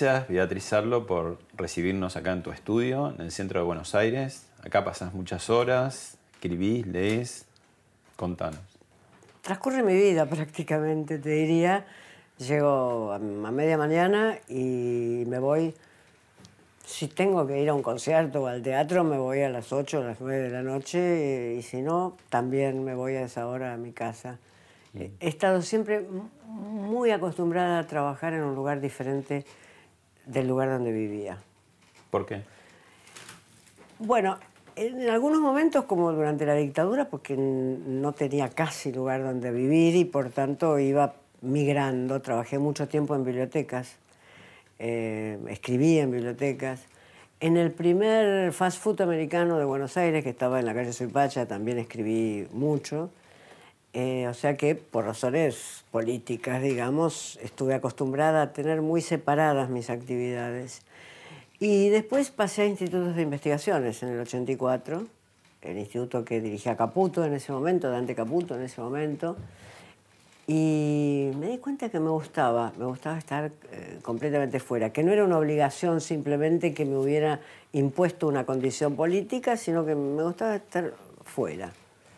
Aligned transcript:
Gracias, 0.00 0.28
Beatriz 0.28 0.72
Arlo, 0.74 1.06
por 1.06 1.38
recibirnos 1.54 2.16
acá 2.16 2.32
en 2.32 2.42
tu 2.42 2.50
estudio, 2.50 3.14
en 3.14 3.22
el 3.22 3.32
centro 3.32 3.60
de 3.60 3.66
Buenos 3.66 3.94
Aires. 3.94 4.46
Acá 4.62 4.84
pasas 4.84 5.14
muchas 5.14 5.48
horas, 5.48 6.18
escribís, 6.34 6.86
lees. 6.86 7.46
Contanos. 8.14 8.60
Transcurre 9.40 9.82
mi 9.82 9.94
vida 9.94 10.26
prácticamente, 10.30 11.18
te 11.18 11.30
diría. 11.30 11.86
Llego 12.36 13.10
a 13.12 13.18
media 13.18 13.78
mañana 13.78 14.36
y 14.48 15.24
me 15.26 15.38
voy. 15.38 15.74
Si 16.84 17.08
tengo 17.08 17.46
que 17.46 17.62
ir 17.62 17.70
a 17.70 17.74
un 17.74 17.82
concierto 17.82 18.42
o 18.42 18.46
al 18.48 18.62
teatro, 18.62 19.02
me 19.02 19.16
voy 19.16 19.40
a 19.40 19.48
las 19.48 19.72
8 19.72 20.00
o 20.00 20.04
las 20.04 20.20
9 20.20 20.38
de 20.42 20.50
la 20.50 20.62
noche 20.62 21.54
y 21.58 21.62
si 21.62 21.80
no, 21.80 22.18
también 22.28 22.84
me 22.84 22.94
voy 22.94 23.14
a 23.14 23.22
esa 23.22 23.46
hora 23.46 23.72
a 23.72 23.76
mi 23.78 23.92
casa. 23.92 24.38
He 24.94 25.28
estado 25.28 25.62
siempre 25.62 26.06
muy 26.46 27.10
acostumbrada 27.10 27.78
a 27.78 27.86
trabajar 27.86 28.34
en 28.34 28.42
un 28.42 28.54
lugar 28.54 28.80
diferente 28.80 29.46
del 30.26 30.46
lugar 30.46 30.68
donde 30.68 30.92
vivía. 30.92 31.38
¿Por 32.10 32.26
qué? 32.26 32.42
Bueno, 33.98 34.38
en 34.76 35.08
algunos 35.08 35.40
momentos, 35.40 35.84
como 35.84 36.12
durante 36.12 36.44
la 36.44 36.54
dictadura, 36.54 37.08
porque 37.08 37.34
no 37.36 38.12
tenía 38.12 38.50
casi 38.50 38.92
lugar 38.92 39.22
donde 39.22 39.50
vivir 39.50 39.96
y 39.96 40.04
por 40.04 40.28
tanto 40.30 40.78
iba 40.78 41.14
migrando. 41.40 42.20
Trabajé 42.20 42.58
mucho 42.58 42.86
tiempo 42.86 43.14
en 43.14 43.24
bibliotecas, 43.24 43.96
eh, 44.78 45.38
escribí 45.48 45.98
en 45.98 46.10
bibliotecas. 46.10 46.84
En 47.40 47.56
el 47.56 47.70
primer 47.70 48.52
fast 48.52 48.78
food 48.78 49.00
americano 49.00 49.58
de 49.58 49.64
Buenos 49.64 49.96
Aires, 49.96 50.22
que 50.22 50.30
estaba 50.30 50.58
en 50.58 50.66
la 50.66 50.74
calle 50.74 50.92
Suipacha, 50.92 51.46
también 51.46 51.78
escribí 51.78 52.46
mucho. 52.52 53.10
Eh, 53.98 54.28
o 54.28 54.34
sea 54.34 54.58
que 54.58 54.74
por 54.74 55.06
razones 55.06 55.86
políticas, 55.90 56.60
digamos, 56.60 57.38
estuve 57.42 57.72
acostumbrada 57.72 58.42
a 58.42 58.52
tener 58.52 58.82
muy 58.82 59.00
separadas 59.00 59.70
mis 59.70 59.88
actividades. 59.88 60.82
Y 61.60 61.88
después 61.88 62.28
pasé 62.30 62.60
a 62.60 62.66
institutos 62.66 63.16
de 63.16 63.22
investigaciones 63.22 64.02
en 64.02 64.10
el 64.10 64.20
84, 64.20 65.06
el 65.62 65.78
instituto 65.78 66.26
que 66.26 66.42
dirigía 66.42 66.76
Caputo 66.76 67.24
en 67.24 67.32
ese 67.32 67.52
momento, 67.52 67.88
Dante 67.88 68.14
Caputo 68.14 68.54
en 68.54 68.64
ese 68.64 68.82
momento, 68.82 69.38
y 70.46 71.30
me 71.40 71.46
di 71.46 71.56
cuenta 71.56 71.88
que 71.88 71.98
me 71.98 72.10
gustaba, 72.10 72.74
me 72.76 72.84
gustaba 72.84 73.16
estar 73.16 73.50
eh, 73.72 73.98
completamente 74.02 74.60
fuera, 74.60 74.90
que 74.90 75.02
no 75.04 75.10
era 75.10 75.24
una 75.24 75.38
obligación 75.38 76.02
simplemente 76.02 76.74
que 76.74 76.84
me 76.84 76.98
hubiera 76.98 77.40
impuesto 77.72 78.28
una 78.28 78.44
condición 78.44 78.94
política, 78.94 79.56
sino 79.56 79.86
que 79.86 79.94
me 79.94 80.22
gustaba 80.22 80.56
estar 80.56 80.92
fuera. 81.24 81.72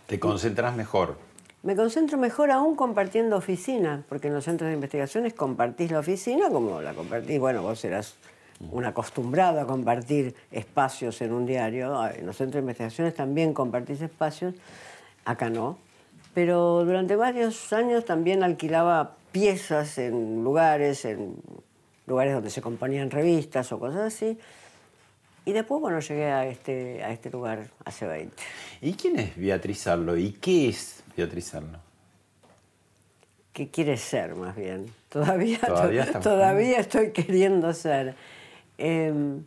¿Te 0.08 0.18
concentras 0.18 0.74
mejor? 0.74 1.27
Me 1.62 1.74
concentro 1.74 2.18
mejor 2.18 2.52
aún 2.52 2.76
compartiendo 2.76 3.36
oficina, 3.36 4.04
porque 4.08 4.28
en 4.28 4.34
los 4.34 4.44
centros 4.44 4.68
de 4.68 4.74
investigaciones 4.74 5.34
compartís 5.34 5.90
la 5.90 5.98
oficina 5.98 6.50
como 6.50 6.80
la 6.80 6.94
compartís, 6.94 7.40
bueno, 7.40 7.62
vos 7.62 7.80
serás 7.80 8.14
un 8.70 8.84
acostumbrado 8.84 9.60
a 9.60 9.66
compartir 9.66 10.36
espacios 10.52 11.20
en 11.20 11.32
un 11.32 11.46
diario, 11.46 12.08
en 12.10 12.26
los 12.26 12.36
centros 12.36 12.54
de 12.54 12.60
investigaciones 12.60 13.14
también 13.14 13.54
compartís 13.54 14.00
espacios, 14.00 14.54
acá 15.24 15.50
no, 15.50 15.78
pero 16.32 16.84
durante 16.84 17.16
varios 17.16 17.72
años 17.72 18.04
también 18.04 18.44
alquilaba 18.44 19.16
piezas 19.32 19.98
en 19.98 20.44
lugares, 20.44 21.04
en 21.04 21.34
lugares 22.06 22.34
donde 22.34 22.50
se 22.50 22.62
componían 22.62 23.10
revistas 23.10 23.72
o 23.72 23.80
cosas 23.80 24.14
así, 24.14 24.38
y 25.44 25.52
después, 25.52 25.80
bueno, 25.80 25.98
llegué 25.98 26.26
a 26.26 26.46
este, 26.46 27.02
a 27.02 27.10
este 27.10 27.30
lugar 27.30 27.68
hace 27.84 28.06
20. 28.06 28.36
¿Y 28.82 28.92
quién 28.92 29.18
es 29.18 29.36
Beatriz 29.36 29.86
Arlo? 29.86 30.16
¿Y 30.16 30.32
qué 30.32 30.68
es 30.68 30.97
Beatriz 31.18 31.52
Arlo? 31.54 31.78
¿Qué 33.52 33.70
quiere 33.70 33.96
ser, 33.96 34.36
más 34.36 34.54
bien? 34.54 34.86
Todavía, 35.08 35.58
todavía, 36.22 36.78
estoy 36.78 37.10
queriendo 37.10 37.72
ser. 37.72 38.14
Em, 38.78 39.42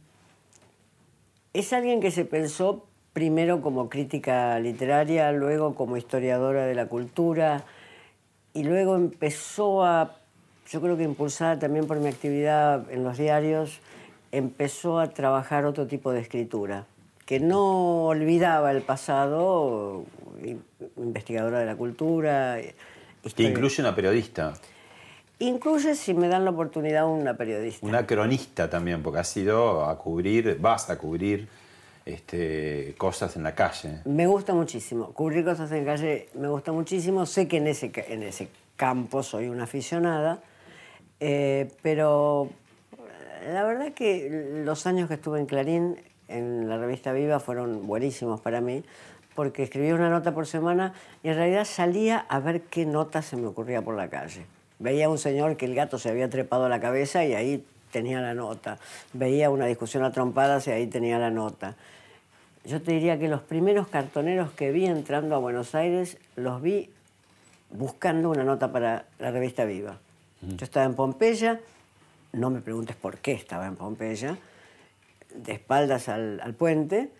es 1.53 1.71
alguien 1.71 2.01
que 2.01 2.11
se 2.11 2.25
pensó 2.25 2.85
primero 3.13 3.61
como 3.61 3.87
crítica 3.87 4.59
literaria, 4.59 5.31
luego 5.31 5.75
como 5.75 5.95
historiadora 5.95 6.65
de 6.65 6.75
la 6.75 6.87
cultura, 6.87 7.63
y 8.53 8.63
luego 8.63 8.97
empezó 8.97 9.85
a, 9.85 10.17
yo 10.69 10.81
creo 10.81 10.97
que 10.97 11.03
impulsada 11.03 11.57
también 11.57 11.87
por 11.87 11.99
mi 11.99 12.09
actividad 12.09 12.91
en 12.91 13.05
los 13.05 13.17
diarios, 13.17 13.79
empezó 14.33 14.99
a 14.99 15.07
trabajar 15.11 15.65
otro 15.65 15.87
tipo 15.87 16.11
de 16.11 16.19
escritura, 16.19 16.85
que 17.25 17.39
no 17.39 18.07
olvidaba 18.07 18.71
el 18.71 18.81
pasado, 18.81 20.03
investigadora 20.97 21.59
de 21.59 21.65
la 21.65 21.75
cultura. 21.75 22.57
Que 23.35 23.43
incluye 23.43 23.81
una 23.81 23.95
periodista. 23.95 24.53
Incluye, 25.39 25.95
si 25.95 26.13
me 26.13 26.27
dan 26.27 26.45
la 26.45 26.51
oportunidad, 26.51 27.07
una 27.07 27.35
periodista. 27.35 27.85
Una 27.85 28.05
cronista 28.05 28.69
también, 28.69 29.01
porque 29.01 29.19
has 29.19 29.37
ido 29.37 29.85
a 29.85 29.97
cubrir, 29.97 30.57
vas 30.59 30.89
a 30.89 30.97
cubrir 30.97 31.47
este, 32.05 32.93
cosas 32.97 33.35
en 33.35 33.43
la 33.43 33.55
calle. 33.55 34.01
Me 34.05 34.27
gusta 34.27 34.53
muchísimo. 34.53 35.13
Cubrir 35.13 35.43
cosas 35.43 35.71
en 35.71 35.85
la 35.85 35.93
calle 35.93 36.29
me 36.35 36.47
gusta 36.47 36.71
muchísimo. 36.71 37.25
Sé 37.25 37.47
que 37.47 37.57
en 37.57 37.67
ese, 37.67 37.91
en 38.07 38.23
ese 38.23 38.49
campo 38.75 39.23
soy 39.23 39.47
una 39.47 39.63
aficionada, 39.63 40.41
eh, 41.19 41.71
pero 41.81 42.49
la 43.51 43.63
verdad 43.63 43.93
que 43.93 44.61
los 44.65 44.85
años 44.85 45.07
que 45.07 45.15
estuve 45.15 45.39
en 45.39 45.45
Clarín, 45.45 46.01
en 46.27 46.69
la 46.69 46.77
revista 46.77 47.13
Viva, 47.13 47.39
fueron 47.39 47.85
buenísimos 47.85 48.41
para 48.41 48.61
mí, 48.61 48.83
porque 49.35 49.63
escribía 49.63 49.95
una 49.95 50.09
nota 50.09 50.33
por 50.33 50.47
semana 50.47 50.93
y 51.23 51.29
en 51.29 51.35
realidad 51.35 51.65
salía 51.65 52.25
a 52.29 52.39
ver 52.39 52.61
qué 52.61 52.85
nota 52.85 53.21
se 53.21 53.37
me 53.37 53.47
ocurría 53.47 53.81
por 53.81 53.95
la 53.95 54.09
calle. 54.09 54.45
Veía 54.79 55.05
a 55.05 55.09
un 55.09 55.17
señor 55.17 55.57
que 55.57 55.65
el 55.65 55.75
gato 55.75 55.99
se 55.99 56.09
había 56.09 56.29
trepado 56.29 56.65
a 56.65 56.69
la 56.69 56.79
cabeza 56.79 57.23
y 57.23 57.33
ahí 57.33 57.63
tenía 57.91 58.21
la 58.21 58.33
nota. 58.33 58.77
Veía 59.13 59.49
una 59.49 59.65
discusión 59.65 60.03
a 60.03 60.11
trompadas 60.11 60.67
y 60.67 60.71
ahí 60.71 60.87
tenía 60.87 61.19
la 61.19 61.29
nota. 61.29 61.75
Yo 62.65 62.81
te 62.81 62.91
diría 62.91 63.17
que 63.19 63.27
los 63.27 63.41
primeros 63.41 63.87
cartoneros 63.87 64.51
que 64.51 64.71
vi 64.71 64.85
entrando 64.85 65.35
a 65.35 65.39
Buenos 65.39 65.75
Aires 65.75 66.17
los 66.35 66.61
vi 66.61 66.89
buscando 67.69 68.29
una 68.29 68.43
nota 68.43 68.71
para 68.71 69.05
la 69.19 69.31
revista 69.31 69.65
Viva. 69.65 69.97
Yo 70.41 70.63
estaba 70.65 70.85
en 70.85 70.95
Pompeya 70.95 71.59
no 72.33 72.49
me 72.49 72.61
preguntes 72.61 72.95
por 72.95 73.17
qué 73.17 73.33
estaba 73.33 73.67
en 73.67 73.75
Pompeya, 73.75 74.37
de 75.33 75.53
espaldas 75.53 76.09
al, 76.09 76.55
puente, 76.57 77.11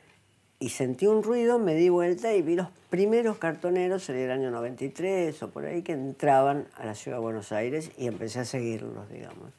y 0.61 0.69
sentí 0.69 1.07
un 1.07 1.23
ruido, 1.23 1.57
me 1.57 1.73
di 1.73 1.89
vuelta 1.89 2.33
y 2.33 2.43
vi 2.43 2.55
los 2.55 2.67
primeros 2.91 3.37
cartoneros 3.37 4.07
en 4.09 4.17
el 4.17 4.31
año 4.31 4.51
93 4.51 5.41
o 5.41 5.49
por 5.49 5.65
ahí 5.65 5.81
que 5.81 5.93
entraban 5.93 6.67
a 6.77 6.85
la 6.85 6.93
ciudad 6.93 7.17
de 7.17 7.23
Buenos 7.23 7.51
Aires 7.51 7.89
y 7.97 8.05
empecé 8.05 8.41
a 8.41 8.45
seguirlos, 8.45 9.09
digamos. 9.09 9.49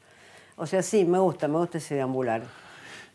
O 0.55 0.65
sea, 0.65 0.81
sí, 0.81 1.03
me 1.03 1.19
gusta, 1.19 1.49
me 1.49 1.57
gusta 1.57 1.79
ese 1.79 1.95
deambular. 1.95 2.43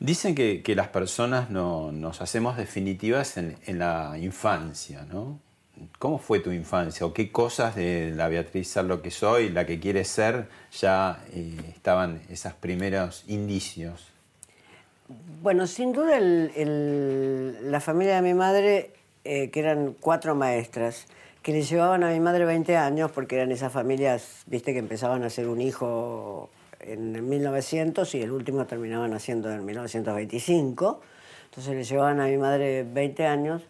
Dicen 0.00 0.34
que, 0.34 0.62
las 0.76 0.88
personas 0.88 1.48
no, 1.48 1.90
nos 1.90 2.20
hacemos 2.20 2.58
definitivas 2.58 3.38
en, 3.38 3.56
en 3.64 3.78
la 3.78 4.18
infancia, 4.18 5.06
¿no? 5.10 5.40
¿Cómo 5.98 6.18
fue 6.18 6.40
tu 6.40 6.52
infancia 6.52 7.06
o 7.06 7.14
qué 7.14 7.32
cosas 7.32 7.74
de 7.74 8.12
la 8.14 8.28
Beatriz 8.28 8.76
lo 8.76 9.00
que 9.00 9.10
soy, 9.10 9.48
la 9.48 9.64
que 9.64 9.80
quieres 9.80 10.08
ser, 10.08 10.48
ya 10.78 11.24
eh, 11.32 11.56
estaban 11.74 12.20
esos 12.28 12.52
primeros 12.52 13.24
indicios? 13.28 14.08
Bueno, 15.08 15.66
sin 15.66 15.92
duda 15.92 16.20
la 16.20 17.80
familia 17.80 18.16
de 18.16 18.22
mi 18.22 18.34
madre, 18.34 18.90
eh, 19.24 19.48
que 19.50 19.60
eran 19.60 19.96
cuatro 19.98 20.34
maestras, 20.34 21.06
que 21.42 21.52
le 21.52 21.62
llevaban 21.62 22.04
a 22.04 22.10
mi 22.10 22.20
madre 22.20 22.44
20 22.44 22.76
años, 22.76 23.10
porque 23.12 23.36
eran 23.36 23.50
esas 23.50 23.72
familias, 23.72 24.42
viste, 24.46 24.74
que 24.74 24.80
empezaban 24.80 25.22
a 25.22 25.26
hacer 25.28 25.48
un 25.48 25.62
hijo 25.62 26.50
en 26.80 27.26
1900 27.26 28.14
y 28.16 28.22
el 28.22 28.32
último 28.32 28.66
terminaban 28.66 29.14
haciendo 29.14 29.50
en 29.50 29.64
1925. 29.64 31.00
Entonces 31.46 31.74
le 31.74 31.84
llevaban 31.84 32.20
a 32.20 32.26
mi 32.26 32.36
madre 32.36 32.84
20 32.84 33.26
años 33.26 33.62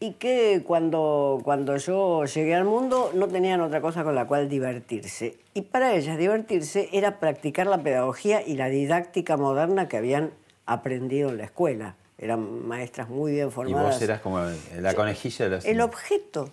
y 0.00 0.14
que 0.14 0.64
cuando, 0.66 1.40
cuando 1.44 1.76
yo 1.76 2.24
llegué 2.24 2.56
al 2.56 2.64
mundo 2.64 3.12
no 3.14 3.28
tenían 3.28 3.60
otra 3.60 3.80
cosa 3.80 4.02
con 4.02 4.16
la 4.16 4.26
cual 4.26 4.48
divertirse. 4.48 5.36
Y 5.54 5.62
para 5.62 5.94
ellas 5.94 6.18
divertirse 6.18 6.88
era 6.92 7.20
practicar 7.20 7.68
la 7.68 7.78
pedagogía 7.78 8.42
y 8.44 8.56
la 8.56 8.68
didáctica 8.68 9.36
moderna 9.36 9.86
que 9.86 9.98
habían 9.98 10.32
aprendido 10.66 11.30
en 11.30 11.38
la 11.38 11.44
escuela. 11.44 11.96
Eran 12.18 12.66
maestras 12.66 13.08
muy 13.08 13.32
bien 13.32 13.50
formadas. 13.50 13.82
Y 13.82 13.94
vos 13.94 14.02
eras 14.02 14.20
como 14.20 14.40
la 14.78 14.94
conejilla 14.94 15.48
de 15.48 15.56
la 15.58 15.62
El 15.64 15.80
objeto, 15.80 16.50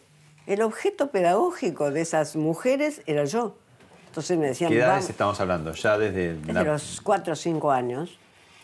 el 0.47 0.61
objeto 0.61 1.11
pedagógico 1.11 1.91
de 1.91 2.01
esas 2.01 2.35
mujeres 2.35 3.01
era 3.05 3.25
yo. 3.25 3.55
Entonces 4.07 4.37
me 4.37 4.47
decían... 4.47 4.71
¿Qué 4.71 4.79
edades 4.79 5.09
estamos 5.09 5.39
hablando? 5.39 5.73
Ya 5.73 5.97
desde... 5.97 6.33
Desde 6.35 6.63
los 6.63 7.01
cuatro 7.01 7.33
o 7.33 7.35
cinco 7.35 7.71
años. 7.71 8.17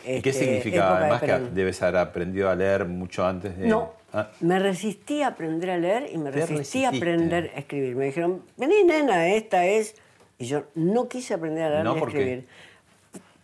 ¿Y 0.04 0.20
qué 0.20 0.30
este, 0.30 0.44
significaba? 0.44 0.98
Además 0.98 1.22
que 1.22 1.38
debes 1.54 1.80
haber 1.82 1.98
aprendido 1.98 2.50
a 2.50 2.54
leer 2.54 2.86
mucho 2.86 3.24
antes 3.24 3.56
de... 3.56 3.68
No, 3.68 3.92
Ah, 4.16 4.30
me 4.40 4.58
resistí 4.58 5.20
a 5.20 5.28
aprender 5.28 5.68
a 5.68 5.76
leer 5.76 6.08
y 6.10 6.16
me 6.16 6.30
resistí 6.30 6.86
a 6.86 6.88
aprender 6.88 7.52
a 7.54 7.58
escribir. 7.58 7.96
Me 7.96 8.06
dijeron, 8.06 8.42
vení 8.56 8.82
nena, 8.84 9.28
esta 9.28 9.66
es... 9.66 9.94
Y 10.38 10.46
yo 10.46 10.64
no 10.74 11.06
quise 11.06 11.34
aprender 11.34 11.64
a 11.64 11.70
leer 11.70 11.84
No, 11.84 11.92
ni 11.92 11.98
a 11.98 12.00
¿por 12.00 12.12
qué? 12.12 12.46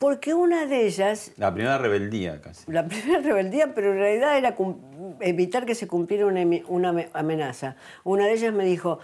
Porque 0.02 0.34
una 0.34 0.66
de 0.66 0.84
ellas, 0.84 1.30
La 1.36 1.54
primera 1.54 1.78
rebeldía 1.78 2.40
casi. 2.40 2.68
la 2.72 2.84
primera 2.88 3.20
rebeldía, 3.20 3.72
pero 3.72 3.92
en 3.92 3.98
realidad 3.98 4.36
era 4.36 4.56
evitar 5.20 5.64
que 5.64 5.76
se 5.76 5.86
cumpliera 5.86 6.26
una, 6.26 7.06
amenaza. 7.12 7.76
Una 8.02 8.26
de 8.26 8.32
ellas 8.32 8.52
me 8.52 8.64
dijo, 8.64 8.98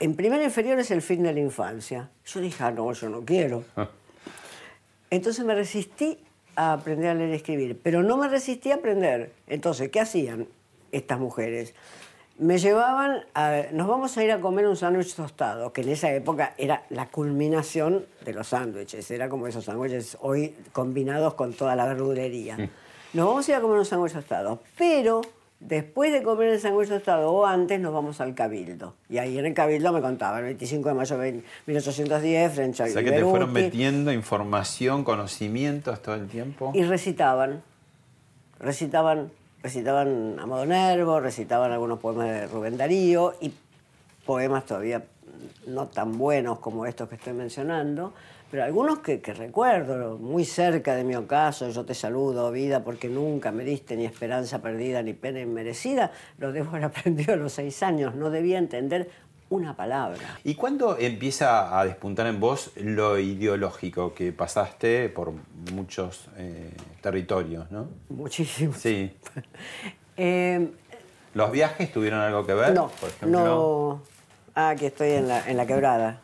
en 0.00 0.16
primer 0.16 0.42
inferior 0.42 0.80
es 0.80 0.90
el 0.90 1.00
fin 1.00 1.22
de 1.22 1.32
la 1.32 1.38
infancia. 1.38 2.10
Yo 2.26 2.40
dije, 2.40 2.64
ah, 2.64 2.72
no, 2.72 2.92
yo 2.92 3.08
no 3.08 3.24
quiero. 3.24 3.62
Entonces 5.10 5.44
me 5.44 5.54
resistí 5.54 6.18
a 6.56 6.72
aprender 6.72 7.10
a 7.10 7.14
leer 7.14 7.30
y 7.30 7.34
escribir, 7.34 7.78
pero 7.80 8.02
no 8.02 8.16
me 8.16 8.26
resistí 8.26 8.72
a 8.72 8.74
aprender. 8.74 9.30
Entonces, 9.46 9.90
¿qué 9.90 10.00
hacían 10.00 10.48
estas 10.90 11.20
mujeres? 11.20 11.72
Me 12.36 12.58
llevaban 12.58 13.20
a, 13.34 13.62
nos 13.72 13.86
vamos 13.86 14.16
a 14.16 14.24
ir 14.24 14.32
a 14.32 14.40
comer 14.40 14.66
un 14.66 14.76
sándwich 14.76 15.14
tostado, 15.14 15.72
que 15.72 15.82
en 15.82 15.90
esa 15.90 16.12
época 16.12 16.54
era 16.58 16.82
la 16.90 17.06
culminación 17.06 18.06
de 18.24 18.32
los 18.32 18.48
sándwiches, 18.48 19.08
era 19.12 19.28
como 19.28 19.46
esos 19.46 19.64
sándwiches 19.64 20.18
hoy 20.20 20.54
combinados 20.72 21.34
con 21.34 21.52
toda 21.52 21.76
la 21.76 21.86
verdulería. 21.86 22.56
Nos 23.12 23.26
vamos 23.28 23.48
a 23.48 23.52
ir 23.52 23.56
a 23.56 23.60
comer 23.60 23.78
un 23.78 23.84
sándwich 23.84 24.14
tostado, 24.14 24.60
pero 24.76 25.20
después 25.60 26.12
de 26.12 26.24
comer 26.24 26.48
el 26.48 26.60
sándwich 26.60 26.88
tostado 26.88 27.30
o 27.30 27.46
antes 27.46 27.78
nos 27.78 27.94
vamos 27.94 28.20
al 28.20 28.34
Cabildo. 28.34 28.94
Y 29.08 29.18
ahí 29.18 29.38
en 29.38 29.46
el 29.46 29.54
Cabildo 29.54 29.92
me 29.92 30.00
contaban, 30.00 30.40
el 30.40 30.46
25 30.46 30.88
de 30.88 30.94
mayo 30.96 31.16
de 31.18 31.42
1810, 31.66 32.52
frente 32.52 32.82
a 32.82 32.86
O 32.86 32.88
sea 32.88 33.04
que 33.04 33.12
te 33.12 33.24
fueron 33.24 33.52
metiendo 33.52 34.12
información, 34.12 35.04
conocimientos 35.04 36.02
todo 36.02 36.16
el 36.16 36.26
tiempo. 36.26 36.72
y 36.74 36.82
recitaban. 36.82 37.62
Recitaban, 38.58 39.30
recitaban 39.64 40.36
a 40.38 40.44
modo 40.44 40.66
nervo, 40.66 41.20
recitaban 41.20 41.72
algunos 41.72 41.98
poemas 41.98 42.28
de 42.28 42.46
Rubén 42.48 42.76
Darío 42.76 43.32
y 43.40 43.50
poemas 44.26 44.66
todavía 44.66 45.02
no 45.66 45.86
tan 45.86 46.18
buenos 46.18 46.58
como 46.58 46.84
estos 46.84 47.08
que 47.08 47.14
estoy 47.14 47.32
mencionando, 47.32 48.12
pero 48.50 48.62
algunos 48.62 48.98
que, 48.98 49.22
que 49.22 49.32
recuerdo, 49.32 50.18
muy 50.18 50.44
cerca 50.44 50.94
de 50.94 51.02
mi 51.02 51.14
ocaso, 51.14 51.70
yo 51.70 51.82
te 51.86 51.94
saludo, 51.94 52.52
vida, 52.52 52.84
porque 52.84 53.08
nunca 53.08 53.52
me 53.52 53.64
diste 53.64 53.96
ni 53.96 54.04
esperanza 54.04 54.60
perdida 54.60 55.02
ni 55.02 55.14
pena 55.14 55.40
inmerecida, 55.40 56.12
lo 56.36 56.52
debo 56.52 56.68
haber 56.68 56.84
aprendido 56.92 57.32
a 57.32 57.36
los 57.36 57.54
seis 57.54 57.82
años, 57.82 58.14
no 58.14 58.28
debía 58.28 58.58
entender 58.58 59.08
una 59.50 59.76
palabra. 59.76 60.38
¿Y 60.42 60.54
cuándo 60.54 60.96
empieza 60.98 61.78
a 61.78 61.84
despuntar 61.84 62.26
en 62.26 62.40
vos 62.40 62.70
lo 62.76 63.18
ideológico 63.18 64.14
que 64.14 64.32
pasaste 64.32 65.08
por 65.08 65.32
muchos 65.72 66.28
eh, 66.36 66.72
territorios, 67.00 67.70
no? 67.70 67.88
Muchísimo. 68.08 68.74
Sí. 68.74 69.16
Eh, 70.16 70.70
¿Los 71.34 71.50
viajes 71.50 71.92
tuvieron 71.92 72.20
algo 72.20 72.46
que 72.46 72.54
ver? 72.54 72.72
no, 72.72 72.86
Por 72.86 73.08
ejemplo, 73.08 73.44
no. 73.44 74.02
Ah, 74.54 74.68
aquí 74.68 74.86
estoy 74.86 75.10
en 75.10 75.26
la, 75.26 75.50
en 75.50 75.56
la 75.56 75.66
quebrada. 75.66 76.20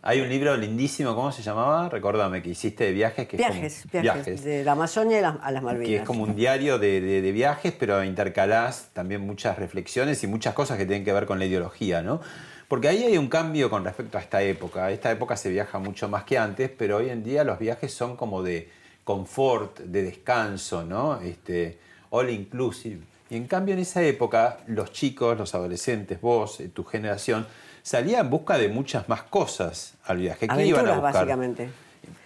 Hay 0.00 0.20
un 0.20 0.28
libro 0.28 0.56
lindísimo, 0.56 1.14
¿cómo 1.14 1.32
se 1.32 1.42
llamaba? 1.42 1.88
Recuérdame, 1.88 2.40
que 2.40 2.50
hiciste 2.50 2.84
de 2.84 2.92
viajes. 2.92 3.26
Que 3.26 3.36
como- 3.36 3.48
Viajes, 3.50 3.84
viajes, 3.90 4.44
de 4.44 4.64
la 4.64 4.72
Amazonia 4.72 5.18
y 5.18 5.22
las- 5.22 5.36
a 5.42 5.50
las 5.50 5.62
Malvinas. 5.62 5.88
Que 5.88 5.96
es 5.96 6.02
como 6.02 6.22
un 6.22 6.36
diario 6.36 6.78
de, 6.78 7.00
de- 7.00 7.20
de 7.20 7.32
viajes, 7.32 7.72
pero 7.78 8.02
intercalás 8.04 8.90
también 8.92 9.20
muchas 9.22 9.58
reflexiones 9.58 10.22
y 10.22 10.28
muchas 10.28 10.54
cosas 10.54 10.78
que 10.78 10.86
tienen 10.86 11.04
que 11.04 11.12
ver 11.12 11.26
con 11.26 11.38
la 11.40 11.46
ideología, 11.46 12.00
¿no? 12.02 12.20
Porque 12.68 12.86
ahí 12.88 13.02
hay 13.02 13.18
un 13.18 13.28
cambio 13.28 13.70
con 13.70 13.84
respecto 13.84 14.18
a 14.18 14.20
esta 14.20 14.40
época. 14.42 14.90
Esta 14.92 15.10
época 15.10 15.36
se 15.36 15.48
viaja 15.50 15.78
mucho 15.78 16.08
más 16.08 16.22
que 16.24 16.38
antes, 16.38 16.70
pero 16.70 16.98
hoy 16.98 17.10
en 17.10 17.24
día 17.24 17.42
los 17.42 17.58
viajes 17.58 17.92
son 17.92 18.14
como 18.16 18.42
de 18.42 18.70
confort, 19.04 19.80
de 19.80 20.02
descanso, 20.02 20.84
¿no? 20.84 21.18
Este, 21.20 21.78
all 22.10 22.30
inclusive. 22.30 23.00
Y 23.30 23.36
en 23.36 23.46
cambio 23.46 23.74
en 23.74 23.80
esa 23.80 24.02
época 24.02 24.58
los 24.68 24.92
chicos, 24.92 25.36
los 25.36 25.54
adolescentes, 25.54 26.20
vos, 26.20 26.60
eh, 26.60 26.68
tu 26.68 26.84
generación, 26.84 27.46
salían 27.88 28.26
en 28.26 28.30
busca 28.30 28.58
de 28.58 28.68
muchas 28.68 29.08
más 29.08 29.22
cosas 29.22 29.94
al 30.04 30.18
viaje. 30.18 30.46
¿Qué 30.46 30.66
iban 30.66 30.86
a 30.86 30.92
Aventuras, 30.92 30.96
buscar? 30.96 31.12
básicamente. 31.14 31.70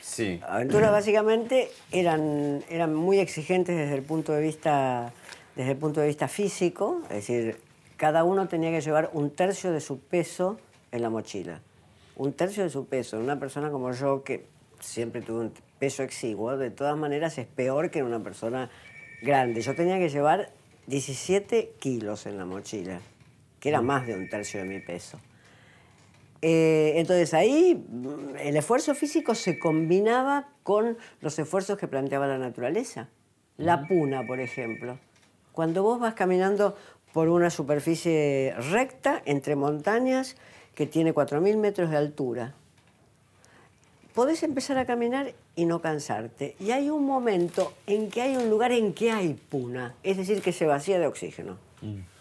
Sí. 0.00 0.40
Aventuras, 0.44 0.90
básicamente, 0.90 1.70
eran, 1.92 2.64
eran 2.68 2.92
muy 2.94 3.20
exigentes 3.20 3.76
desde 3.76 3.94
el 3.94 4.02
punto 4.02 4.32
de 4.32 4.42
vista 4.42 5.12
desde 5.54 5.72
el 5.72 5.76
punto 5.76 6.00
de 6.00 6.08
vista 6.08 6.28
físico, 6.28 7.02
es 7.04 7.28
decir, 7.28 7.58
cada 7.96 8.24
uno 8.24 8.48
tenía 8.48 8.70
que 8.70 8.80
llevar 8.80 9.10
un 9.12 9.30
tercio 9.30 9.70
de 9.70 9.80
su 9.80 10.00
peso 10.00 10.58
en 10.90 11.02
la 11.02 11.10
mochila. 11.10 11.60
Un 12.16 12.32
tercio 12.32 12.64
de 12.64 12.70
su 12.70 12.86
peso. 12.86 13.18
Una 13.18 13.38
persona 13.38 13.70
como 13.70 13.92
yo, 13.92 14.24
que 14.24 14.46
siempre 14.80 15.22
tuve 15.22 15.42
un 15.42 15.52
peso 15.78 16.02
exiguo, 16.02 16.56
de 16.56 16.70
todas 16.70 16.96
maneras 16.96 17.38
es 17.38 17.46
peor 17.46 17.90
que 17.90 18.02
una 18.02 18.18
persona 18.18 18.68
grande. 19.20 19.60
Yo 19.60 19.76
tenía 19.76 19.98
que 19.98 20.08
llevar 20.08 20.50
17 20.88 21.74
kilos 21.78 22.26
en 22.26 22.38
la 22.38 22.46
mochila, 22.46 22.98
que 23.60 23.68
era 23.68 23.80
más 23.80 24.06
de 24.06 24.14
un 24.14 24.28
tercio 24.28 24.60
de 24.60 24.68
mi 24.68 24.80
peso. 24.80 25.20
Eh, 26.42 26.94
entonces 26.96 27.32
ahí 27.34 27.74
mm, 27.74 28.36
el 28.40 28.56
esfuerzo 28.56 28.94
físico 28.94 29.34
se 29.36 29.60
combinaba 29.60 30.48
con 30.64 30.98
los 31.20 31.38
esfuerzos 31.38 31.78
que 31.78 31.86
planteaba 31.86 32.26
la 32.26 32.38
naturaleza. 32.38 33.08
La 33.56 33.86
puna, 33.86 34.26
por 34.26 34.40
ejemplo. 34.40 34.98
Cuando 35.52 35.82
vos 35.84 36.00
vas 36.00 36.14
caminando 36.14 36.76
por 37.12 37.28
una 37.28 37.50
superficie 37.50 38.54
recta 38.70 39.22
entre 39.24 39.54
montañas 39.54 40.36
que 40.74 40.86
tiene 40.86 41.14
4.000 41.14 41.56
metros 41.58 41.90
de 41.90 41.96
altura, 41.96 42.54
podés 44.14 44.42
empezar 44.42 44.78
a 44.78 44.86
caminar 44.86 45.34
y 45.54 45.66
no 45.66 45.80
cansarte. 45.80 46.56
Y 46.58 46.70
hay 46.70 46.90
un 46.90 47.04
momento 47.04 47.72
en 47.86 48.10
que 48.10 48.22
hay 48.22 48.36
un 48.36 48.50
lugar 48.50 48.72
en 48.72 48.94
que 48.94 49.12
hay 49.12 49.34
puna, 49.34 49.94
es 50.02 50.16
decir, 50.16 50.42
que 50.42 50.52
se 50.52 50.66
vacía 50.66 50.98
de 50.98 51.06
oxígeno. 51.06 51.58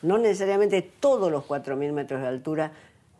No 0.02 0.18
necesariamente 0.18 0.82
todos 0.82 1.32
los 1.32 1.46
4.000 1.46 1.92
metros 1.92 2.22
de 2.22 2.28
altura 2.28 2.72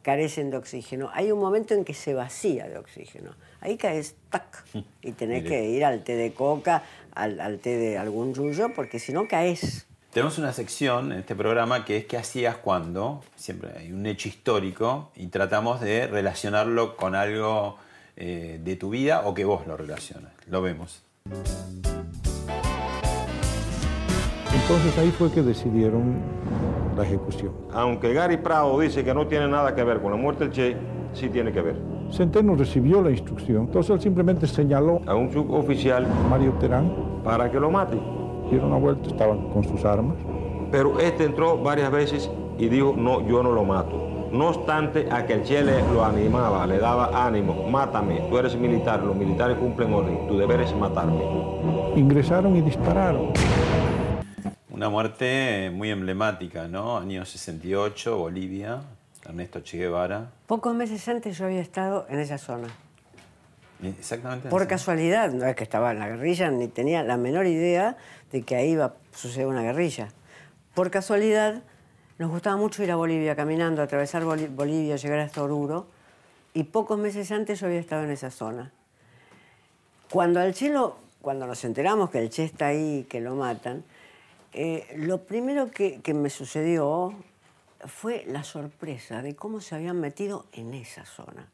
carecen 0.02 0.50
de 0.50 0.58
oxígeno. 0.58 1.10
Hay 1.14 1.32
un 1.32 1.40
momento 1.40 1.74
en 1.74 1.86
que 1.86 1.94
se 1.94 2.14
vacía 2.14 2.68
de 2.68 2.78
oxígeno. 2.78 3.32
Ahí 3.60 3.78
caes, 3.78 4.16
tac, 4.30 4.64
y 5.02 5.12
tenés 5.12 5.44
Mire. 5.44 5.56
que 5.56 5.70
ir 5.70 5.86
al 5.86 6.04
té 6.04 6.16
de 6.16 6.34
coca, 6.34 6.84
al, 7.14 7.40
al 7.40 7.60
té 7.60 7.78
de 7.78 7.98
algún 7.98 8.34
yuyo, 8.34 8.70
porque 8.76 9.00
si 9.00 9.14
no 9.14 9.28
caes. 9.28 9.88
Tenemos 10.12 10.38
una 10.38 10.52
sección 10.52 11.14
en 11.14 11.20
este 11.20 11.36
programa 11.36 11.86
que 11.86 11.98
es 11.98 12.06
¿qué 12.06 12.18
hacías 12.18 12.58
cuando? 12.58 13.24
Siempre 13.36 13.72
hay 13.78 13.94
un 13.94 14.06
hecho 14.06 14.28
histórico 14.28 15.12
y 15.16 15.28
tratamos 15.28 15.80
de 15.80 16.08
relacionarlo 16.08 16.98
con 16.98 17.16
algo 17.16 17.78
eh, 18.18 18.60
de 18.62 18.76
tu 18.76 18.90
vida 18.90 19.22
o 19.26 19.34
que 19.34 19.46
vos 19.46 19.66
lo 19.68 19.78
relacionas. 19.78 20.34
Lo 20.48 20.62
vemos. 20.62 21.04
Entonces 24.54 24.98
ahí 24.98 25.12
fue 25.12 25.32
que 25.32 25.42
decidieron 25.42 26.22
la 26.96 27.04
ejecución. 27.04 27.52
Aunque 27.74 28.14
Gary 28.14 28.38
Prado 28.38 28.80
dice 28.80 29.04
que 29.04 29.14
no 29.14 29.28
tiene 29.28 29.48
nada 29.48 29.74
que 29.76 29.84
ver 29.84 30.02
con 30.02 30.12
la 30.12 30.18
muerte 30.18 30.46
del 30.46 30.54
Che, 30.54 30.76
sí 31.14 31.30
tiene 31.30 31.52
que 31.52 31.62
ver. 31.62 31.76
Centeno 32.12 32.56
recibió 32.56 33.02
la 33.02 33.12
instrucción, 33.12 33.66
entonces 33.68 33.96
él 33.96 34.02
simplemente 34.02 34.46
señaló 34.46 35.00
A 35.08 35.16
un 35.16 35.32
suboficial 35.32 36.06
Mario 36.30 36.52
Terán, 36.60 36.92
para 37.24 37.50
que 37.50 37.60
lo 37.60 37.72
mate. 37.72 37.98
dieron 38.50 38.68
una 38.70 38.78
vuelta, 38.80 39.08
estaban 39.08 39.50
con 39.52 39.64
sus 39.64 39.86
armas. 39.86 40.16
Pero 40.72 41.00
este 41.00 41.24
entró 41.26 41.58
varias 41.58 41.92
veces 41.92 42.30
y 42.58 42.68
dijo, 42.68 42.94
no, 42.98 43.26
yo 43.28 43.42
no 43.44 43.52
lo 43.52 43.64
mato. 43.64 44.08
No 44.32 44.50
obstante, 44.50 45.08
a 45.12 45.26
que 45.26 45.34
el 45.34 45.44
Che 45.44 45.62
le, 45.64 45.82
lo 45.94 46.06
animaba, 46.06 46.66
le 46.66 46.80
daba 46.80 47.26
ánimo, 47.26 47.68
mátame, 47.70 48.22
tú 48.30 48.38
eres 48.38 48.58
militar, 48.58 49.02
los 49.04 49.16
militares 49.16 49.58
cumplen 49.58 49.94
orden, 49.94 50.28
tu 50.28 50.38
deber 50.38 50.62
es 50.62 50.76
matarme. 50.76 51.22
Ingresaron 51.96 52.56
y 52.56 52.62
dispararon. 52.62 53.28
Una 54.82 54.90
muerte 54.90 55.70
muy 55.72 55.92
emblemática, 55.92 56.68
¿no? 56.68 56.98
Año 56.98 57.24
68, 57.24 58.18
Bolivia, 58.18 58.82
Ernesto 59.24 59.60
Che 59.60 59.78
Guevara. 59.78 60.32
Pocos 60.48 60.74
meses 60.74 61.08
antes 61.08 61.38
yo 61.38 61.46
había 61.46 61.62
estado 61.62 62.08
en 62.10 62.18
esa 62.18 62.40
zona. 62.40 62.68
Exactamente. 63.84 64.50
Por 64.50 64.64
así. 64.64 64.70
casualidad, 64.70 65.30
no 65.34 65.46
es 65.46 65.56
que 65.56 65.64
estaba 65.66 65.92
en 65.92 66.00
la 66.00 66.08
guerrilla, 66.08 66.50
ni 66.50 66.68
tenía 66.68 67.04
la 67.04 67.16
menor 67.18 67.46
idea 67.46 67.96
de 68.32 68.42
que 68.42 68.56
ahí 68.56 68.72
iba 68.72 68.86
a 68.86 68.94
suceder 69.16 69.46
una 69.46 69.62
guerrilla. 69.62 70.08
Por 70.74 70.90
casualidad, 70.90 71.62
nos 72.18 72.32
gustaba 72.32 72.58
mucho 72.58 72.82
ir 72.84 72.90
a 72.92 72.96
Bolivia 72.96 73.36
caminando, 73.36 73.84
atravesar 73.84 74.24
Boli- 74.24 74.48
Bolivia, 74.48 74.96
llegar 74.96 75.20
hasta 75.20 75.44
Oruro, 75.44 75.86
y 76.56 76.64
pocos 76.64 76.98
meses 76.98 77.32
antes 77.32 77.60
yo 77.60 77.68
había 77.68 77.80
estado 77.80 78.04
en 78.06 78.10
esa 78.10 78.32
zona. 78.32 78.72
Cuando 80.10 80.40
al 80.40 80.56
Che 80.56 80.70
lo- 80.70 80.98
cuando 81.22 81.46
nos 81.46 81.64
enteramos 81.66 82.10
que 82.10 82.18
el 82.18 82.32
Che 82.32 82.46
está 82.46 82.66
ahí, 82.70 83.06
que 83.08 83.22
lo 83.22 83.36
matan, 83.36 83.84
Eh, 84.54 84.86
lo 84.98 85.24
primero 85.24 85.72
que, 85.72 86.02
me 86.14 86.30
sucedió 86.30 87.14
fue 87.86 88.26
la 88.28 88.44
sorpresa 88.44 89.22
de 89.22 89.36
cómo 89.36 89.62
se 89.62 89.76
habían 89.76 90.00
metido 90.00 90.46
en 90.52 90.74
esa 90.74 91.06
zona. 91.06 91.50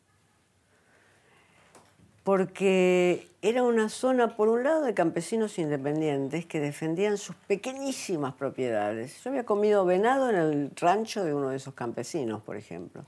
Porque 2.24 3.30
era 3.42 3.64
una 3.64 3.88
zona, 3.88 4.36
por 4.36 4.50
un 4.50 4.64
lado, 4.64 4.82
de 4.82 4.94
campesinos 4.94 5.58
independientes 5.60 6.46
que 6.46 6.60
defendían 6.60 7.18
sus 7.18 7.36
pequeñísimas 7.36 8.34
propiedades. 8.34 9.24
Yo 9.24 9.30
había 9.30 9.46
comido 9.46 9.86
venado 9.86 10.30
en 10.30 10.36
el 10.36 10.72
rancho 10.76 11.24
de 11.24 11.34
uno 11.34 11.50
de 11.50 11.58
esos 11.58 11.74
campesinos, 11.74 12.42
por 12.42 12.58
ejemplo. 12.58 13.06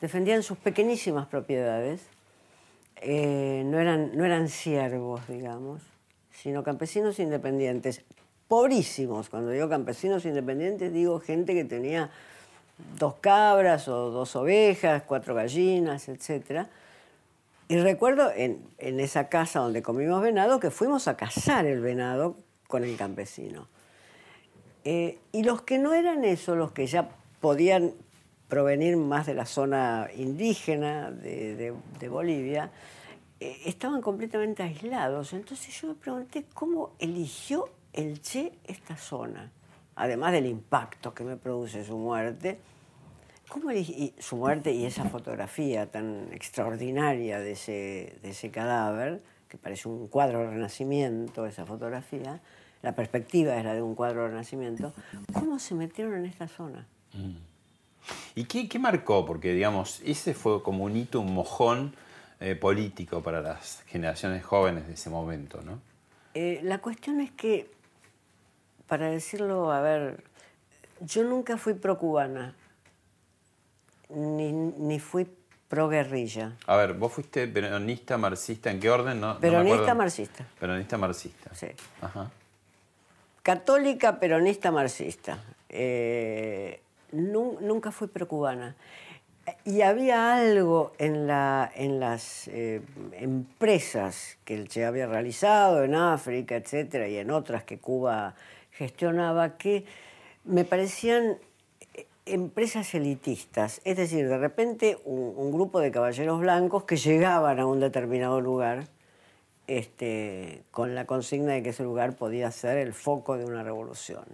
Defendían 0.00 0.42
sus 0.42 0.58
pequeñísimas 0.58 1.26
propiedades. 1.28 2.02
Eh, 2.96 3.62
no, 3.64 3.78
eran, 3.78 4.16
no 4.16 4.24
eran 4.24 4.48
siervos, 4.48 5.26
digamos, 5.28 5.80
sino 6.30 6.62
campesinos 6.62 7.18
independientes. 7.20 8.04
Pobrísimos. 8.48 9.28
Cuando 9.28 9.50
digo 9.50 9.68
campesinos 9.68 10.24
independientes, 10.24 10.92
digo 10.92 11.20
gente 11.20 11.52
que 11.54 11.64
tenía 11.64 12.10
dos 12.98 13.14
cabras 13.20 13.88
o 13.88 14.10
dos 14.10 14.34
ovejas, 14.36 15.02
cuatro 15.06 15.34
gallinas, 15.34 16.08
etc. 16.08 16.66
Y 17.68 17.76
recuerdo 17.76 18.32
en, 18.34 18.66
esa 18.78 19.28
casa 19.28 19.60
donde 19.60 19.82
comimos 19.82 20.22
venado 20.22 20.58
que 20.58 20.70
fuimos 20.70 21.06
a 21.08 21.16
cazar 21.16 21.66
el 21.66 21.80
venado 21.80 22.36
con 22.66 22.84
el 22.84 22.96
campesino. 22.96 23.68
Eh, 24.84 25.18
y 25.32 25.42
los 25.42 25.62
que 25.62 25.78
no 25.78 25.92
eran 25.92 26.24
eso, 26.24 26.56
los 26.56 26.72
que 26.72 26.86
ya 26.86 27.10
podían 27.40 27.92
provenir 28.48 28.96
más 28.96 29.26
de 29.26 29.34
la 29.34 29.44
zona 29.44 30.08
indígena 30.16 31.10
de, 31.10 31.74
Bolivia, 32.08 32.70
eh, 33.40 33.60
estaban 33.66 34.00
completamente 34.00 34.62
aislados. 34.62 35.34
Entonces 35.34 35.78
yo 35.78 35.88
me 35.88 35.94
pregunté 35.94 36.46
cómo 36.54 36.92
eligió 36.98 37.68
el 37.92 38.20
Che 38.20 38.52
esta 38.64 38.96
zona 38.96 39.50
además 39.98 40.32
del 40.32 40.46
impacto 40.46 41.12
que 41.12 41.24
me 41.24 41.36
produce 41.36 41.84
su 41.84 41.98
muerte, 41.98 42.58
¿cómo 43.48 43.70
su 44.18 44.36
muerte 44.36 44.72
y 44.72 44.86
esa 44.86 45.04
fotografía 45.04 45.90
tan 45.90 46.28
extraordinaria 46.32 47.40
de 47.40 47.52
ese, 47.52 48.18
de 48.22 48.30
ese 48.30 48.50
cadáver, 48.50 49.20
que 49.48 49.58
parece 49.58 49.88
un 49.88 50.06
cuadro 50.06 50.40
de 50.40 50.50
renacimiento, 50.50 51.46
esa 51.46 51.66
fotografía, 51.66 52.40
la 52.82 52.94
perspectiva 52.94 53.56
es 53.56 53.64
la 53.64 53.74
de 53.74 53.82
un 53.82 53.96
cuadro 53.96 54.22
de 54.22 54.28
renacimiento, 54.28 54.92
¿cómo 55.32 55.58
se 55.58 55.74
metieron 55.74 56.14
en 56.14 56.26
esta 56.26 56.46
zona? 56.46 56.86
Mm. 57.14 57.36
¿Y 58.36 58.44
qué, 58.44 58.78
marcó? 58.78 59.26
Porque, 59.26 59.52
digamos, 59.52 60.00
ese 60.04 60.32
fue 60.32 60.62
como 60.62 60.84
un 60.84 60.96
hito, 60.96 61.20
un 61.20 61.34
mojón 61.34 61.94
eh, 62.38 62.54
político 62.54 63.20
para 63.20 63.42
las 63.42 63.82
generaciones 63.82 64.44
jóvenes 64.44 64.86
de 64.86 64.94
ese 64.94 65.10
momento, 65.10 65.60
¿no? 65.62 65.80
Eh, 66.34 66.60
la 66.62 66.78
cuestión 66.78 67.20
es 67.20 67.32
que 67.32 67.68
para 68.88 69.10
decirlo, 69.10 69.70
a 69.70 69.80
ver, 69.80 70.24
yo 71.00 71.22
nunca 71.22 71.56
fui 71.56 71.74
pro-cubana, 71.74 72.54
ni, 74.08 74.98
fui 74.98 75.28
pro-guerrilla. 75.68 76.56
A 76.66 76.76
ver, 76.76 76.94
vos 76.94 77.12
fuiste 77.12 77.46
peronista, 77.46 78.16
marxista, 78.16 78.70
¿en 78.70 78.80
qué 78.80 78.90
orden? 78.90 79.20
No, 79.20 79.38
peronista, 79.38 79.94
marxista. 79.94 80.46
Peronista, 80.58 80.96
marxista. 80.96 81.54
Sí. 81.54 81.68
Católica, 83.42 84.18
peronista, 84.18 84.72
marxista. 84.72 85.38
Eh, 85.68 86.80
nunca 87.12 87.90
fui 87.90 88.08
pro-cubana. 88.08 88.74
Y 89.64 89.80
había 89.80 90.34
algo 90.34 90.92
en, 90.98 91.26
la, 91.26 91.70
en 91.74 92.00
las 92.00 92.48
eh, 92.48 92.82
empresas 93.12 94.36
que 94.44 94.66
se 94.68 94.84
había 94.84 95.06
realizado 95.06 95.84
en 95.84 95.94
África, 95.94 96.56
etcétera, 96.56 97.08
y 97.08 97.16
en 97.16 97.30
otras 97.30 97.64
que 97.64 97.78
Cuba 97.78 98.34
gestionaba 98.78 99.58
que 99.58 99.84
me 100.44 100.64
parecían 100.64 101.38
eh, 101.94 102.06
empresas 102.26 102.94
elitistas, 102.94 103.80
es 103.84 103.96
decir, 103.96 104.28
de 104.28 104.38
repente 104.38 104.98
un, 105.04 105.50
grupo 105.50 105.80
de 105.80 105.90
caballeros 105.90 106.38
blancos 106.40 106.84
que 106.84 106.96
llegaban 106.96 107.58
a 107.58 107.66
un 107.66 107.80
determinado 107.80 108.40
lugar 108.40 108.86
este, 109.66 110.62
con 110.70 110.94
la 110.94 111.06
consigna 111.06 111.54
de 111.54 111.62
que 111.64 111.70
ese 111.70 111.82
lugar 111.82 112.14
podía 112.16 112.50
ser 112.52 112.78
el 112.78 112.94
foco 112.94 113.36
de 113.36 113.44
una 113.44 113.64
revolución. 113.64 114.24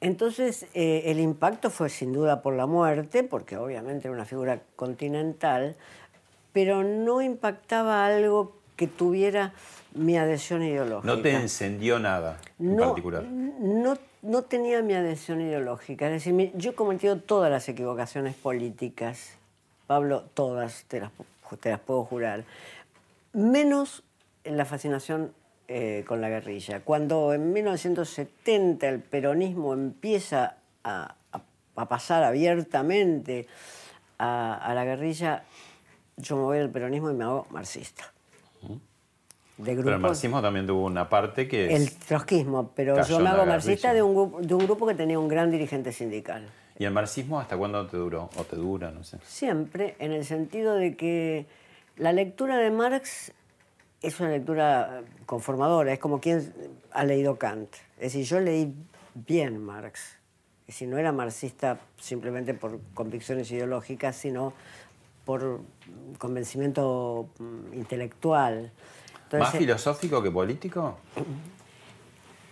Entonces, 0.00 0.66
eh, 0.74 1.02
el 1.06 1.20
impacto 1.20 1.70
fue 1.70 1.88
sin 1.90 2.12
duda 2.12 2.42
por 2.42 2.54
la 2.54 2.66
muerte, 2.66 3.22
porque 3.22 3.56
obviamente 3.56 4.08
era 4.08 4.14
una 4.14 4.24
figura 4.24 4.62
continental, 4.74 5.76
pero 6.52 6.82
no 6.82 7.22
impactaba 7.22 8.04
algo 8.06 8.61
que 8.76 8.86
tuviera 8.86 9.52
mi 9.94 10.16
adhesión 10.16 10.62
ideológica. 10.62 11.14
¿No 11.14 11.20
te 11.20 11.32
encendió 11.34 11.98
nada 11.98 12.38
en 12.58 12.76
particular? 12.76 13.24
No, 13.24 13.96
no 14.22 14.42
tenía 14.42 14.82
mi 14.82 14.94
adhesión 14.94 15.40
ideológica. 15.40 16.06
Es 16.06 16.24
decir, 16.24 16.52
yo 16.54 16.70
he 16.70 16.74
cometido 16.74 17.18
todas 17.18 17.50
las 17.50 17.68
equivocaciones 17.68 18.34
políticas, 18.34 19.36
Pablo, 19.86 20.24
todas, 20.34 20.84
te 20.88 21.00
las, 21.00 21.10
te 21.60 21.70
las 21.70 21.80
puedo 21.80 22.04
jurar, 22.04 22.44
menos 23.32 24.02
la 24.44 24.64
fascinación 24.64 25.32
eh, 25.68 26.04
con 26.06 26.20
la 26.20 26.28
guerrilla. 26.28 26.80
Cuando 26.80 27.34
en 27.34 27.52
1970 27.52 28.88
el 28.88 29.00
peronismo 29.00 29.74
empieza 29.74 30.56
a, 30.84 31.16
pasar 31.88 32.22
abiertamente 32.22 33.46
a, 34.18 34.54
a 34.54 34.74
la 34.74 34.84
guerrilla, 34.84 35.44
yo 36.16 36.36
me 36.36 36.42
voy 36.42 36.58
del 36.58 36.70
peronismo 36.70 37.10
y 37.10 37.14
me 37.14 37.24
hago 37.24 37.46
marxista. 37.50 38.11
Pero 39.64 39.94
el 39.94 39.98
marxismo 39.98 40.42
también 40.42 40.66
tuvo 40.66 40.86
una 40.86 41.08
parte 41.08 41.48
que 41.48 41.74
El 41.74 41.92
trotskismo, 41.92 42.72
pero 42.74 43.02
yo 43.06 43.20
me 43.20 43.28
hago 43.28 43.46
marxista 43.46 43.92
de 43.92 44.02
un, 44.02 44.14
grupo, 44.14 44.40
de 44.40 44.54
un 44.54 44.64
grupo 44.64 44.86
que 44.86 44.94
tenía 44.94 45.18
un 45.18 45.28
gran 45.28 45.50
dirigente 45.50 45.92
sindical. 45.92 46.48
¿Y 46.78 46.84
el 46.84 46.92
marxismo 46.92 47.38
hasta 47.38 47.56
cuándo 47.56 47.86
te 47.86 47.96
duró? 47.96 48.30
¿O 48.36 48.44
te 48.44 48.56
dura? 48.56 48.90
No 48.90 49.04
sé. 49.04 49.18
Siempre, 49.24 49.96
en 49.98 50.12
el 50.12 50.24
sentido 50.24 50.74
de 50.74 50.96
que 50.96 51.46
la 51.96 52.12
lectura 52.12 52.56
de 52.56 52.70
Marx 52.70 53.32
es 54.00 54.18
una 54.18 54.30
lectura 54.30 55.02
conformadora, 55.26 55.92
es 55.92 55.98
como 55.98 56.20
quien 56.20 56.52
ha 56.90 57.04
leído 57.04 57.38
Kant. 57.38 57.72
Es 57.96 58.12
decir, 58.12 58.24
yo 58.24 58.40
leí 58.40 58.74
bien 59.14 59.62
Marx. 59.62 60.18
Es 60.62 60.74
decir, 60.74 60.88
no 60.88 60.98
era 60.98 61.12
marxista 61.12 61.78
simplemente 61.98 62.54
por 62.54 62.80
convicciones 62.94 63.50
ideológicas, 63.50 64.16
sino 64.16 64.52
por 65.24 65.60
convencimiento 66.18 67.28
mm, 67.38 67.74
¿Más 69.38 69.50
filosófico 69.50 70.22
que 70.22 70.30
político? 70.30 70.98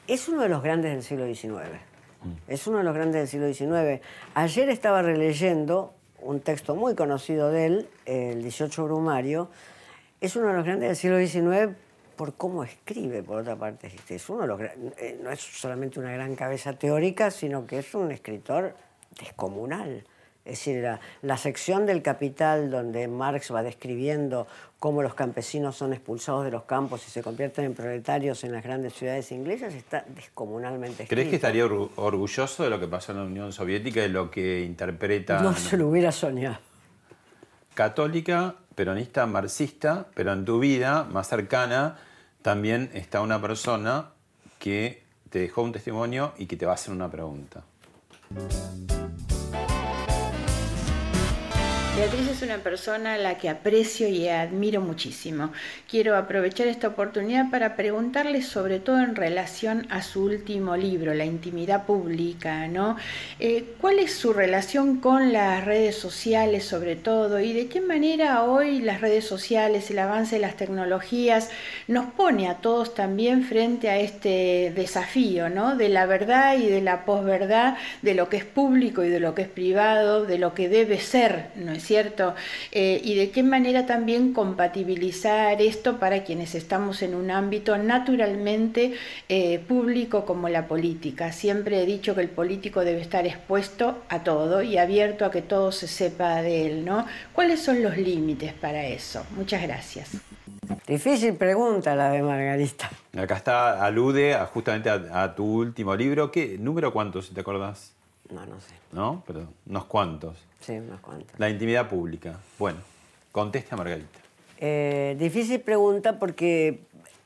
Es 0.06 0.28
uno 0.28 0.42
de 0.42 0.49
los 0.49 0.62
grandes 0.62 0.92
del 0.92 1.02
siglo 1.02 1.26
XIX. 1.26 1.78
Es 2.49 2.66
uno 2.66 2.78
de 2.78 2.84
los 2.84 2.94
grandes 2.94 3.20
del 3.20 3.28
siglo 3.28 3.52
XIX. 3.52 4.02
Ayer 4.34 4.68
estaba 4.68 5.02
releyendo 5.02 5.94
un 6.20 6.40
texto 6.40 6.75
muy 6.75 6.94
conocido 6.94 7.50
de 7.50 7.66
él, 7.66 7.88
el 8.06 8.42
18 8.42 8.84
Brumario. 8.84 9.50
Es 10.20 10.37
uno 10.37 10.49
de 10.49 10.54
los 10.54 10.64
grandes 10.64 10.88
del 10.88 10.96
siglo 10.96 11.44
XIX 11.46 11.76
por 12.16 12.34
cómo 12.34 12.64
escribe, 12.64 13.22
por 13.22 13.38
otra 13.38 13.56
parte. 13.56 13.90
Es 14.08 14.28
uno 14.28 14.42
de 14.42 14.46
los, 14.46 14.60
eh, 14.60 15.18
no 15.22 15.30
es 15.30 15.40
solamente 15.40 15.99
una 15.99 16.12
gran 16.12 16.37
cabeza 16.37 16.75
teórica, 16.75 17.30
sino 17.30 17.66
que 17.66 17.78
es 17.78 17.94
un 17.94 18.12
escritor 18.12 18.75
descomunal. 19.18 20.04
Es 20.44 20.59
decir, 20.59 20.87
la, 21.23 21.37
sección 21.37 21.85
del 21.85 22.02
Capital 22.02 22.70
donde 22.70 23.06
Marx 23.09 23.52
va 23.54 23.62
describiendo 23.62 24.47
cómo 24.78 25.02
los 25.02 25.14
campesinos 25.14 25.76
son 25.76 25.92
expulsados 25.92 26.44
de 26.44 26.50
los 26.50 26.62
campos 26.64 27.06
y 27.06 27.11
se 27.11 27.23
convierten 27.23 27.66
en 27.66 27.75
proletarios 27.75 28.42
en 28.44 28.52
las 28.52 28.64
grandes 28.64 28.94
ciudades 28.94 29.30
inglesas 29.32 29.75
está 29.75 30.04
descomunalmente 30.09 31.06
¿Crees 31.06 31.28
que 31.28 31.37
estaría 31.37 31.66
orgulloso 31.66 32.64
de 32.64 32.70
lo 32.70 32.80
que 32.80 32.88
pasó 32.88 33.12
en 33.12 33.18
la 33.18 33.25
Unión 33.25 33.52
Soviética 33.52 34.02
y 34.02 34.09
lo 34.09 34.30
que 34.30 34.64
interpreta? 34.64 35.40
No 35.40 35.54
se 35.54 35.76
lo 35.76 35.88
hubiera 35.88 36.11
soñado. 36.11 36.59
Católica, 37.75 38.56
peronista, 38.75 39.26
marxista, 39.26 40.06
pero 40.14 40.32
en 40.32 40.44
tu 40.44 40.59
vida 40.59 41.04
más 41.04 41.28
cercana 41.28 41.99
también 42.42 42.90
está 42.94 43.20
una 43.20 43.40
persona 43.40 44.11
que 44.59 45.02
te 45.28 45.38
dejó 45.38 45.62
un 45.62 45.73
testimonio 45.73 46.32
y 46.38 46.47
que 46.47 46.56
te 46.56 46.66
va 46.66 46.73
a 46.73 46.75
hacer 46.75 46.92
una 46.92 47.11
pregunta. 47.11 47.62
Beatriz 52.00 52.28
es 52.28 52.40
una 52.40 52.57
persona 52.57 53.12
a 53.12 53.19
la 53.19 53.37
que 53.37 53.50
aprecio 53.50 54.09
y 54.09 54.26
admiro 54.26 54.80
muchísimo. 54.80 55.52
Quiero 55.87 56.16
aprovechar 56.16 56.66
esta 56.66 56.88
oportunidad 56.88 57.50
para 57.50 57.76
preguntarle 57.76 58.40
sobre 58.40 58.80
todo 58.80 59.00
en 59.00 59.14
relación 59.14 59.87
a 59.90 60.00
su 60.00 60.25
último 60.25 60.78
libro, 60.78 61.12
La 61.12 61.26
intimidad 61.26 61.85
pública, 61.85 62.69
¿no? 62.69 62.97
Eh, 63.38 63.75
¿Cuál 63.83 63.99
es 63.99 64.14
su 64.14 64.33
relación 64.33 64.97
con 65.00 65.35
las 65.35 65.66
redes 65.66 65.95
sociales 65.95 66.64
sobre 66.64 66.97
todo 66.97 67.38
y 67.38 67.52
de 67.52 67.66
qué 67.66 67.83
manera 67.83 68.45
hoy 68.45 68.80
las 68.80 69.02
redes 69.02 69.26
sociales, 69.26 69.90
el 69.90 69.99
avance 69.99 70.37
de 70.37 70.40
las 70.40 70.57
tecnologías 70.57 71.50
nos 71.87 72.07
pone 72.14 72.49
a 72.49 72.54
todos 72.54 72.95
también 72.95 73.42
frente 73.45 73.90
a 73.90 73.99
este 73.99 74.73
desafío, 74.75 75.50
¿no? 75.50 75.76
De 75.76 75.90
la 75.90 76.07
verdad 76.07 76.57
y 76.57 76.66
de 76.66 76.80
la 76.80 77.04
posverdad, 77.04 77.76
de 78.00 78.14
lo 78.14 78.30
que 78.30 78.38
es 78.38 78.47
público 78.47 79.04
y 79.04 79.11
de 79.11 79.21
lo 79.21 79.35
que 79.35 79.42
es 79.42 79.49
privado, 79.49 80.25
de 80.25 80.38
lo 80.38 80.54
que 80.54 80.71
debe 80.71 80.99
ser, 80.99 81.50
¿no 81.57 81.73
es 81.73 81.89
cierto? 81.90 82.37
Eh, 82.70 83.00
y 83.02 83.16
de 83.16 83.30
qué 83.32 83.42
manera 83.42 83.85
también 83.85 84.32
compatibilizar 84.32 85.61
esto 85.61 85.99
para 85.99 86.23
quienes 86.23 86.54
estamos 86.54 87.02
en 87.02 87.16
un 87.16 87.32
ámbito 87.32 87.76
naturalmente 87.78 88.92
eh, 89.28 89.59
público 89.59 90.25
como 90.25 90.49
la 90.49 90.68
política. 90.68 91.32
Siempre 91.32 91.82
he 91.82 91.87
dicho 91.87 92.14
que 92.14 92.20
el 92.20 92.28
político 92.28 92.85
debe 92.85 93.00
estar 93.00 93.26
expuesto 93.26 94.04
a 94.09 94.23
todo 94.23 94.62
y 94.62 94.78
abierto 94.78 95.25
a 95.25 95.32
que 95.32 95.42
todo 95.42 95.73
se 95.73 95.88
sepa 95.88 96.42
de 96.42 96.66
él, 96.66 96.85
¿no? 96.85 97.06
¿Cuáles 97.32 97.59
son 97.61 97.82
los 97.82 97.97
límites 97.97 98.52
para 98.52 98.87
eso? 98.87 99.26
Muchas 99.35 99.61
gracias. 99.62 100.11
Difícil 100.87 101.35
pregunta 101.35 101.97
la 101.97 102.11
de 102.11 102.23
Margarita. 102.23 102.88
Acá 103.18 103.35
está, 103.35 103.85
alude 103.85 104.37
justamente 104.52 104.90
a, 104.90 105.35
tu 105.35 105.44
último 105.44 105.97
libro. 105.97 106.30
¿Qué 106.30 106.56
número 106.56 106.92
cuántos, 106.92 107.26
si 107.26 107.35
te 107.35 107.40
acordás? 107.40 108.00
No, 108.32 108.46
no 108.46 108.60
sé. 108.60 108.75
¿No? 108.92 109.22
Pero 109.26 109.49
unos 109.66 109.84
cuantos. 109.87 110.37
Sí, 110.60 110.72
unos 110.72 111.00
cuantos. 111.00 111.38
La 111.38 111.49
intimidad 111.49 111.88
pública. 111.88 112.38
Bueno, 112.58 112.78
contesta 113.32 113.76
Margarita. 113.76 114.18
Eh, 114.58 115.16
difícil 115.18 115.60
pregunta 115.60 116.18
porque 116.18 116.80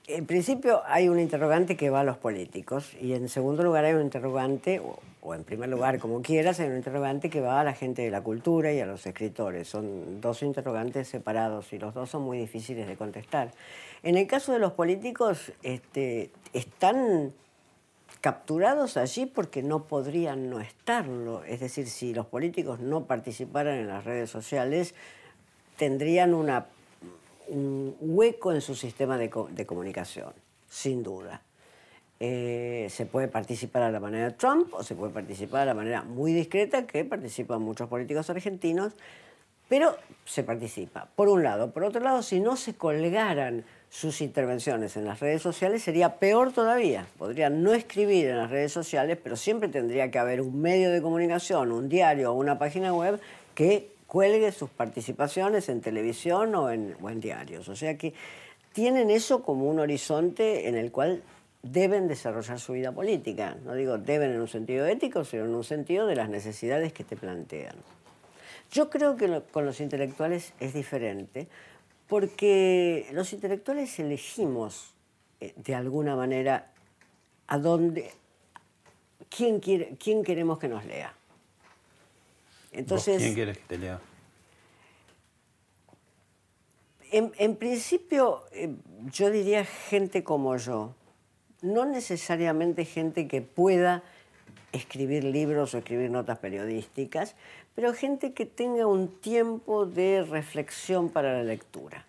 en 0.07 0.27
principio 0.27 0.83
hay 0.87 1.09
un 1.09 1.19
interrogante 1.19 1.77
que 1.77 1.91
va 1.91 2.01
a 2.01 2.05
los 2.05 2.19
políticos 2.19 2.93
y 3.01 3.15
en 3.15 3.29
segundo 3.29 3.63
lugar 3.63 3.85
hay 3.85 3.95
un 3.95 4.03
interrogante, 4.03 4.81
o, 5.23 5.35
en 5.35 5.45
primer 5.45 5.71
lugar, 5.71 5.99
como 5.99 6.21
quieras, 6.21 6.61
hay 6.61 6.69
un 6.69 6.77
interrogante 6.77 7.31
que 7.31 7.41
va 7.41 7.61
a 7.61 7.65
la 7.65 7.73
gente 7.73 8.03
de 8.03 8.11
la 8.11 8.21
cultura 8.21 8.73
y 8.73 8.81
a 8.81 8.87
los 8.87 9.07
escritores. 9.07 9.67
Son 9.67 10.21
dos 10.21 10.43
interrogantes 10.43 11.09
separados 11.09 11.73
y 11.73 11.79
los 11.79 11.95
dos 11.95 12.11
son 12.11 12.23
muy 12.23 12.39
difíciles 12.39 12.87
de 12.87 12.97
contestar. 12.97 13.51
En 14.03 14.19
el 14.19 14.27
caso 14.27 14.53
de 14.53 14.59
los 14.59 14.73
políticos, 14.73 15.53
este, 15.63 16.31
están 16.53 17.33
capturados 18.25 18.97
allí 18.97 19.27
porque 19.27 19.63
no 19.63 19.85
podrían 19.85 20.49
no 20.49 20.59
estarlo. 20.59 21.45
Es 21.45 21.61
decir, 21.61 21.87
si 21.87 22.15
los 22.15 22.25
políticos 22.25 22.81
no 22.81 23.05
participaran 23.05 23.75
en 23.75 23.87
las 23.87 24.07
redes 24.07 24.31
sociales, 24.31 24.95
tendrían 25.77 26.33
una 26.33 26.65
un 27.49 27.95
hueco 28.01 28.51
en 28.53 28.63
su 28.63 28.75
sistema 28.75 29.19
de, 29.19 29.29
comunicación, 29.29 30.33
sin 30.71 31.03
duda. 31.03 31.43
Eh, 32.19 32.87
se 32.89 33.05
puede 33.05 33.29
participar 33.29 33.83
a 33.83 33.91
la 33.91 34.01
manera 34.01 34.31
de 34.31 34.35
Trump 34.37 34.73
o 34.73 34.83
se 34.83 34.95
puede 34.95 35.13
participar 35.13 35.61
a 35.61 35.65
la 35.67 35.75
manera 35.75 36.03
muy 36.03 36.33
discreta 36.33 36.87
que 36.87 37.05
participan 37.05 37.61
muchos 37.61 37.91
políticos 37.91 38.31
argentinos, 38.31 38.95
pero 39.69 39.99
se 40.25 40.45
participa, 40.45 41.11
por 41.15 41.29
un 41.29 41.43
lado. 41.43 41.73
Por 41.73 41.85
otro 41.85 42.01
lado, 42.01 42.23
si 42.23 42.41
no 42.41 42.57
se 42.57 42.73
colgaran 42.73 43.67
sus 43.95 44.21
intervenciones 44.23 44.97
en 44.97 45.05
las 45.05 45.21
redes 45.21 45.41
sociales, 45.41 45.85
sería 45.85 46.17
peor 46.17 46.53
todavía. 46.53 47.07
Podrían 47.17 47.63
no 47.63 47.75
escribir 47.75 48.27
en 48.27 48.39
las 48.39 48.51
redes 48.51 48.73
sociales, 48.73 49.17
pero 49.23 49.37
siempre 49.37 49.69
tendría 49.69 50.11
que 50.11 50.19
haber 50.19 50.41
un 50.41 50.61
medio 50.61 50.91
de 50.91 51.01
comunicación, 51.01 51.71
un 51.71 51.89
diario 51.89 52.33
o 52.33 52.35
una 52.35 52.59
página 52.59 52.93
web 52.93 53.21
que 53.55 53.93
cuelgue 54.09 54.51
sus 54.51 54.69
participaciones 54.69 55.69
en 55.69 55.81
televisión 55.81 56.57
o 56.57 56.73
en, 56.73 57.21
diarios. 57.21 57.69
O 57.69 57.77
sea 57.77 57.97
que 57.97 58.15
tienen 58.73 59.11
eso 59.11 59.45
como 59.45 59.71
un 59.71 59.79
horizonte 59.79 60.69
en 60.69 60.75
el 60.75 60.91
cual 60.91 61.23
deben 61.63 62.09
desarrollar 62.09 62.59
su 62.59 62.73
vida 62.73 62.91
política. 62.91 63.57
No 63.65 63.75
digo 63.75 63.97
deben 63.97 64.33
en 64.33 64.41
un 64.41 64.49
sentido 64.49 64.87
ético, 64.87 65.25
sino 65.25 65.45
en 65.45 65.55
un 65.55 65.63
sentido 65.63 66.09
de 66.09 66.17
las 66.17 66.29
necesidades 66.29 66.93
que 66.93 67.05
te 67.05 67.15
plantean. 67.15 67.77
Yo 68.73 68.91
creo 68.91 69.17
que 69.17 69.41
con 69.53 69.65
los 69.65 69.81
intelectuales 69.81 70.53
es 70.59 70.75
diferente, 70.75 71.47
porque 72.09 73.09
los 73.13 73.33
intelectuales 73.33 73.99
elegimos 73.99 74.95
eh, 75.41 75.55
de 75.57 75.75
alguna 75.75 76.17
manera 76.17 76.71
a 77.47 77.59
dónde, 77.59 78.13
quién, 79.29 79.61
quiere, 79.61 79.97
quién 79.99 80.23
queremos 80.23 80.59
que 80.59 80.69
nos 80.69 80.85
lea. 80.85 81.15
Entonces, 82.73 83.19
¿Quién 83.23 83.35
quieres 83.35 83.59
que 83.59 83.65
te 83.65 83.79
lea? 83.79 84.01
En, 87.13 87.55
principio, 87.55 88.43
eh, 88.51 88.75
yo 89.13 89.31
diría 89.31 89.65
gente 89.65 90.25
como 90.25 90.57
yo, 90.57 90.97
no 91.63 91.85
necesariamente 91.85 92.85
gente 92.85 93.29
que 93.29 93.41
pueda 93.41 94.03
escribir 94.75 95.25
libros 95.25 95.75
o 95.75 95.79
escribir 95.79 96.11
notas 96.11 96.39
periodísticas, 96.39 97.37
pero 97.75 97.95
gente 97.95 98.33
que 98.33 98.47
tenga 98.47 98.87
un 98.87 99.09
tiempo 99.21 99.87
de 99.87 100.23
reflexión 100.29 101.09
para 101.09 101.33
la 101.33 101.45
lectura, 101.45 102.05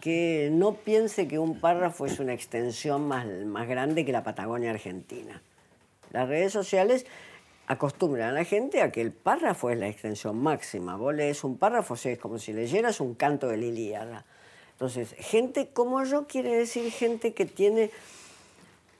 que 0.00 0.50
no 0.52 0.74
piense 0.74 1.28
que 1.28 1.38
un 1.38 1.60
párrafo 1.60 2.06
es 2.06 2.18
una 2.18 2.34
extensión 2.34 3.06
más, 3.06 3.26
más 3.26 3.68
grande 3.68 4.04
que 4.04 4.12
la 4.12 4.24
Patagonia 4.24 4.70
Argentina. 4.70 5.42
Las 6.10 6.28
redes 6.28 6.52
sociales 6.52 7.06
acostumbran 7.66 8.30
a 8.30 8.32
la 8.32 8.44
gente 8.44 8.82
a 8.82 8.90
que 8.90 9.00
el 9.00 9.12
párrafo 9.12 9.70
es 9.70 9.78
la 9.78 9.88
extensión 9.88 10.38
máxima. 10.38 10.96
Vos 10.96 11.14
lees 11.14 11.44
un 11.44 11.58
párrafo, 11.58 11.94
es 11.94 12.18
como 12.18 12.38
si 12.38 12.52
leyeras 12.52 13.00
un 13.00 13.14
canto 13.14 13.46
de 13.48 13.58
Liliada. 13.58 14.24
Entonces, 14.72 15.14
gente 15.18 15.68
como 15.72 16.02
yo 16.04 16.26
quiere 16.26 16.56
decir 16.56 16.90
gente 16.90 17.34
que 17.34 17.44
tiene 17.44 17.90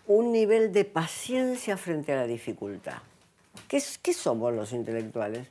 un 0.08 0.32
nivel 0.32 0.72
de 0.72 0.84
paciencia 0.84 1.76
frente 1.76 2.12
a 2.12 2.16
la 2.16 2.26
dificultad. 2.26 2.98
¿Qué, 3.68 3.82
¿Qué, 4.02 4.14
somos 4.14 4.52
los 4.54 4.72
intelectuales? 4.72 5.48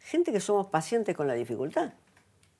Gente 0.00 0.32
que 0.32 0.40
somos 0.40 0.66
pacientes 0.66 1.14
con 1.14 1.28
la 1.28 1.34
dificultad. 1.34 1.92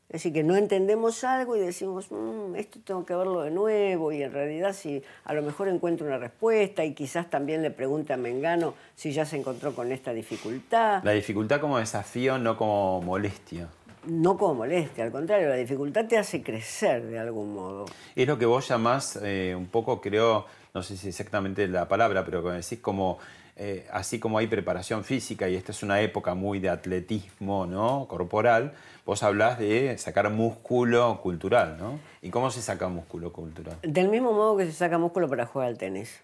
Es 0.09 0.21
decir, 0.21 0.35
que 0.35 0.43
no 0.45 0.55
entendemos 0.55 1.25
algo 1.25 1.57
y 1.57 1.61
decimos, 1.61 2.11
mm, 2.11 2.57
esto 2.57 2.79
tengo 2.85 3.07
que 3.07 3.15
verlo 3.15 3.41
de 3.41 3.51
nuevo 3.51 4.13
y 4.13 4.23
en 4.23 4.33
realidad 4.33 4.75
si 4.75 5.03
a 5.25 5.33
lo 5.33 5.41
mejor 5.41 5.69
encuentro 5.69 6.07
una 6.07 6.19
respuesta 6.19 6.85
y 6.85 6.93
quizás 6.93 7.31
también 7.31 7.63
le 7.63 7.71
pregunte 7.71 8.13
a 8.13 8.19
Mengano 8.19 8.75
si 8.95 9.13
ya 9.13 9.25
se 9.25 9.39
encontró 9.39 9.75
con 9.75 9.91
esta 9.93 10.13
dificultad. 10.13 11.03
La 11.03 11.13
dificultad 11.13 11.59
como 11.59 11.79
desafío, 11.79 12.39
no 12.39 12.59
como 12.59 13.01
molestia. 13.01 13.69
No 14.07 14.37
como 14.37 14.55
molestia, 14.55 15.05
al 15.05 15.13
contrario, 15.13 15.49
la 15.49 15.57
dificultad 15.57 16.07
te 16.07 16.19
hace 16.19 16.43
crecer 16.43 17.05
de 17.07 17.19
algún 17.19 17.55
modo. 17.55 17.87
Es 18.15 18.27
lo 18.27 18.39
que 18.39 18.47
vos 18.47 18.69
llamás 18.69 19.19
eh, 19.23 19.55
un 19.57 19.67
poco, 19.67 20.01
creo, 20.01 20.47
no 20.75 20.83
sé 20.83 20.97
si 20.97 21.09
exactamente 21.09 21.67
la 21.69 21.89
palabra, 21.89 22.25
pero 22.25 22.43
como 22.43 22.55
decís 22.55 22.79
como 22.81 23.19
eh, 23.57 23.87
así 23.93 24.19
como 24.19 24.39
hay 24.39 24.49
preparación 24.49 25.05
física 25.05 25.49
y 25.49 25.55
esta 25.55 25.71
es 25.71 25.85
una 25.85 26.01
época 26.01 26.35
muy 26.35 26.59
de 26.59 26.71
atletismo 26.71 27.67
¿no? 27.67 28.07
corporal, 28.09 28.73
vos 29.07 29.23
hablás 29.23 29.61
de 29.61 29.97
sacar 29.97 30.29
músculo 30.31 31.21
cultural, 31.23 31.77
¿no? 31.79 32.01
¿Y 32.21 32.31
cómo 32.31 32.51
se 32.51 32.61
saca 32.63 32.89
músculo 32.89 33.33
cultural? 33.33 33.77
Del 33.83 34.09
mismo 34.09 34.33
modo 34.33 34.57
que 34.57 34.67
se 34.67 34.73
saca 34.73 34.99
músculo 34.99 35.29
para 35.29 35.47
jugar 35.47 35.69
al 35.69 35.79
tenis. 35.79 36.21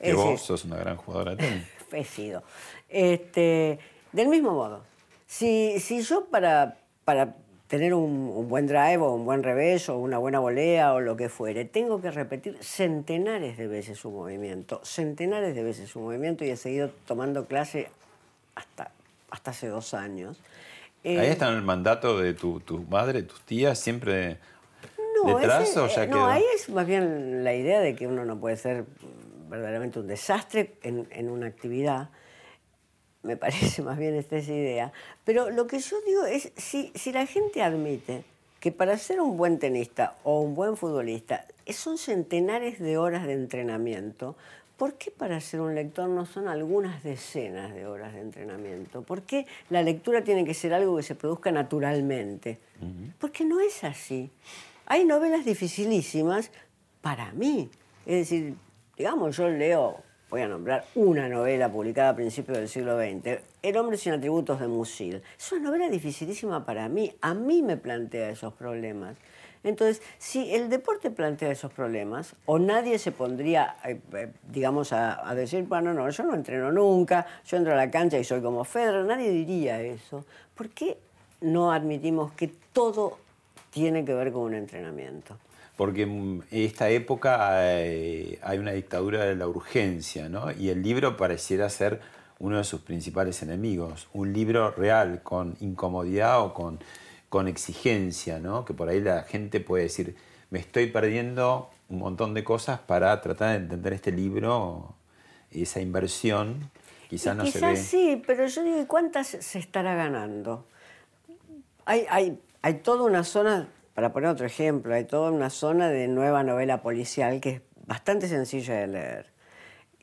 Que 0.00 0.14
vos 0.14 0.40
sos 0.40 0.64
una 0.64 0.76
gran 0.76 0.96
jugadora 0.96 1.32
de 1.32 1.36
tenis. 1.36 1.66
He 1.92 2.04
sido. 2.04 2.42
Este, 2.88 3.78
del 4.12 4.28
mismo 4.28 4.52
modo. 4.52 4.82
Si, 5.26 5.78
si 5.80 6.00
yo 6.00 6.24
para, 6.26 6.78
para 7.04 7.34
tener 7.68 7.94
un, 7.94 8.48
buen 8.48 8.66
drive 8.66 8.98
o 8.98 9.14
un 9.14 9.24
buen 9.24 9.42
revés 9.42 9.88
o 9.88 9.98
una 9.98 10.18
buena 10.18 10.38
volea 10.38 10.94
o 10.94 11.00
lo 11.00 11.16
que 11.16 11.28
fuere. 11.28 11.64
Tengo 11.64 12.00
que 12.00 12.10
repetir 12.10 12.56
centenares 12.60 13.56
de 13.56 13.66
veces 13.66 13.98
su 13.98 14.10
movimiento, 14.10 14.80
centenares 14.84 15.54
de 15.54 15.62
veces 15.62 15.90
su 15.90 16.00
movimiento 16.00 16.44
y 16.44 16.50
he 16.50 16.56
seguido 16.56 16.90
tomando 17.06 17.46
clase 17.46 17.88
hasta, 18.54 18.90
hasta 19.30 19.50
hace 19.50 19.68
dos 19.68 19.94
años. 19.94 20.38
Ahí 21.04 21.16
eh, 21.16 21.32
está 21.32 21.48
el 21.48 21.62
mandato 21.62 22.18
de 22.18 22.34
tu, 22.34 22.60
tu 22.60 22.82
madre, 22.82 23.22
tus 23.22 23.40
tías, 23.42 23.78
siempre 23.78 24.38
detrás 25.26 25.76
o 25.76 25.88
ya 25.88 26.04
eh, 26.04 26.08
No, 26.08 26.26
ahí 26.26 26.44
es 26.54 26.68
más 26.68 26.86
bien 26.86 27.44
la 27.44 27.54
idea 27.54 27.80
de 27.80 27.94
que 27.94 28.06
uno 28.06 28.24
no 28.24 28.38
puede 28.38 28.56
ser 28.56 28.84
verdaderamente 29.48 29.98
un 29.98 30.06
desastre 30.06 30.74
en, 30.82 31.06
en 31.10 31.30
una 31.30 31.46
actividad 31.46 32.10
me 33.24 33.36
parece 33.36 33.82
más 33.82 33.98
bien 33.98 34.14
esta 34.14 34.38
idea. 34.38 34.92
Pero 35.24 35.50
lo 35.50 35.66
que 35.66 35.80
yo 35.80 35.96
digo 36.06 36.24
es, 36.24 36.52
si, 36.56 36.92
si 36.94 37.12
la 37.12 37.26
gente 37.26 37.62
admite 37.62 38.24
que 38.60 38.72
para 38.72 38.96
ser 38.96 39.20
un 39.20 39.36
buen 39.36 39.58
tenista 39.58 40.14
o 40.22 40.40
un 40.40 40.54
buen 40.54 40.76
futbolista 40.76 41.46
son 41.68 41.98
centenares 41.98 42.78
de 42.78 42.96
horas 42.96 43.26
de 43.26 43.34
entrenamiento, 43.34 44.36
¿por 44.76 44.94
qué 44.94 45.10
para 45.10 45.40
ser 45.40 45.60
un 45.60 45.74
lector 45.74 46.08
no 46.08 46.24
son 46.26 46.48
algunas 46.48 47.02
decenas 47.02 47.74
de 47.74 47.86
horas 47.86 48.14
de 48.14 48.20
entrenamiento? 48.20 49.02
¿Por 49.02 49.22
qué 49.22 49.46
la 49.70 49.82
lectura 49.82 50.24
tiene 50.24 50.44
que 50.44 50.54
ser 50.54 50.72
algo 50.72 50.96
que 50.96 51.02
se 51.02 51.14
produzca 51.14 51.52
naturalmente? 51.52 52.58
Porque 53.18 53.44
no 53.44 53.60
es 53.60 53.84
así. 53.84 54.30
Hay 54.86 55.04
novelas 55.04 55.44
dificilísimas 55.44 56.50
para 57.00 57.32
mí. 57.32 57.70
Es 58.06 58.30
decir, 58.30 58.54
digamos, 58.96 59.36
yo 59.36 59.48
leo 59.48 60.02
voy 60.34 60.42
a 60.42 60.48
nombrar 60.48 60.84
una 60.96 61.28
novela 61.28 61.70
publicada 61.70 62.08
a 62.08 62.16
principios 62.16 62.58
del 62.58 62.68
siglo 62.68 62.98
XX, 62.98 63.38
El 63.62 63.76
hombre 63.76 63.96
sin 63.96 64.14
atributos 64.14 64.58
de 64.58 64.66
Musil. 64.66 65.22
Es 65.38 65.52
una 65.52 65.68
novela 65.68 65.88
dificilísima 65.88 66.66
para 66.66 66.88
mí, 66.88 67.14
a 67.20 67.34
mí 67.34 67.62
me 67.62 67.76
plantea 67.76 68.30
esos 68.30 68.52
problemas. 68.52 69.16
Entonces, 69.62 70.02
si 70.18 70.52
el 70.52 70.70
deporte 70.70 71.12
plantea 71.12 71.52
esos 71.52 71.72
problemas, 71.72 72.34
o 72.46 72.58
nadie 72.58 72.98
se 72.98 73.12
pondría, 73.12 73.76
eh, 73.84 74.00
eh, 74.12 74.32
digamos, 74.50 74.92
a, 74.92 75.32
decir, 75.36 75.62
bueno, 75.68 75.94
no, 75.94 76.10
yo 76.10 76.24
no 76.24 76.34
entreno 76.34 76.72
nunca, 76.72 77.24
yo 77.46 77.56
entro 77.56 77.72
a 77.72 77.76
la 77.76 77.88
cancha 77.88 78.18
y 78.18 78.24
soy 78.24 78.42
como 78.42 78.64
Federer, 78.64 79.04
nadie 79.04 79.30
diría 79.30 79.80
eso. 79.82 80.24
¿Por 80.56 80.70
qué 80.70 80.98
no 81.42 81.70
admitimos 81.70 82.32
que 82.32 82.48
todo 82.72 83.18
tiene 83.70 84.04
que 84.04 84.14
ver 84.14 84.32
con 84.32 84.42
un 84.42 84.54
entrenamiento? 84.54 85.36
Porque 85.76 86.02
en 86.02 86.44
esta 86.50 86.90
época 86.90 87.58
hay, 87.58 88.58
una 88.58 88.72
dictadura 88.72 89.24
de 89.24 89.34
la 89.34 89.48
urgencia, 89.48 90.28
¿no? 90.28 90.52
Y 90.52 90.68
el 90.68 90.82
libro 90.82 91.16
pareciera 91.16 91.68
ser 91.68 92.00
uno 92.38 92.58
de 92.58 92.64
sus 92.64 92.80
principales 92.80 93.42
enemigos, 93.42 94.08
un 94.12 94.32
libro 94.32 94.70
real, 94.70 95.22
con 95.22 95.56
incomodidad 95.60 96.42
o 96.42 96.54
con, 96.54 96.78
con 97.28 97.48
exigencia, 97.48 98.38
¿no? 98.38 98.64
Que 98.64 98.74
por 98.74 98.88
ahí 98.88 99.00
la 99.00 99.22
gente 99.22 99.60
puede 99.60 99.84
decir, 99.84 100.16
me 100.50 100.60
estoy 100.60 100.86
perdiendo 100.86 101.70
un 101.88 101.98
montón 101.98 102.34
de 102.34 102.44
cosas 102.44 102.78
para 102.80 103.20
tratar 103.20 103.50
de 103.50 103.56
entender 103.56 103.92
este 103.92 104.12
libro 104.12 104.94
y 105.50 105.62
esa 105.62 105.80
inversión. 105.80 106.70
Quizás 107.08 107.36
no 107.36 107.44
quizás 107.44 107.60
se 107.60 107.66
ve. 107.66 107.76
sí, 107.76 108.22
pero 108.26 108.46
yo 108.46 108.62
digo, 108.62 108.80
¿y 108.80 108.86
cuántas 108.86 109.26
se 109.26 109.58
estará 109.58 109.94
ganando? 109.94 110.66
Hay, 111.84 112.06
hay, 112.08 112.40
hay 112.62 112.74
toda 112.74 113.04
una 113.04 113.24
zona, 113.24 113.68
para 113.94 114.12
poner 114.12 114.30
otro 114.30 114.44
ejemplo, 114.44 114.94
hay 114.94 115.04
toda 115.04 115.30
una 115.30 115.50
zona 115.50 115.88
de 115.88 116.08
nueva 116.08 116.42
novela 116.42 116.82
policial 116.82 117.40
que 117.40 117.50
es 117.50 117.60
bastante 117.86 118.28
sencilla 118.28 118.74
de 118.74 118.86
leer. 118.88 119.26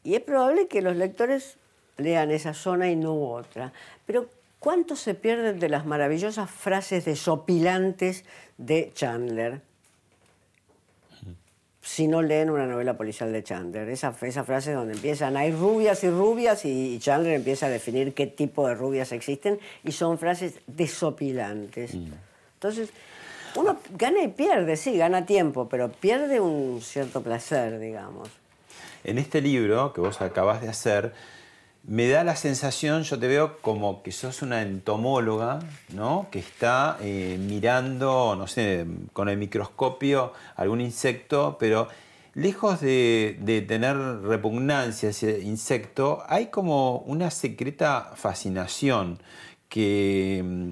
Y 0.04 0.16
es 0.16 0.22
probable 0.22 0.68
que 0.68 0.82
los 0.82 0.96
lectores 0.96 1.58
lean 1.98 2.32
esa 2.32 2.54
zona 2.54 2.90
y 2.90 2.96
no 2.96 3.14
otra. 3.32 3.74
Pero 4.06 4.30
¿cuánto 4.60 4.96
se 4.96 5.14
pierden 5.14 5.60
de 5.60 5.70
las 5.70 5.86
maravillosas 5.86 6.50
frases 6.50 7.06
desopilantes 7.06 8.24
de 8.58 8.92
Chandler? 8.94 9.62
Si 11.84 12.08
no 12.08 12.22
leen 12.22 12.50
una 12.50 12.68
novela 12.68 12.96
policial 12.96 13.34
de 13.34 13.44
Chandler. 13.44 13.90
Esa, 13.90 14.16
esa 14.22 14.44
frase 14.44 14.72
donde 14.72 14.94
empiezan, 14.94 15.36
hay 15.36 15.52
rubias 15.52 16.04
y 16.04 16.10
rubias, 16.10 16.64
y 16.64 16.98
Chandler 17.00 17.34
empieza 17.34 17.66
a 17.66 17.70
definir 17.70 18.14
qué 18.14 18.28
tipo 18.28 18.68
de 18.68 18.76
rubias 18.76 19.12
existen, 19.12 19.60
y 19.84 19.92
son 19.92 20.18
frases 20.18 20.60
desopilantes. 20.68 21.96
Entonces, 22.54 22.90
uno 22.90 23.21
gana 23.98 24.24
y 24.24 24.28
pierde, 24.28 24.76
sí, 24.78 24.98
gana 24.98 25.26
tiempo, 25.26 25.68
pero 25.70 25.92
pierde 25.92 26.40
un 26.40 26.82
cierto 26.82 27.22
placer, 27.22 27.80
digamos. 27.80 28.30
En 29.04 29.18
este 29.18 29.42
libro 29.42 29.94
que 29.94 30.02
vos 30.02 30.22
acabas 30.22 30.62
de 30.62 30.70
hacer, 30.70 31.14
me 31.84 32.08
da 32.08 32.24
la 32.24 32.36
sensación, 32.36 33.04
yo 33.04 33.18
te 33.18 33.28
veo 33.28 33.58
como 33.62 34.04
que 34.04 34.12
sos 34.12 34.44
una 34.44 34.62
entomóloga, 34.62 35.60
¿no? 35.90 36.28
Que 36.30 36.40
está 36.40 36.98
eh, 37.02 37.38
mirando, 37.40 38.36
no 38.36 38.46
sé, 38.46 38.86
con 39.14 39.30
el 39.30 39.38
microscopio 39.38 40.34
algún 40.56 40.82
insecto, 40.82 41.58
pero 41.60 41.88
lejos 42.36 42.80
de, 42.82 43.38
de 43.40 43.62
tener 43.62 43.98
repugnancia 43.98 45.10
ese 45.10 45.40
insecto, 45.42 46.24
hay 46.28 46.48
como 46.48 46.98
una 47.00 47.32
secreta 47.32 48.12
fascinación 48.16 49.18
que 49.68 50.42
mm, 50.44 50.72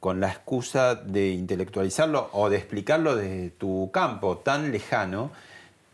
con 0.00 0.18
la 0.18 0.28
excusa 0.28 0.94
de 0.94 1.28
intelectualizarlo 1.28 2.30
o 2.32 2.48
de 2.48 2.56
explicarlo 2.56 3.14
desde 3.14 3.50
tu 3.50 3.90
campo 3.92 4.38
tan 4.38 4.72
lejano, 4.72 5.30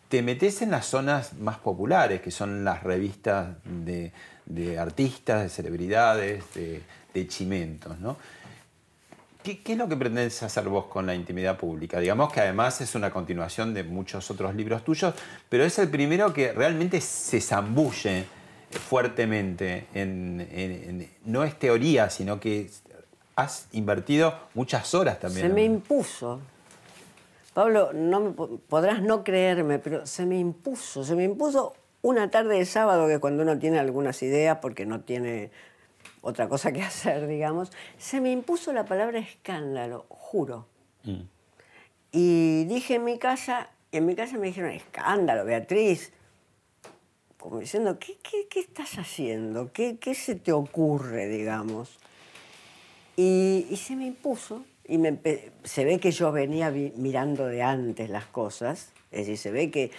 te 0.08 0.22
metes 0.22 0.62
en 0.62 0.70
las 0.70 0.86
zonas 0.86 1.34
más 1.34 1.58
populares, 1.58 2.20
que 2.20 2.30
son 2.30 2.64
las 2.64 2.84
revistas 2.84 3.56
de, 3.64 4.12
artistas, 4.78 5.42
de 5.42 5.48
celebridades, 5.48 6.44
de, 6.54 6.82
chimentos, 7.28 7.98
¿no? 7.98 8.16
¿Qué, 9.42 9.62
¿Qué, 9.62 9.72
es 9.72 9.78
lo 9.78 9.88
que 9.88 9.96
pretendes 9.96 10.42
hacer 10.42 10.68
vos 10.68 10.84
con 10.86 11.06
la 11.06 11.14
intimidad 11.14 11.56
pública? 11.56 11.98
Digamos 11.98 12.30
que 12.30 12.40
además 12.40 12.80
es 12.82 12.94
una 12.94 13.10
continuación 13.10 13.72
de 13.72 13.84
muchos 13.84 14.30
otros 14.30 14.54
libros 14.54 14.84
tuyos, 14.84 15.14
pero 15.48 15.64
es 15.64 15.78
el 15.78 15.88
primero 15.88 16.34
que 16.34 16.52
realmente 16.52 17.00
se 17.00 17.40
zambulle 17.40 18.26
fuertemente 18.70 19.86
en, 19.94 20.46
en, 20.50 20.70
en 20.72 21.10
no 21.24 21.44
es 21.44 21.58
teoría, 21.58 22.10
sino 22.10 22.38
que 22.38 22.68
has 23.36 23.68
invertido 23.72 24.34
muchas 24.54 24.94
horas 24.94 25.20
también. 25.20 25.46
Se 25.46 25.52
me 25.52 25.62
impuso. 25.62 26.40
Pablo, 27.54 27.92
no 27.92 28.20
me, 28.20 28.30
podrás 28.32 29.00
no 29.00 29.22
creerme, 29.22 29.78
pero 29.78 30.06
se 30.06 30.26
me 30.26 30.38
impuso. 30.38 31.04
Se 31.04 31.14
me 31.14 31.24
impuso 31.24 31.74
una 32.02 32.30
tarde 32.30 32.58
de 32.58 32.64
sábado, 32.64 33.06
que 33.08 33.18
cuando 33.18 33.42
uno 33.42 33.58
tiene 33.58 33.78
algunas 33.78 34.22
ideas, 34.22 34.58
porque 34.60 34.86
no 34.86 35.00
tiene 35.00 35.50
otra 36.22 36.48
cosa 36.48 36.72
que 36.72 36.82
hacer, 36.82 37.26
digamos, 37.26 37.70
se 37.98 38.20
me 38.20 38.32
impuso 38.32 38.72
la 38.72 38.84
palabra 38.84 39.18
escándalo, 39.18 40.06
juro. 40.08 40.66
Mm. 41.04 41.22
Y 42.12 42.64
dije 42.64 42.94
en 42.94 43.04
mi 43.04 43.18
casa, 43.18 43.68
en 43.92 44.06
mi 44.06 44.14
casa 44.14 44.38
me 44.38 44.46
dijeron, 44.46 44.70
escándalo, 44.70 45.44
Beatriz. 45.44 46.12
Como 47.38 47.60
diciendo, 47.60 47.98
¿qué, 47.98 48.18
qué, 48.22 48.48
qué 48.48 48.60
estás 48.60 48.98
haciendo? 48.98 49.72
¿Qué, 49.72 49.98
¿Qué, 49.98 50.14
se 50.14 50.34
te 50.34 50.52
ocurre, 50.52 51.28
digamos? 51.28 51.98
Y, 53.16 53.66
y 53.70 53.76
se 53.76 53.96
me 53.96 54.06
impuso, 54.06 54.64
y 54.86 54.98
me 54.98 55.18
se 55.64 55.84
ve 55.84 55.98
que 55.98 56.10
yo 56.10 56.32
venía 56.32 56.70
mirando 56.70 57.46
de 57.46 57.62
antes 57.62 58.10
las 58.10 58.26
cosas, 58.26 58.92
es 59.10 59.20
decir, 59.20 59.38
se 59.38 59.50
ve 59.50 59.70
que 59.70 59.90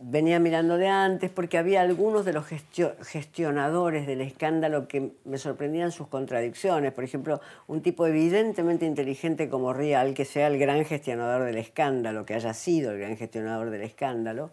venía 0.00 0.38
mirando 0.38 0.76
de 0.76 0.88
antes 0.88 1.30
porque 1.30 1.58
había 1.58 1.82
algunos 1.82 2.24
de 2.24 2.32
los 2.32 2.46
gestio 2.46 2.94
gestionadores 3.02 4.06
del 4.06 4.20
escándalo 4.20 4.88
que 4.88 5.12
me 5.24 5.38
sorprendían 5.38 5.92
sus 5.92 6.08
contradicciones. 6.08 6.92
Por 6.92 7.04
ejemplo, 7.04 7.40
un 7.66 7.82
tipo 7.82 8.06
evidentemente 8.06 8.86
inteligente 8.86 9.48
como 9.48 9.72
Rial, 9.72 10.14
que 10.14 10.24
sea 10.24 10.46
el 10.46 10.58
gran 10.58 10.84
gestionador 10.84 11.44
del 11.44 11.58
escándalo, 11.58 12.24
que 12.24 12.34
haya 12.34 12.54
sido 12.54 12.92
el 12.92 12.98
gran 12.98 13.16
gestionador 13.16 13.70
del 13.70 13.82
escándalo, 13.82 14.50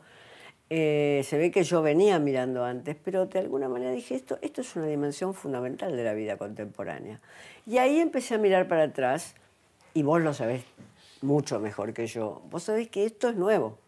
eh, 0.73 1.21
se 1.25 1.37
ve 1.37 1.51
que 1.51 1.65
yo 1.65 1.81
venía 1.81 2.17
mirando 2.17 2.63
antes, 2.63 2.95
pero 3.03 3.25
de 3.25 3.39
alguna 3.39 3.67
manera 3.67 3.91
dije, 3.91 4.15
esto, 4.15 4.39
esto 4.41 4.61
es 4.61 4.73
una 4.77 4.85
dimensión 4.85 5.33
fundamental 5.33 5.97
de 5.97 6.03
la 6.05 6.13
vida 6.13 6.37
contemporánea. 6.37 7.19
Y 7.67 7.77
ahí 7.77 7.99
empecé 7.99 8.35
a 8.35 8.37
mirar 8.37 8.69
para 8.69 8.83
atrás, 8.83 9.35
y 9.93 10.03
vos 10.03 10.21
lo 10.21 10.33
sabés 10.33 10.63
mucho 11.21 11.59
mejor 11.59 11.91
que 11.93 12.07
yo, 12.07 12.41
vos 12.49 12.63
sabés 12.63 12.87
que 12.87 13.03
esto 13.03 13.27
es 13.27 13.35
nuevo 13.35 13.80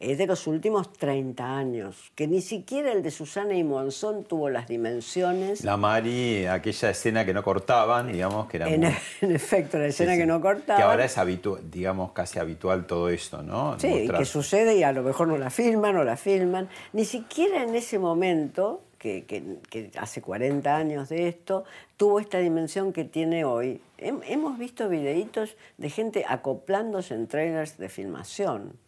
es 0.00 0.16
de 0.16 0.26
los 0.26 0.46
últimos 0.46 0.92
30 0.92 1.56
años, 1.56 2.12
que 2.14 2.28
ni 2.28 2.40
siquiera 2.40 2.92
el 2.92 3.02
de 3.02 3.10
Susana 3.10 3.54
y 3.54 3.64
Monzón 3.64 4.24
tuvo 4.24 4.48
las 4.48 4.68
dimensiones. 4.68 5.64
La 5.64 5.76
Mari, 5.76 6.46
aquella 6.46 6.90
escena 6.90 7.24
que 7.24 7.34
no 7.34 7.42
cortaban, 7.42 8.12
digamos, 8.12 8.48
que 8.48 8.58
era... 8.58 8.68
En, 8.68 8.82
muy... 8.82 8.94
en 9.22 9.32
efecto, 9.32 9.76
la 9.78 9.86
escena 9.86 10.12
sí, 10.12 10.18
que 10.18 10.26
no 10.26 10.40
cortaban. 10.40 10.76
Que 10.76 10.88
ahora 10.88 11.04
es 11.04 11.18
habitual, 11.18 11.68
digamos, 11.68 12.12
casi 12.12 12.38
habitual 12.38 12.86
todo 12.86 13.08
esto, 13.08 13.42
¿no? 13.42 13.78
Sí, 13.80 13.88
Mostrar... 13.88 14.20
que 14.20 14.24
sucede 14.24 14.76
y 14.76 14.84
a 14.84 14.92
lo 14.92 15.02
mejor 15.02 15.26
no 15.26 15.36
la 15.36 15.50
filman 15.50 15.96
o 15.96 16.04
la 16.04 16.16
filman. 16.16 16.68
Ni 16.92 17.04
siquiera 17.04 17.64
en 17.64 17.74
ese 17.74 17.98
momento, 17.98 18.82
que, 18.98 19.24
que, 19.24 19.42
que 19.68 19.90
hace 19.98 20.22
40 20.22 20.76
años 20.76 21.08
de 21.08 21.26
esto, 21.26 21.64
tuvo 21.96 22.20
esta 22.20 22.38
dimensión 22.38 22.92
que 22.92 23.04
tiene 23.04 23.44
hoy. 23.44 23.80
Hemos 23.96 24.58
visto 24.58 24.88
videitos 24.88 25.56
de 25.76 25.90
gente 25.90 26.24
acoplándose 26.28 27.14
en 27.14 27.26
trailers 27.26 27.78
de 27.78 27.88
filmación. 27.88 28.78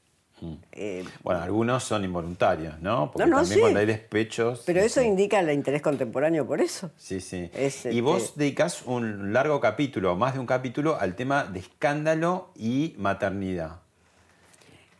Eh, 0.72 1.04
bueno, 1.22 1.42
algunos 1.42 1.84
son 1.84 2.04
involuntarios, 2.04 2.80
¿no? 2.80 3.10
Porque 3.12 3.28
no, 3.28 3.36
no, 3.36 3.42
también 3.42 3.54
sí. 3.54 3.60
cuando 3.60 3.80
hay 3.80 3.86
despechos. 3.86 4.62
Pero 4.66 4.80
eso 4.80 5.00
sí. 5.00 5.06
indica 5.06 5.40
el 5.40 5.50
interés 5.50 5.82
contemporáneo 5.82 6.46
por 6.46 6.60
eso. 6.60 6.90
Sí, 6.96 7.20
sí. 7.20 7.50
Es, 7.54 7.86
y 7.86 8.00
vos 8.00 8.24
este... 8.24 8.40
dedicás 8.40 8.82
un 8.86 9.32
largo 9.32 9.60
capítulo, 9.60 10.16
más 10.16 10.34
de 10.34 10.40
un 10.40 10.46
capítulo, 10.46 10.98
al 10.98 11.14
tema 11.14 11.44
de 11.44 11.60
escándalo 11.60 12.50
y 12.56 12.94
maternidad. 12.98 13.80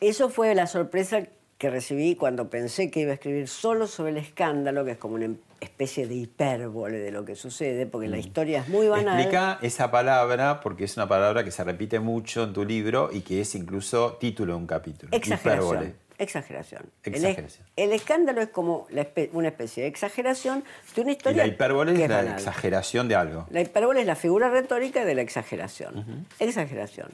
Eso 0.00 0.30
fue 0.30 0.54
la 0.54 0.66
sorpresa 0.66 1.26
que 1.60 1.68
recibí 1.68 2.16
cuando 2.16 2.48
pensé 2.48 2.90
que 2.90 3.00
iba 3.00 3.10
a 3.10 3.14
escribir 3.16 3.46
solo 3.46 3.86
sobre 3.86 4.12
el 4.12 4.16
escándalo, 4.16 4.82
que 4.82 4.92
es 4.92 4.96
como 4.96 5.16
una 5.16 5.28
especie 5.60 6.06
de 6.06 6.14
hipérbole 6.14 6.96
de 6.96 7.10
lo 7.10 7.26
que 7.26 7.36
sucede, 7.36 7.84
porque 7.84 8.08
mm. 8.08 8.12
la 8.12 8.16
historia 8.16 8.60
es 8.60 8.68
muy 8.68 8.88
banal. 8.88 9.20
Explica 9.20 9.58
esa 9.60 9.90
palabra, 9.90 10.60
porque 10.62 10.84
es 10.84 10.96
una 10.96 11.06
palabra 11.06 11.44
que 11.44 11.50
se 11.50 11.62
repite 11.62 12.00
mucho 12.00 12.44
en 12.44 12.54
tu 12.54 12.64
libro 12.64 13.10
y 13.12 13.20
que 13.20 13.42
es 13.42 13.54
incluso 13.54 14.16
título 14.18 14.54
de 14.54 14.58
un 14.58 14.66
capítulo. 14.66 15.14
Exageración. 15.14 15.66
Hipérbole. 15.66 15.94
Exageración. 16.16 16.82
Exageración. 17.04 17.66
El, 17.76 17.90
el, 17.90 17.92
escándalo 17.94 18.40
es 18.40 18.48
como 18.48 18.86
espe 18.96 19.28
una 19.34 19.48
especie 19.48 19.82
de 19.82 19.90
exageración 19.90 20.64
de 20.96 21.02
una 21.02 21.12
historia. 21.12 21.44
Y 21.44 21.48
la 21.48 21.54
hipérbole 21.54 21.92
que 21.92 22.04
es 22.04 22.08
la 22.08 22.16
banal. 22.16 22.34
exageración 22.38 23.06
de 23.06 23.16
algo. 23.16 23.46
La 23.50 23.60
hipérbole 23.60 24.00
es 24.00 24.06
la 24.06 24.16
figura 24.16 24.48
retórica 24.48 25.04
de 25.04 25.14
la 25.14 25.20
exageración. 25.20 25.98
Uh 25.98 26.00
-huh. 26.00 26.24
Exageración. 26.38 27.08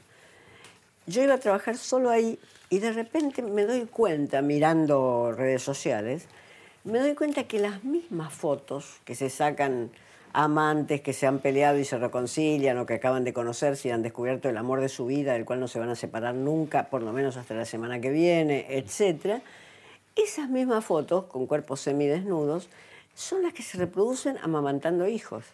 Yo 1.09 1.21
iba 1.25 1.35
a 1.35 1.39
trabajar 1.39 1.77
solo 1.77 2.11
ahí 2.11 2.39
y 2.71 2.79
de 2.79 2.93
repente 2.93 3.43
me 3.43 3.65
doy 3.65 3.87
cuenta, 3.87 4.43
mirando 4.43 5.33
redes 5.33 5.63
sociales, 5.63 6.27
me 6.85 6.99
doy 6.99 7.15
cuenta 7.15 7.45
que 7.45 7.59
las 7.59 7.85
mismas 7.85 8.33
fotos 8.33 9.01
que 9.05 9.15
se 9.15 9.31
sacan 9.31 9.91
amantes 10.37 11.01
que 11.01 11.15
se 11.15 11.27
han 11.27 11.39
peleado 11.39 11.79
y 11.79 11.87
se 11.87 11.97
reconcilian 11.97 12.77
o 12.77 12.85
que 12.85 12.95
acaban 12.95 13.25
de 13.25 13.33
conocerse 13.33 13.89
y 13.89 13.91
han 13.91 14.03
descubierto 14.03 14.51
el 14.51 14.59
amor 14.59 14.83
de 14.83 14.91
su 14.91 15.07
vida, 15.07 15.33
del 15.33 15.47
cual 15.47 15.61
no 15.61 15.67
se 15.67 15.79
van 15.79 15.89
a 15.89 15.97
separar 15.97 16.35
nunca, 16.35 16.91
por 16.91 17.03
lo 17.03 17.11
menos 17.15 17.39
hasta 17.39 17.55
la 17.55 17.65
semana 17.65 18.03
que 18.03 18.11
viene, 18.11 18.67
etc. 18.69 19.41
Esas 20.15 20.51
mismas 20.51 20.85
fotos, 20.85 21.25
con 21.25 21.47
cuerpos 21.47 21.81
semidesnudos, 21.81 22.69
son 23.15 23.43
las 23.45 23.55
que 23.55 23.63
se 23.63 23.79
reproducen 23.79 24.37
amamantando 24.43 25.09
hijos. 25.09 25.45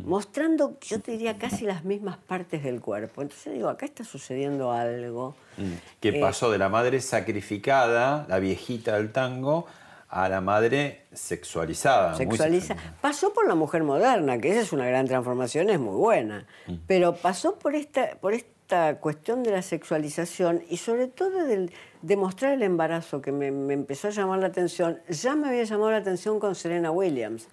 Mostrando, 0.00 0.78
yo 0.80 1.00
te 1.00 1.12
diría, 1.12 1.36
casi 1.36 1.64
las 1.64 1.84
mismas 1.84 2.16
partes 2.16 2.62
del 2.62 2.80
cuerpo. 2.80 3.22
Entonces 3.22 3.52
digo, 3.52 3.68
acá 3.68 3.84
está 3.84 4.04
sucediendo 4.04 4.72
algo. 4.72 5.34
Mm. 5.58 5.72
Que 6.00 6.08
eh, 6.10 6.20
pasó 6.20 6.50
de 6.50 6.58
la 6.58 6.68
madre 6.68 7.00
sacrificada, 7.00 8.24
la 8.28 8.38
viejita 8.38 8.96
del 8.96 9.12
tango, 9.12 9.66
a 10.08 10.28
la 10.28 10.40
madre 10.40 11.06
sexualizada. 11.12 12.14
Sexualiza. 12.14 12.76
Pasó 13.00 13.32
por 13.32 13.46
la 13.48 13.54
mujer 13.54 13.82
moderna, 13.82 14.38
que 14.38 14.50
esa 14.50 14.60
es 14.60 14.72
una 14.72 14.86
gran 14.86 15.06
transformación, 15.06 15.70
es 15.70 15.80
muy 15.80 15.96
buena. 15.96 16.46
Mm. 16.66 16.74
Pero 16.86 17.14
pasó 17.16 17.58
por 17.58 17.74
esta, 17.74 18.16
por 18.20 18.34
esta 18.34 18.98
cuestión 19.00 19.42
de 19.42 19.50
la 19.50 19.62
sexualización 19.62 20.62
y 20.68 20.78
sobre 20.78 21.08
todo 21.08 21.44
del, 21.44 21.72
de 22.02 22.16
mostrar 22.16 22.52
el 22.52 22.62
embarazo, 22.62 23.20
que 23.20 23.32
me, 23.32 23.50
me, 23.50 23.74
empezó 23.74 24.08
a 24.08 24.10
llamar 24.10 24.38
la 24.38 24.46
atención. 24.46 25.00
Ya 25.08 25.34
me 25.34 25.48
había 25.48 25.64
llamado 25.64 25.90
la 25.90 25.98
atención 25.98 26.40
con 26.40 26.54
Serena 26.54 26.90
Williams. 26.90 27.48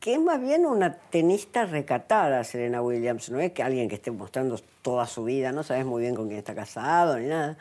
Que 0.00 0.14
es 0.14 0.20
más 0.20 0.40
bien 0.40 0.66
una 0.66 0.94
tenista 0.94 1.66
recatada, 1.66 2.44
Serena 2.44 2.82
Williams. 2.82 3.30
No 3.30 3.40
es 3.40 3.52
que 3.52 3.62
alguien 3.62 3.88
que 3.88 3.96
esté 3.96 4.10
mostrando 4.10 4.58
toda 4.82 5.06
su 5.06 5.24
vida, 5.24 5.52
no 5.52 5.62
sabes 5.62 5.84
muy 5.84 6.02
bien 6.02 6.14
con 6.14 6.28
quién 6.28 6.38
está 6.38 6.54
casado 6.54 7.18
ni 7.18 7.26
nada. 7.26 7.56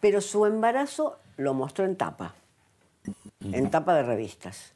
Pero 0.00 0.20
su 0.20 0.46
embarazo 0.46 1.18
lo 1.36 1.54
mostró 1.54 1.84
en 1.84 1.96
tapa, 1.96 2.34
en 3.52 3.70
tapa 3.70 3.94
de 3.94 4.02
revistas. 4.02 4.72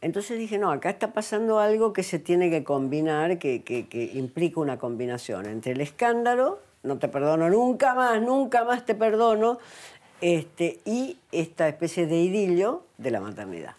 Entonces 0.00 0.38
dije, 0.38 0.58
no, 0.58 0.70
acá 0.70 0.90
está 0.90 1.12
pasando 1.12 1.58
algo 1.58 1.92
que 1.92 2.02
se 2.02 2.18
tiene 2.18 2.50
que 2.50 2.62
combinar, 2.62 3.38
que, 3.38 3.62
que 3.62 4.10
implica 4.14 4.60
una 4.60 4.78
combinación 4.78 5.46
entre 5.46 5.72
el 5.72 5.80
escándalo, 5.80 6.60
no 6.82 6.98
te 6.98 7.08
perdono 7.08 7.48
nunca 7.48 7.94
más, 7.94 8.20
nunca 8.20 8.64
más 8.64 8.84
te 8.84 8.94
perdono, 8.94 9.58
este, 10.20 10.80
y 10.84 11.18
esta 11.32 11.68
especie 11.68 12.06
de 12.06 12.16
idilio 12.16 12.84
de 12.98 13.10
la 13.10 13.20
maternidad. 13.20 13.74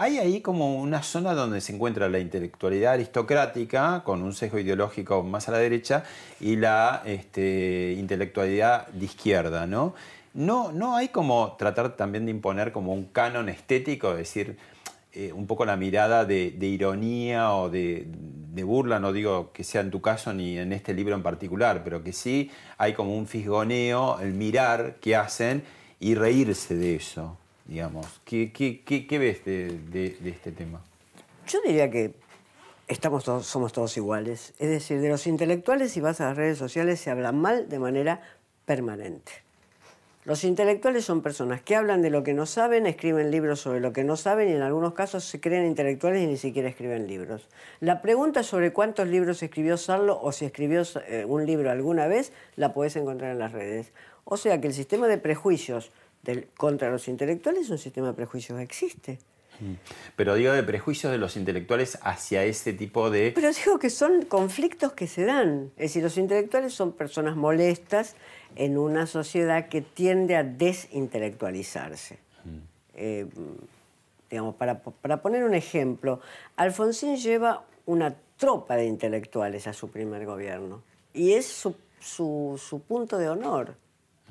Hay 0.00 0.18
ahí 0.18 0.40
como 0.42 0.76
una 0.76 1.02
zona 1.02 1.34
donde 1.34 1.60
se 1.60 1.74
encuentra 1.74 2.08
la 2.08 2.20
intelectualidad 2.20 2.92
aristocrática, 2.92 4.04
con 4.04 4.22
un 4.22 4.32
sesgo 4.32 4.60
ideológico 4.60 5.24
más 5.24 5.48
a 5.48 5.50
la 5.50 5.58
derecha, 5.58 6.04
y 6.38 6.54
la 6.54 7.02
este, 7.04 7.96
intelectualidad 7.98 8.86
de 8.86 9.04
izquierda, 9.04 9.66
¿no? 9.66 9.96
¿no? 10.34 10.70
No 10.70 10.94
hay 10.94 11.08
como 11.08 11.56
tratar 11.58 11.96
también 11.96 12.26
de 12.26 12.30
imponer 12.30 12.70
como 12.70 12.92
un 12.92 13.06
canon 13.06 13.48
estético, 13.48 14.12
es 14.12 14.18
decir, 14.18 14.56
eh, 15.14 15.32
un 15.32 15.48
poco 15.48 15.64
la 15.64 15.76
mirada 15.76 16.24
de, 16.24 16.54
ironía 16.60 17.52
o 17.54 17.68
de, 17.68 18.06
burla, 18.62 19.00
no 19.00 19.12
digo 19.12 19.50
que 19.52 19.64
sea 19.64 19.80
en 19.80 19.90
tu 19.90 20.00
caso 20.00 20.32
ni 20.32 20.58
en 20.58 20.72
este 20.72 20.94
libro 20.94 21.16
en 21.16 21.24
particular, 21.24 21.82
pero 21.82 22.04
que 22.04 22.12
sí 22.12 22.52
hay 22.76 22.94
como 22.94 23.16
un 23.16 23.26
fisgoneo, 23.26 24.20
el 24.20 24.32
mirar 24.32 24.98
que 25.00 25.16
hacen 25.16 25.64
y 25.98 26.14
reírse 26.14 26.76
de 26.76 26.94
eso 26.94 27.36
digamos. 27.68 28.20
¿Qué, 28.24 28.50
qué, 28.52 29.18
ves 29.18 29.44
de, 29.44 30.18
este 30.24 30.50
tema? 30.50 30.80
Yo 31.46 31.60
diría 31.64 31.90
que 31.90 32.14
estamos 32.88 33.22
todos, 33.24 33.46
somos 33.46 33.72
todos 33.72 33.96
iguales. 33.96 34.54
Es 34.58 34.70
decir, 34.70 35.00
de 35.00 35.08
los 35.10 35.26
intelectuales, 35.26 35.92
si 35.92 36.00
vas 36.00 36.20
a 36.20 36.28
las 36.28 36.36
redes 36.36 36.58
sociales, 36.58 36.98
se 36.98 37.10
habla 37.10 37.30
mal 37.30 37.68
de 37.68 37.78
manera 37.78 38.20
permanente. 38.64 39.32
Los 40.24 40.44
intelectuales 40.44 41.06
son 41.06 41.22
personas 41.22 41.62
que 41.62 41.74
hablan 41.74 42.02
de 42.02 42.10
lo 42.10 42.22
que 42.22 42.34
no 42.34 42.44
saben, 42.44 42.86
escriben 42.86 43.30
libros 43.30 43.60
sobre 43.60 43.80
lo 43.80 43.94
que 43.94 44.04
no 44.04 44.14
saben 44.16 44.50
y 44.50 44.52
en 44.52 44.60
algunos 44.60 44.92
casos 44.92 45.24
se 45.24 45.40
creen 45.40 45.64
intelectuales 45.66 46.22
y 46.22 46.26
ni 46.26 46.36
siquiera 46.36 46.68
escriben 46.68 47.06
libros. 47.06 47.48
La 47.80 48.02
pregunta 48.02 48.42
sobre 48.42 48.74
cuántos 48.74 49.08
libros 49.08 49.42
escribió 49.42 49.78
Sarlo 49.78 50.20
o 50.20 50.32
si 50.32 50.44
escribió 50.44 50.82
eh, 51.06 51.24
un 51.26 51.46
libro 51.46 51.70
alguna 51.70 52.08
vez 52.08 52.32
la 52.56 52.74
puedes 52.74 52.96
encontrar 52.96 53.32
en 53.32 53.38
las 53.38 53.52
redes. 53.52 53.92
O 54.24 54.36
sea 54.36 54.60
que 54.60 54.66
el 54.66 54.74
sistema 54.74 55.08
de 55.08 55.16
prejuicios 55.16 55.92
contra 56.56 56.90
los 56.90 57.08
intelectuales, 57.08 57.70
un 57.70 57.78
sistema 57.78 58.08
de 58.08 58.14
prejuicios 58.14 58.60
existe. 58.60 59.18
Mm. 59.60 59.74
Pero 60.16 60.34
digo 60.34 60.52
de 60.52 60.62
prejuicios 60.62 61.10
de 61.10 61.18
los 61.18 61.36
intelectuales 61.36 61.98
hacia 62.02 62.44
ese 62.44 62.72
tipo 62.72 63.10
de... 63.10 63.32
Pero 63.34 63.50
digo 63.52 63.78
que 63.78 63.90
son 63.90 64.22
conflictos 64.22 64.92
que 64.92 65.06
se 65.06 65.24
dan. 65.24 65.70
Es 65.76 65.90
decir, 65.90 66.02
los 66.02 66.16
intelectuales 66.16 66.74
son 66.74 66.92
personas 66.92 67.36
molestas 67.36 68.14
en 68.56 68.78
una 68.78 69.06
sociedad 69.06 69.68
que 69.68 69.80
tiende 69.82 70.36
a 70.36 70.44
desintelectualizarse. 70.44 72.18
Mm. 72.44 72.58
Eh, 72.94 73.26
digamos, 74.30 74.54
para, 74.56 75.22
poner 75.22 75.44
un 75.44 75.54
ejemplo, 75.54 76.20
Alfonsín 76.56 77.16
lleva 77.16 77.64
una 77.86 78.14
tropa 78.36 78.76
de 78.76 78.84
intelectuales 78.84 79.66
a 79.66 79.72
su 79.72 79.90
primer 79.90 80.26
gobierno 80.26 80.82
y 81.14 81.32
es 81.32 81.46
su, 81.46 81.74
su 82.00 82.82
punto 82.86 83.18
de 83.18 83.28
honor 83.28 83.74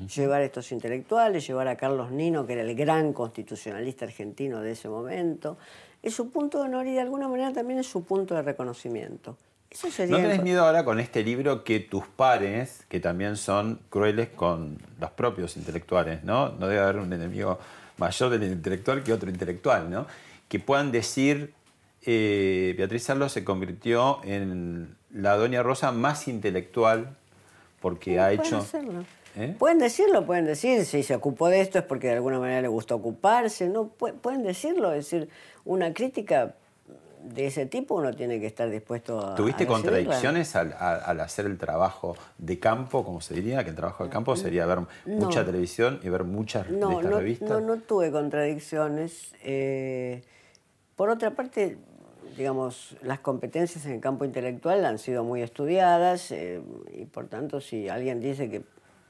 llevar 0.05 0.41
a 0.41 0.45
estos 0.45 0.71
intelectuales, 0.71 1.47
llevar 1.47 1.67
a 1.67 1.75
Carlos 1.75 2.11
Nino, 2.11 2.45
que 2.45 2.53
era 2.53 2.61
el 2.61 2.75
gran 2.75 3.13
constitucionalista 3.13 4.05
argentino 4.05 4.61
de 4.61 4.71
ese 4.71 4.89
momento. 4.89 5.57
Es 6.03 6.13
su 6.13 6.29
punto 6.29 6.59
de 6.59 6.65
honor 6.65 6.87
y 6.87 6.93
de 6.93 7.01
alguna 7.01 7.27
manera 7.27 7.51
también 7.51 7.79
es 7.79 7.87
su 7.87 8.03
punto 8.03 8.35
de 8.35 8.43
reconocimiento. 8.43 9.37
Eso 9.69 9.91
sería 9.91 10.17
¿No 10.17 10.23
tenés 10.23 10.43
miedo 10.43 10.63
ahora 10.63 10.85
con 10.85 10.99
este 10.99 11.23
libro 11.23 11.63
que 11.63 11.79
tus 11.79 12.05
pares, 12.07 12.85
que 12.87 12.99
también 12.99 13.35
son 13.35 13.79
crueles 13.89 14.29
con 14.29 14.77
los 14.99 15.11
propios 15.11 15.57
intelectuales, 15.57 16.23
¿no? 16.23 16.49
No 16.49 16.67
debe 16.67 16.81
haber 16.81 16.97
un 16.97 17.11
enemigo 17.11 17.59
mayor 17.97 18.29
del 18.29 18.43
intelectual 18.43 19.03
que 19.03 19.11
otro 19.11 19.29
intelectual, 19.29 19.89
¿no? 19.89 20.07
Que 20.47 20.59
puedan 20.59 20.91
decir, 20.91 21.53
eh, 22.03 22.75
Beatriz 22.77 23.09
Arlo 23.09 23.27
se 23.27 23.43
convirtió 23.43 24.21
en 24.23 24.95
la 25.11 25.35
doña 25.35 25.63
Rosa 25.63 25.91
más 25.91 26.27
intelectual 26.27 27.17
porque 27.81 28.19
ha 28.19 28.31
hecho... 28.31 28.65
¿Eh? 29.37 29.55
Pueden 29.57 29.77
decirlo, 29.77 30.25
pueden 30.25 30.45
decir, 30.45 30.83
si 30.85 31.03
se 31.03 31.15
ocupó 31.15 31.47
de 31.47 31.61
esto 31.61 31.77
es 31.77 31.85
porque 31.85 32.07
de 32.07 32.13
alguna 32.13 32.39
manera 32.39 32.61
le 32.61 32.67
gustó 32.67 32.95
ocuparse, 32.95 33.69
no 33.69 33.87
pueden 33.87 34.43
decirlo, 34.43 34.93
es 34.93 35.09
decir, 35.09 35.29
una 35.63 35.93
crítica 35.93 36.55
de 37.23 37.47
ese 37.47 37.65
tipo 37.65 37.95
uno 37.95 38.13
tiene 38.13 38.39
que 38.39 38.47
estar 38.47 38.69
dispuesto 38.69 39.19
a. 39.19 39.35
¿Tuviste 39.35 39.67
contradicciones 39.67 40.55
al, 40.55 40.73
hacer 41.19 41.45
el 41.45 41.57
trabajo 41.57 42.15
de 42.37 42.59
campo, 42.59 43.03
como 43.03 43.21
se 43.21 43.33
diría? 43.33 43.63
Que 43.63 43.71
el 43.71 43.75
trabajo 43.75 44.03
de 44.03 44.09
campo 44.09 44.35
sería 44.35 44.65
ver 44.65 44.79
mucha 45.05 45.45
televisión 45.45 45.99
y 46.03 46.09
ver 46.09 46.23
muchas 46.23 46.67
de 46.67 46.75
estas 46.75 46.89
no, 46.89 47.01
revistas. 47.01 47.49
No, 47.49 47.59
no 47.59 47.77
tuve 47.77 48.11
contradicciones. 48.11 49.33
Eh, 49.43 50.23
por 50.95 51.09
otra 51.09 51.31
parte, 51.31 51.77
digamos, 52.37 52.95
las 53.01 53.19
competencias 53.19 53.85
en 53.85 53.93
el 53.93 53.99
campo 53.99 54.25
intelectual 54.25 54.85
han 54.85 54.97
sido 54.97 55.23
muy 55.23 55.41
estudiadas 55.41 56.31
eh, 56.31 56.61
y 56.93 57.05
por 57.05 57.27
tanto, 57.27 57.61
si 57.61 57.89
alguien 57.89 58.19
dice 58.19 58.49
que 58.49 58.63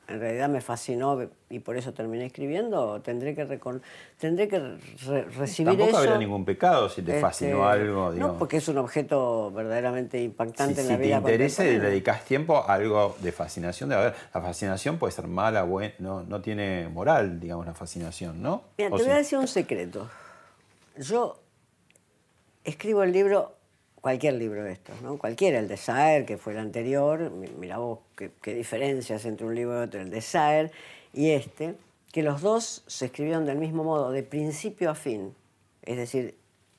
en 0.08 0.20
realidad 0.22 0.48
me 0.48 0.62
fascinó 0.62 1.20
y 1.50 1.60
por 1.60 1.76
eso 1.76 1.94
terminé 1.94 2.26
escribiendo, 2.26 3.02
tendré 3.02 3.36
que, 3.36 3.60
tendré 4.18 4.48
que 4.48 4.78
recibir 5.38 5.72
Tampoco 5.72 5.90
eso. 5.90 5.98
habría 5.98 6.18
ningún 6.18 6.46
pecado 6.46 6.88
si 6.88 7.02
te 7.02 7.12
este, 7.12 7.22
fascinó 7.22 7.68
algo. 7.68 8.12
No, 8.14 8.38
porque 8.38 8.58
es 8.58 8.68
un 8.70 8.78
objeto 8.78 9.52
verdaderamente 9.52 10.22
impactante 10.22 10.82
en 10.82 10.88
la 10.88 10.98
vida. 10.98 11.18
Si 11.18 11.24
te 11.24 11.32
interesa 11.32 11.66
y 11.66 11.74
le 11.74 11.80
dedicas 11.80 12.24
tiempo 12.24 12.58
a 12.58 12.74
algo 12.74 13.18
de 13.20 13.32
fascinación, 13.34 13.90
de 13.90 13.96
a 13.96 14.00
ver, 14.00 14.16
la 14.34 14.42
fascinación 14.42 14.98
puede 14.98 15.12
ser 15.12 15.28
mala, 15.28 15.64
buena, 15.64 15.94
no, 16.00 16.24
no 16.24 16.42
tiene 16.42 16.88
moral, 16.88 17.40
digamos, 17.40 17.66
la 17.66 17.74
fascinación, 17.74 18.42
¿no? 18.42 18.64
Mira, 18.78 18.90
te 18.96 19.04
voy 19.04 19.12
a 19.12 19.18
decir 19.18 19.38
un 19.38 19.48
secreto. 19.48 20.10
Yo 20.98 21.38
escribo 22.64 23.04
el 23.04 23.12
libro 23.12 23.57
cualquier 24.02 24.36
libro 24.36 24.64
de 24.64 24.74
estos, 24.74 25.02
¿no? 25.02 25.18
Cualquiera, 25.18 25.60
el 25.60 25.68
de 25.68 25.78
Saer, 25.78 26.26
que 26.26 26.38
fue 26.38 26.54
el 26.54 26.60
anterior, 26.60 27.32
mira 27.32 27.78
vos 27.78 28.00
qué, 28.16 28.54
diferencias 28.54 29.26
entre 29.26 29.46
un 29.46 29.56
libro 29.56 29.80
y 29.80 29.84
otro, 29.84 30.02
el 30.02 30.10
de 30.10 30.22
Saer 30.22 30.72
y 31.14 31.32
este, 31.32 31.76
que 32.12 32.24
los 32.24 32.42
dos 32.42 32.84
se 32.88 33.06
escribieron 33.06 33.46
del 33.46 33.58
mismo 33.58 33.84
modo, 33.84 34.12
de 34.12 34.24
principio 34.24 34.90
a 34.90 34.96
fin. 34.96 35.34
Es 35.84 35.98
decir, 35.98 36.36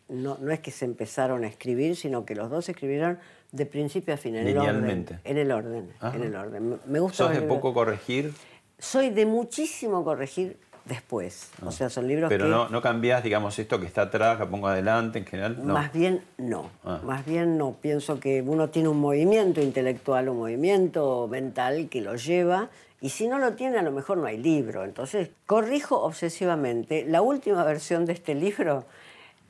no, 0.09 0.39
no 0.41 0.53
es 0.53 0.61
que 0.61 0.71
se 0.71 0.85
empezaron 0.85 1.45
a 1.45 1.49
escribir, 1.49 1.97
sino 1.97 2.25
que 2.25 2.35
los 2.35 2.51
dos 2.51 2.67
se 2.67 2.73
escribieron 2.73 3.19
de 3.53 3.67
principio 3.67 4.15
a 4.15 4.17
fin, 4.17 4.37
en 4.37 4.47
el 4.47 4.59
orden. 4.59 5.21
En 5.25 5.39
el 5.39 5.51
orden, 5.51 5.93
en 6.03 6.23
el 6.23 6.35
orden. 6.35 6.81
Me 6.87 7.01
gusta 7.01 7.25
¿Sos 7.25 7.35
de 7.35 7.43
poco 7.43 7.73
corregir? 7.73 8.33
Soy 8.79 9.11
de 9.11 9.27
muchísimo 9.27 10.05
corregir 10.05 10.59
después. 10.89 11.51
O 11.65 11.69
ah. 11.69 11.73
sea, 11.73 11.91
son 11.91 12.09
libros 12.09 12.29
Pero 12.29 12.47
no, 12.47 12.69
no 12.69 12.83
cambias, 12.83 13.23
digamos, 13.23 13.59
esto 13.59 13.79
que 13.79 13.87
está 13.87 14.03
atrás, 14.03 14.39
lo 14.39 14.51
pongo 14.51 14.69
adelante 14.69 15.19
en 15.19 15.27
general. 15.27 15.59
No. 15.65 15.75
Más 15.75 15.93
bien 15.93 16.23
no. 16.39 16.71
Ah. 16.85 17.01
Más 17.05 17.25
bien 17.25 17.59
no. 17.59 17.77
Pienso 17.81 18.19
que 18.19 18.43
uno 18.43 18.71
tiene 18.71 18.89
un 18.89 18.99
movimiento 18.99 19.61
intelectual, 19.61 20.29
un 20.29 20.39
movimiento 20.39 21.29
mental 21.29 21.89
que 21.89 22.01
lo 22.01 22.17
lleva. 22.17 22.71
Y 23.01 23.11
si 23.11 23.29
no 23.29 23.39
lo 23.39 23.53
tiene, 23.53 23.79
a 23.79 23.83
lo 23.83 23.93
mejor 23.93 24.19
no 24.19 24.27
hay 24.27 24.39
libro. 24.39 24.85
Entonces, 24.85 25.31
corrijo 25.47 26.01
obsesivamente. 26.03 27.05
La 27.07 27.23
última 27.23 27.63
versión 27.63 28.07
de 28.07 28.15
este 28.15 28.35
libro 28.35 28.87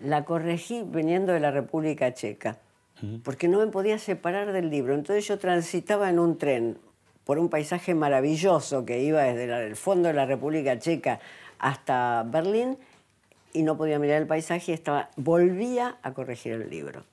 la 0.00 0.24
corregí 0.24 0.84
viniendo 0.86 1.32
de 1.32 1.40
la 1.40 1.50
República 1.50 2.12
Checa, 2.14 2.58
porque 3.24 3.48
no 3.48 3.58
me 3.58 3.66
podía 3.66 3.98
separar 3.98 4.52
del 4.52 4.70
libro. 4.70 4.94
Entonces 4.94 5.26
yo 5.26 5.38
transitaba 5.38 6.10
en 6.10 6.18
un 6.18 6.38
tren 6.38 6.78
por 7.28 7.38
un 7.38 7.50
paisaje 7.50 7.94
maravilloso 7.94 8.86
que 8.86 9.02
iba 9.02 9.22
desde 9.22 9.66
el 9.66 9.76
fondo 9.76 10.08
de 10.08 10.14
la 10.14 10.24
República 10.24 10.78
Checa 10.78 11.20
hasta 11.58 12.22
Berlín 12.22 12.78
y 13.52 13.64
no 13.64 13.76
podía 13.76 13.98
mirar 13.98 14.22
el 14.22 14.26
paisaje 14.26 14.72
y 14.72 14.74
estaba, 14.74 15.10
volvía 15.16 15.98
a 16.02 16.14
corregir 16.14 16.54
el 16.54 16.70
libro. 16.70 17.04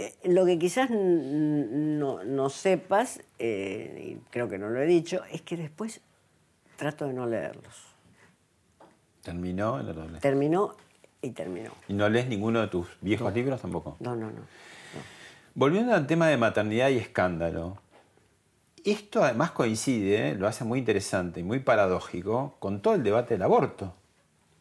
Eh, 0.00 0.12
lo 0.24 0.44
que 0.44 0.58
quizás 0.58 0.90
no, 0.90 2.50
sepas, 2.50 3.20
eh, 3.38 4.16
y 4.18 4.30
creo 4.30 4.48
que 4.48 4.58
no 4.58 4.70
lo 4.70 4.82
he 4.82 4.86
dicho, 4.86 5.22
es 5.30 5.42
que 5.42 5.56
después 5.56 6.00
trato 6.74 7.06
de 7.06 7.12
no 7.12 7.26
leerlos. 7.26 7.94
¿Terminó? 9.22 9.80
Terminó 10.18 10.74
y 11.22 11.30
terminó. 11.30 11.70
¿Y 11.86 11.92
no 11.92 12.08
lees 12.08 12.26
ninguno 12.26 12.60
de 12.60 12.66
tus 12.66 12.88
viejos 13.00 13.32
libros 13.32 13.62
tampoco? 13.62 13.98
No, 14.00 14.16
no, 14.16 14.32
no. 14.32 14.40
Volviendo 15.58 15.92
al 15.92 16.06
tema 16.06 16.28
de 16.28 16.36
maternidad 16.36 16.88
y 16.90 16.98
escándalo, 16.98 17.78
esto 18.84 19.24
además 19.24 19.50
coincide, 19.50 20.36
lo 20.36 20.46
hace 20.46 20.62
muy 20.62 20.78
interesante 20.78 21.40
y 21.40 21.42
muy 21.42 21.58
paradójico, 21.58 22.54
con 22.60 22.80
todo 22.80 22.94
el 22.94 23.02
debate 23.02 23.34
del 23.34 23.42
aborto. 23.42 23.92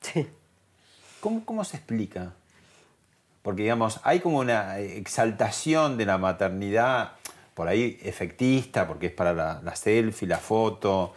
Sí. 0.01 0.27
¿Cómo, 1.19 1.63
se 1.65 1.77
explica? 1.77 2.33
Porque, 3.43 3.61
digamos, 3.61 3.99
hay 4.01 4.21
como 4.21 4.39
una 4.39 4.79
exaltación 4.79 5.97
de 5.97 6.07
la 6.07 6.17
maternidad, 6.17 7.11
por 7.53 7.67
ahí 7.67 7.99
efectista, 8.01 8.87
porque 8.87 9.05
es 9.05 9.13
para 9.13 9.33
la, 9.61 9.75
selfie, 9.75 10.27
la 10.27 10.39
foto, 10.39 11.13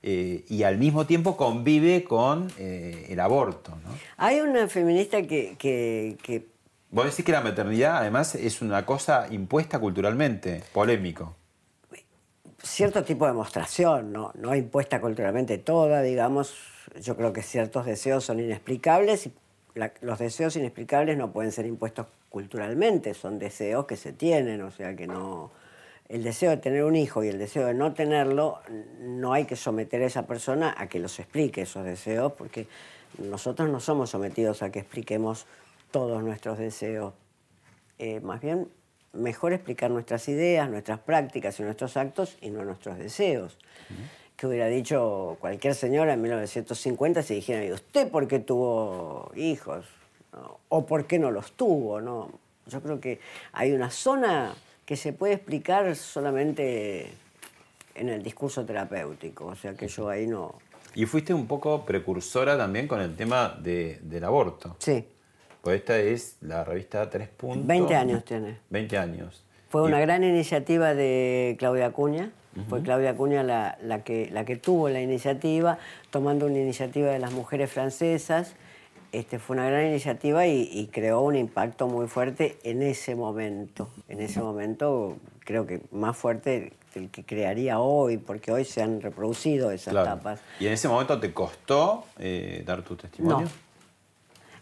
eh, 0.00 0.44
y 0.46 0.62
al 0.62 0.78
mismo 0.78 1.06
tiempo 1.06 1.36
convive 1.36 2.04
con 2.04 2.52
eh, 2.56 3.06
el 3.08 3.18
aborto. 3.18 3.72
¿no? 3.84 3.90
Hay 4.16 4.42
una 4.42 4.68
feminista 4.68 5.22
que, 5.22 5.56
que, 5.58 6.18
que 6.22 6.53
Vos 6.94 7.06
decís 7.06 7.24
que 7.24 7.32
la 7.32 7.40
maternidad 7.40 7.96
además 7.96 8.36
es 8.36 8.62
una 8.62 8.86
cosa 8.86 9.26
impuesta 9.28 9.80
culturalmente, 9.80 10.62
polémico. 10.72 11.34
cierto 12.62 13.02
tipo 13.02 13.24
de 13.24 13.32
demostración, 13.32 14.12
¿no? 14.12 14.30
no 14.36 14.54
impuesta 14.54 15.00
culturalmente 15.00 15.58
toda, 15.58 16.02
digamos. 16.02 16.54
Yo 17.02 17.16
creo 17.16 17.32
que 17.32 17.42
ciertos 17.42 17.84
deseos 17.84 18.24
son 18.24 18.38
inexplicables 18.38 19.26
y 19.26 19.32
los 20.02 20.20
deseos 20.20 20.54
inexplicables 20.54 21.18
no 21.18 21.32
pueden 21.32 21.50
ser 21.50 21.66
impuestos 21.66 22.06
culturalmente, 22.28 23.12
son 23.12 23.40
deseos 23.40 23.86
que 23.86 23.96
se 23.96 24.12
tienen, 24.12 24.62
o 24.62 24.70
sea 24.70 24.94
que 24.94 25.08
no. 25.08 25.50
El 26.08 26.22
deseo 26.22 26.50
de 26.50 26.58
tener 26.58 26.84
un 26.84 26.94
hijo 26.94 27.24
y 27.24 27.28
el 27.28 27.40
deseo 27.40 27.66
de 27.66 27.74
no 27.74 27.92
tenerlo, 27.92 28.60
no 29.00 29.32
hay 29.32 29.46
que 29.46 29.56
someter 29.56 30.00
a 30.02 30.06
esa 30.06 30.28
persona 30.28 30.72
a 30.78 30.86
que 30.86 31.00
los 31.00 31.18
explique 31.18 31.62
esos 31.62 31.84
deseos, 31.84 32.34
porque 32.34 32.68
nosotros 33.18 33.68
no 33.68 33.80
somos 33.80 34.10
sometidos 34.10 34.62
a 34.62 34.70
que 34.70 34.78
expliquemos 34.78 35.46
todos 35.94 36.24
nuestros 36.24 36.58
deseos. 36.58 37.14
Eh, 38.00 38.18
más 38.18 38.40
bien, 38.40 38.66
mejor 39.12 39.52
explicar 39.52 39.92
nuestras 39.92 40.28
ideas, 40.28 40.68
nuestras 40.68 40.98
prácticas 40.98 41.60
y 41.60 41.62
nuestros 41.62 41.96
actos 41.96 42.36
y 42.40 42.50
no 42.50 42.64
nuestros 42.64 42.98
deseos. 42.98 43.56
Que 44.36 44.48
hubiera 44.48 44.66
dicho 44.66 45.36
cualquier 45.40 45.76
señora 45.76 46.14
en 46.14 46.22
1950 46.22 47.22
si 47.22 47.36
dijera, 47.36 47.64
¿y 47.64 47.70
usted 47.70 48.10
por 48.10 48.26
qué 48.26 48.40
tuvo 48.40 49.30
hijos? 49.36 49.86
¿No? 50.32 50.58
¿O 50.68 50.84
por 50.84 51.06
qué 51.06 51.20
no 51.20 51.30
los 51.30 51.52
tuvo? 51.52 52.00
¿no? 52.00 52.28
Yo 52.66 52.82
creo 52.82 52.98
que 52.98 53.20
hay 53.52 53.70
una 53.70 53.90
zona 53.92 54.52
que 54.84 54.96
se 54.96 55.12
puede 55.12 55.34
explicar 55.34 55.94
solamente 55.94 57.08
en 57.94 58.08
el 58.08 58.20
discurso 58.24 58.64
terapéutico. 58.66 59.46
O 59.46 59.54
sea 59.54 59.74
que 59.74 59.86
yo 59.86 60.08
ahí 60.08 60.26
no... 60.26 60.56
Y 60.96 61.06
fuiste 61.06 61.32
un 61.32 61.46
poco 61.46 61.84
precursora 61.84 62.58
también 62.58 62.88
con 62.88 63.00
el 63.00 63.14
tema 63.14 63.56
de- 63.62 64.00
del 64.02 64.24
aborto. 64.24 64.74
Sí, 64.80 65.04
Pues 65.64 65.80
esta 65.80 65.98
es 65.98 66.36
la 66.42 66.62
revista 66.62 67.08
Tres 67.10 67.28
Puntos. 67.28 67.66
20 67.66 67.94
años 67.96 68.24
tiene. 68.24 68.58
20 68.70 68.98
años. 68.98 69.42
Fue 69.70 69.82
Y- 69.82 69.86
una 69.86 69.98
gran 69.98 70.22
iniciativa 70.22 70.94
de 70.94 71.56
Claudia 71.58 71.86
Acuña. 71.86 72.30
Fue 72.68 72.82
Claudia 72.82 73.10
Acuña 73.10 73.42
la, 73.42 73.76
la 73.82 74.04
que, 74.04 74.28
la 74.30 74.44
que 74.44 74.54
tuvo 74.54 74.88
la 74.88 75.00
iniciativa, 75.00 75.78
tomando 76.10 76.46
una 76.46 76.58
iniciativa 76.58 77.08
de 77.10 77.18
las 77.18 77.32
mujeres 77.32 77.68
francesas. 77.72 78.54
Este, 79.10 79.40
fue 79.40 79.56
una 79.56 79.66
gran 79.68 79.86
iniciativa 79.86 80.46
y, 80.46 80.68
y 80.72 80.86
creó 80.88 81.22
un 81.22 81.34
impacto 81.34 81.88
muy 81.88 82.06
fuerte 82.06 82.58
en 82.62 82.82
ese 82.82 83.16
momento. 83.16 83.88
En 84.08 84.20
ese 84.20 84.40
momento 84.40 85.16
creo 85.40 85.66
que 85.66 85.80
más 85.90 86.16
fuerte 86.16 86.74
del 86.94 87.10
que 87.10 87.24
crearía 87.24 87.80
hoy, 87.80 88.18
porque 88.18 88.52
hoy 88.52 88.64
se 88.64 88.82
han 88.82 89.00
reproducido 89.00 89.72
esas 89.72 89.92
Claro. 89.92 90.10
tapas. 90.16 90.40
¿Y 90.60 90.66
en 90.66 90.74
ese 90.74 90.86
momento 90.88 91.18
te 91.18 91.32
costó 91.32 92.04
eh, 92.20 92.62
dar 92.64 92.82
tu 92.82 92.94
testimonio? 92.96 93.48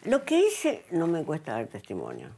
Lo 0.05 0.25
que 0.25 0.39
hice 0.47 0.85
no 0.91 1.07
me 1.07 1.23
cuesta 1.25 1.53
dar 1.53 1.67
testimonio. 1.67 2.29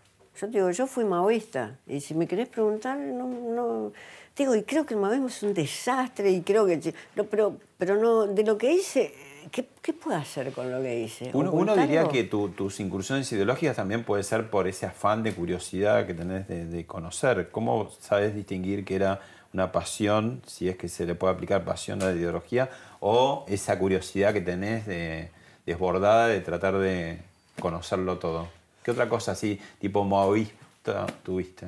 Yo 0.40 0.46
te 0.48 0.59
digo, 0.59 0.70
yo 0.70 0.87
fui 0.87 1.05
maoísta 1.05 1.79
y 1.87 2.00
si 2.00 2.12
me 2.14 2.27
querés 2.27 2.48
preguntar, 2.48 2.98
no, 2.98 3.29
no 3.29 3.92
digo, 4.37 4.55
y 4.57 4.64
creo 4.64 4.85
que 4.85 4.94
el 4.94 5.00
maoísmo 5.00 5.29
es 5.29 5.42
un 5.44 5.55
desastre 5.55 6.31
y 6.31 6.42
creo 6.42 6.66
que, 6.66 6.92
no, 7.14 7.24
pero, 7.24 7.57
pero 7.79 7.96
no, 7.96 8.27
de 8.27 8.42
lo 8.42 8.59
que 8.59 8.72
hice, 8.72 9.14
¿qué, 9.53 9.68
qué 9.81 9.92
puedo 9.92 10.16
hacer 10.16 10.50
con 10.53 10.72
lo 10.72 10.83
que 10.83 11.00
hice? 11.03 11.31
Uno, 11.33 11.53
uno 11.53 11.77
diría 11.77 12.09
que 12.09 12.24
tu- 12.24 12.48
tus 12.48 12.81
incursiones 12.81 13.31
ideológicas 13.31 13.77
también 13.77 14.03
puede 14.03 14.24
ser 14.24 14.50
por 14.50 14.66
ese 14.66 14.87
afán 14.87 15.22
de 15.22 15.33
curiosidad 15.33 16.05
que 16.05 16.14
tenés 16.14 16.48
de, 16.48 16.66
de 16.66 16.85
conocer. 16.85 17.50
¿Cómo 17.53 17.90
sabes 18.00 18.35
distinguir 18.35 18.85
que 18.85 18.96
era 18.96 19.20
una 19.53 19.70
pasión, 19.70 20.42
si 20.46 20.68
es 20.68 20.77
que 20.77 20.88
se 20.88 21.07
le 21.07 21.14
puede 21.14 21.33
aplicar 21.33 21.64
pasión 21.64 22.03
a 22.03 22.07
la 22.07 22.12
ideología, 22.12 22.70
o 22.98 23.44
esa 23.46 23.79
curiosidad 23.79 24.33
que 24.33 24.40
tenés 24.40 24.85
de, 24.85 25.31
desbordada 25.64 26.27
de 26.27 26.40
tratar 26.40 26.77
de 26.79 27.18
conocerlo 27.60 28.18
todo? 28.18 28.48
¿Qué 28.82 28.90
otra 28.90 29.08
cosa 29.08 29.32
así, 29.32 29.58
tipo 29.78 30.04
maoísta, 30.04 31.06
tuviste? 31.22 31.66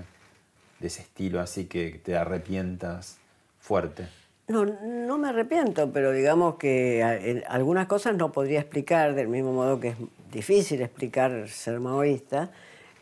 De 0.79 0.89
ese 0.89 1.03
estilo 1.03 1.41
así 1.41 1.65
que 1.65 2.01
te 2.05 2.17
arrepientas 2.17 3.19
fuerte. 3.59 4.09
No, 4.49 4.65
no 4.65 5.19
me 5.19 5.29
arrepiento, 5.29 5.91
pero 5.91 6.13
digamos 6.13 6.57
que 6.57 7.43
algunas 7.49 7.87
cosas 7.87 8.15
no 8.17 8.31
podría 8.31 8.61
explicar, 8.61 9.15
del 9.15 9.29
mismo 9.29 9.53
modo 9.53 9.81
que 9.81 9.89
es 9.89 9.97
difícil 10.31 10.83
explicar 10.83 11.49
ser 11.49 11.81
maoísta, 11.81 12.51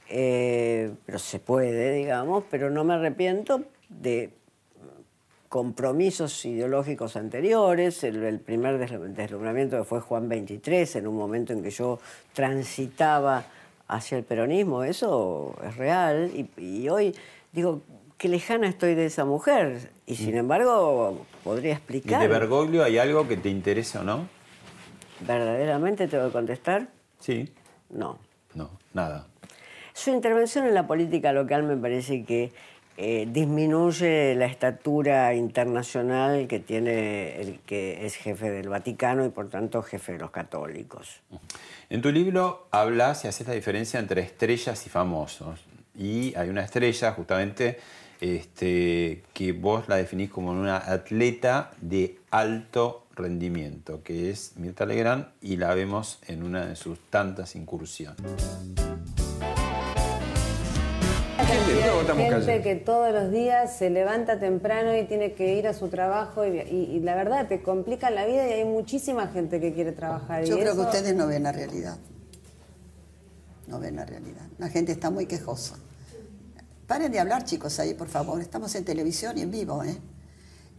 eh, 0.09 0.93
pero 1.05 1.19
se 1.19 1.41
puede, 1.41 1.93
digamos, 1.93 2.45
pero 2.51 2.71
no 2.71 2.85
me 2.85 2.95
arrepiento 2.95 3.65
de 3.89 4.31
compromisos 5.65 6.45
ideológicos 6.47 7.15
anteriores, 7.15 8.03
el, 8.03 8.25
el 8.25 8.41
primer 8.41 8.77
deslu- 8.77 9.07
deslumbramiento 9.15 9.79
que 9.79 9.85
fue 9.85 10.01
Juan 10.01 10.29
23, 10.29 10.97
en 10.97 11.07
un 11.07 11.15
momento 11.17 11.53
en 11.53 11.63
que 11.63 11.71
yo 11.71 12.01
transitaba 12.33 13.45
hacia 13.87 14.19
el 14.19 14.25
peronismo, 14.25 14.83
eso 14.83 15.55
es 15.65 15.77
real, 15.77 16.33
y, 16.35 16.51
y 16.61 16.89
hoy 16.89 17.15
digo, 17.53 17.83
qué 18.19 18.29
lejana 18.29 18.67
estoy 18.67 18.97
de 18.97 19.07
esa 19.07 19.25
mujer, 19.25 19.93
y 20.07 20.17
sin 20.17 20.37
embargo 20.37 21.25
podría 21.45 21.71
¿Y 21.71 21.75
explicar. 21.75 22.21
de 22.21 22.27
Bergoglio 22.27 22.83
hay 22.83 22.99
algo 22.99 23.29
que 23.29 23.37
te 23.37 23.49
interese 23.49 23.99
o 23.99 24.03
no? 24.03 24.27
¿Verdaderamente 25.21 26.09
tengo 26.09 26.27
que 26.27 26.33
contestar? 26.33 26.89
Sí. 27.21 27.49
No. 27.91 28.19
No, 28.55 28.71
nada. 28.93 29.29
Su 29.93 30.11
intervención 30.11 30.67
en 30.67 30.75
la 30.75 30.89
política 30.89 31.33
local 31.33 31.63
me 31.63 31.77
parece 31.77 32.25
que 32.25 32.51
eh, 32.97 33.27
disminuye 33.29 34.35
la 34.37 34.47
estatura 34.47 35.35
internacional 35.35 36.47
que 36.47 36.61
tiene 36.61 37.41
el 37.41 37.59
que 37.61 38.07
es 38.07 38.15
jefe 38.15 38.51
del 38.51 38.69
Vaticano 38.69 39.25
y 39.25 39.31
por 39.31 39.49
tanto 39.49 39.83
jefe 39.83 40.13
de 40.13 40.19
los 40.19 40.31
católicos. 40.31 41.21
En 41.91 42.01
tu 42.03 42.13
libro 42.13 42.69
hablas 42.71 43.25
y 43.25 43.29
haces 43.29 43.49
la 43.49 43.55
diferencia 43.55 43.99
entre 43.99 44.23
estrellas 44.23 44.87
y 44.87 44.91
famosos. 44.91 45.61
Y 45.97 46.35
hay 46.37 46.49
una 46.49 46.63
estrella 46.63 47.13
justamente 47.13 47.79
este, 48.21 49.23
que 49.33 49.53
vos 49.53 49.89
la 49.89 49.97
definís 49.97 50.31
como 50.31 50.53
una 50.53 50.77
atleta 50.77 51.73
de 51.81 52.19
alto 52.31 53.07
rendimiento, 53.17 54.03
que 54.03 54.31
es 54.31 54.57
Mirta 54.57 54.87
Legrand, 54.87 55.27
y 55.41 55.57
la 55.57 55.75
vemos 55.75 56.19
en 56.27 56.43
una 56.43 56.67
de 56.67 56.77
sus 56.77 56.99
tantas 57.11 57.57
incursiones. 57.57 58.23
Gente 61.59 62.63
que 62.63 62.75
todos 62.77 63.13
los 63.13 63.31
días 63.31 63.77
se 63.77 63.91
levanta 63.91 64.39
temprano 64.39 64.97
y 64.97 65.05
tiene 65.05 65.35
que 65.35 65.55
ir 65.57 65.67
a 65.69 65.75
su 65.75 65.89
trabajo 65.89 66.45
y, 66.45 66.59
y- 66.61 66.91
y 66.97 67.01
la 67.01 67.15
verdad 67.15 67.49
te 67.49 67.63
complica 67.63 68.11
la 68.11 68.27
vida 68.27 68.49
y 68.49 68.53
hay 68.53 68.65
muchísima 68.65 69.29
gente 69.29 69.61
que 69.61 69.73
quiere 69.73 69.93
trabajar. 69.93 70.45
Yo 70.45 70.57
y 70.57 70.61
creo 70.61 70.73
eso- 70.73 70.83
que 70.83 70.87
ustedes 70.89 71.15
no 71.15 71.27
ven 71.27 71.43
la 71.45 71.53
realidad. 71.53 71.97
No 73.67 73.81
ven 73.81 73.97
la 73.97 74.05
realidad. 74.05 74.47
La 74.59 74.69
gente 74.69 74.93
está 74.93 75.11
muy 75.11 75.27
quejosa. 75.27 75.77
Paren 76.87 77.11
de 77.11 77.19
hablar, 77.19 77.45
chicos, 77.45 77.79
ahí, 77.81 77.95
por 77.95 78.09
favor. 78.09 78.41
Estamos 78.41 78.75
en 78.75 78.85
televisión 78.85 79.39
y 79.39 79.43
en 79.43 79.51
vivo, 79.51 79.83
¿eh? 79.83 79.97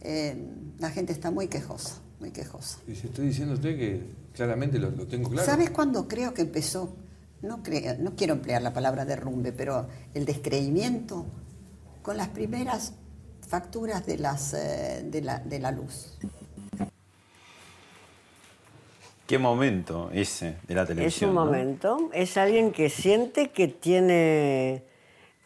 Eh, 0.02 0.36
la 0.78 0.90
gente 0.90 1.12
está 1.12 1.32
muy 1.32 1.48
quejosa, 1.48 1.96
muy 2.20 2.30
quejosa. 2.30 2.78
Y 2.86 2.94
se 2.94 3.08
estoy 3.08 3.26
diciendo 3.26 3.54
a 3.54 3.56
usted 3.56 3.76
que 3.76 4.02
claramente 4.32 4.78
lo, 4.78 4.90
lo 4.90 5.06
tengo 5.08 5.30
claro. 5.30 5.44
¿Sabes 5.46 5.70
cuándo 5.70 6.06
creo 6.06 6.32
que 6.32 6.42
empezó? 6.42 6.94
No, 7.46 7.62
creo, 7.62 7.96
no 7.98 8.14
quiero 8.16 8.34
emplear 8.34 8.60
la 8.62 8.72
palabra 8.72 9.04
derrumbe, 9.04 9.52
pero 9.52 9.86
el 10.14 10.24
descreimiento 10.24 11.26
con 12.02 12.16
las 12.16 12.28
primeras 12.28 12.94
facturas 13.46 14.04
de, 14.06 14.18
las, 14.18 14.52
eh, 14.54 15.02
de, 15.04 15.22
la, 15.22 15.38
de 15.38 15.58
la 15.60 15.70
luz. 15.70 16.18
¿Qué 19.26 19.38
momento 19.38 20.10
ese 20.12 20.56
de 20.68 20.74
la 20.74 20.82
Es 20.82 20.88
televisión? 20.88 21.30
un 21.30 21.36
no? 21.36 21.44
momento, 21.44 22.10
es 22.12 22.36
alguien 22.36 22.72
que 22.72 22.88
siente 22.90 23.50
que 23.50 23.68
tiene 23.68 24.84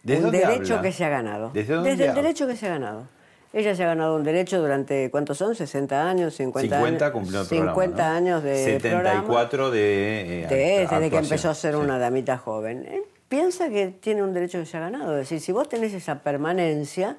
¿Desde 0.02 0.18
un 0.18 0.24
dónde 0.24 0.38
derecho 0.38 0.74
habla? 0.76 0.82
que 0.82 0.92
se 0.92 1.04
ha 1.04 1.08
ganado. 1.08 1.50
¿Desde 1.54 1.74
dónde 1.74 1.92
el 1.92 2.00
habla? 2.02 2.14
derecho 2.14 2.46
que 2.46 2.56
se 2.56 2.66
ha 2.66 2.70
ganado. 2.70 3.06
Ella 3.52 3.74
se 3.74 3.82
ha 3.82 3.86
ganado 3.86 4.14
un 4.14 4.22
derecho 4.22 4.60
durante, 4.60 5.10
¿cuántos 5.10 5.38
son? 5.38 5.54
¿60 5.54 5.92
años? 5.92 6.38
¿50, 6.38 6.60
50 6.60 6.76
años? 6.78 7.10
cumplió 7.12 7.40
el 7.40 7.46
50 7.46 7.74
programa, 7.74 8.10
¿no? 8.12 8.16
años 8.16 8.42
de 8.44 8.78
programa. 8.80 9.10
74 9.22 9.70
de, 9.72 10.42
eh, 10.42 10.46
De- 10.46 10.56
desde 10.88 11.10
que 11.10 11.16
empezó 11.18 11.50
a 11.50 11.54
ser 11.54 11.74
Sí. 11.74 11.80
una 11.80 11.98
damita 11.98 12.38
joven. 12.38 12.86
Piensa 13.28 13.68
que 13.68 13.88
tiene 13.88 14.22
un 14.22 14.32
derecho 14.34 14.58
que 14.60 14.66
se 14.66 14.76
ha 14.76 14.80
ganado. 14.80 15.12
Es 15.14 15.28
decir, 15.28 15.40
si 15.40 15.50
vos 15.52 15.68
tenés 15.68 15.92
esa 15.94 16.20
permanencia 16.22 17.16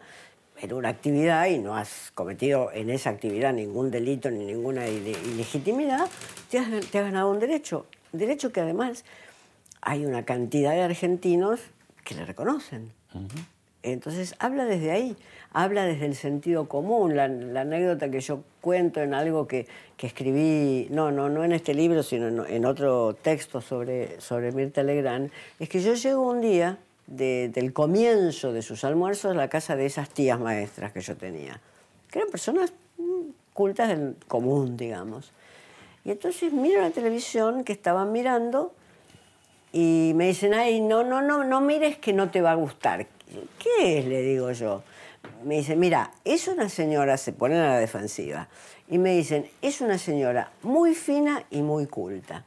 en 0.62 0.74
una 0.74 0.89
actividad 0.89 1.48
y 1.48 1.58
no 1.58 1.76
has 1.76 2.12
cometido 2.15 2.72
en 2.74 2.89
esa 2.89 3.10
actividad 3.10 3.52
ningún 3.54 3.91
delito 3.91 4.30
ni 4.32 4.46
ninguna 4.46 4.88
ile- 4.88 5.17
ilegitimidad, 5.34 6.08
te 6.50 6.60
has, 6.60 6.69
te 6.92 7.00
has 7.00 7.06
ganado 7.06 7.29
un 7.29 7.40
derecho. 7.40 7.88
Derecho 8.13 8.52
que 8.54 8.62
además 8.62 9.04
hay 9.82 10.06
una 10.06 10.23
cantidad 10.23 10.71
de 10.71 10.82
argentinos 10.84 11.60
que 12.06 12.15
le 12.15 12.25
reconocen. 12.25 12.92
Entonces 13.84 14.36
habla 14.40 14.65
desde 14.65 14.92
ahí, 14.92 15.15
habla 15.54 15.86
desde 15.86 16.06
el 16.06 16.15
sentido 16.15 16.67
común. 16.67 17.15
La, 17.15 17.25
anécdota 17.25 18.10
que 18.12 18.21
yo 18.21 18.44
cuento 18.62 19.02
en 19.02 19.13
algo 19.13 19.48
que, 19.48 19.67
escribí, 20.00 20.88
no, 20.90 21.12
no, 21.12 21.29
no 21.29 21.44
en 21.44 21.52
este 21.52 21.73
libro, 21.73 22.02
sino 22.02 22.46
en, 22.46 22.65
otro 22.65 23.15
texto 23.15 23.62
sobre, 23.62 24.19
sobre 24.19 24.52
Mirta 24.52 24.82
Legrand, 24.82 25.32
es 25.60 25.69
que 25.69 25.79
yo 25.79 25.94
llego 25.94 26.27
un 26.27 26.42
día 26.42 26.79
de- 27.06 27.50
del 27.54 27.71
comienzo 27.71 28.52
de 28.52 28.63
sus 28.63 28.84
almuerzos 28.84 29.32
a 29.32 29.36
la 29.36 29.48
casa 29.48 29.75
de 29.75 29.86
esas 29.86 30.10
tías 30.10 30.40
maestras 30.40 30.92
que 30.92 31.02
yo 31.02 31.15
tenía, 31.15 31.60
que 32.10 32.19
eran 32.19 32.32
personas 32.32 32.73
mm, 32.98 33.29
cultas 33.54 33.90
del 33.90 34.15
común, 34.27 34.75
digamos. 34.75 35.32
Y 36.04 36.12
entonces 36.12 36.52
miro 36.52 36.82
la 36.82 36.90
televisión 36.90 37.63
que 37.63 37.73
estaban 37.73 38.12
mirando 38.12 38.73
y 39.73 40.13
me 40.15 40.27
dicen, 40.27 40.54
ay, 40.54 40.82
no, 40.82 41.04
no, 41.04 41.21
no, 41.21 41.44
no 41.44 41.62
mires 41.62 41.98
que 41.98 42.12
no 42.12 42.29
te 42.29 42.42
va 42.42 42.52
a 42.52 42.56
gustar. 42.56 43.08
¿Qué 43.60 44.00
es? 44.00 44.06
Le 44.06 44.21
digo 44.21 44.52
yo. 44.52 44.84
Me 45.44 45.56
dicen, 45.56 45.79
mira, 45.79 46.12
es 46.25 46.48
una 46.48 46.69
señora, 46.69 47.17
se 47.17 47.34
ponen 47.34 47.60
a 47.60 47.67
la 47.67 47.79
defensiva, 47.79 48.48
y 48.88 48.98
me 48.98 49.12
dicen, 49.12 49.50
es 49.62 49.82
una 49.82 49.98
señora 49.98 50.52
muy 50.63 50.96
fina 50.96 51.44
y 51.52 51.62
muy 51.62 51.86
culta 51.86 52.46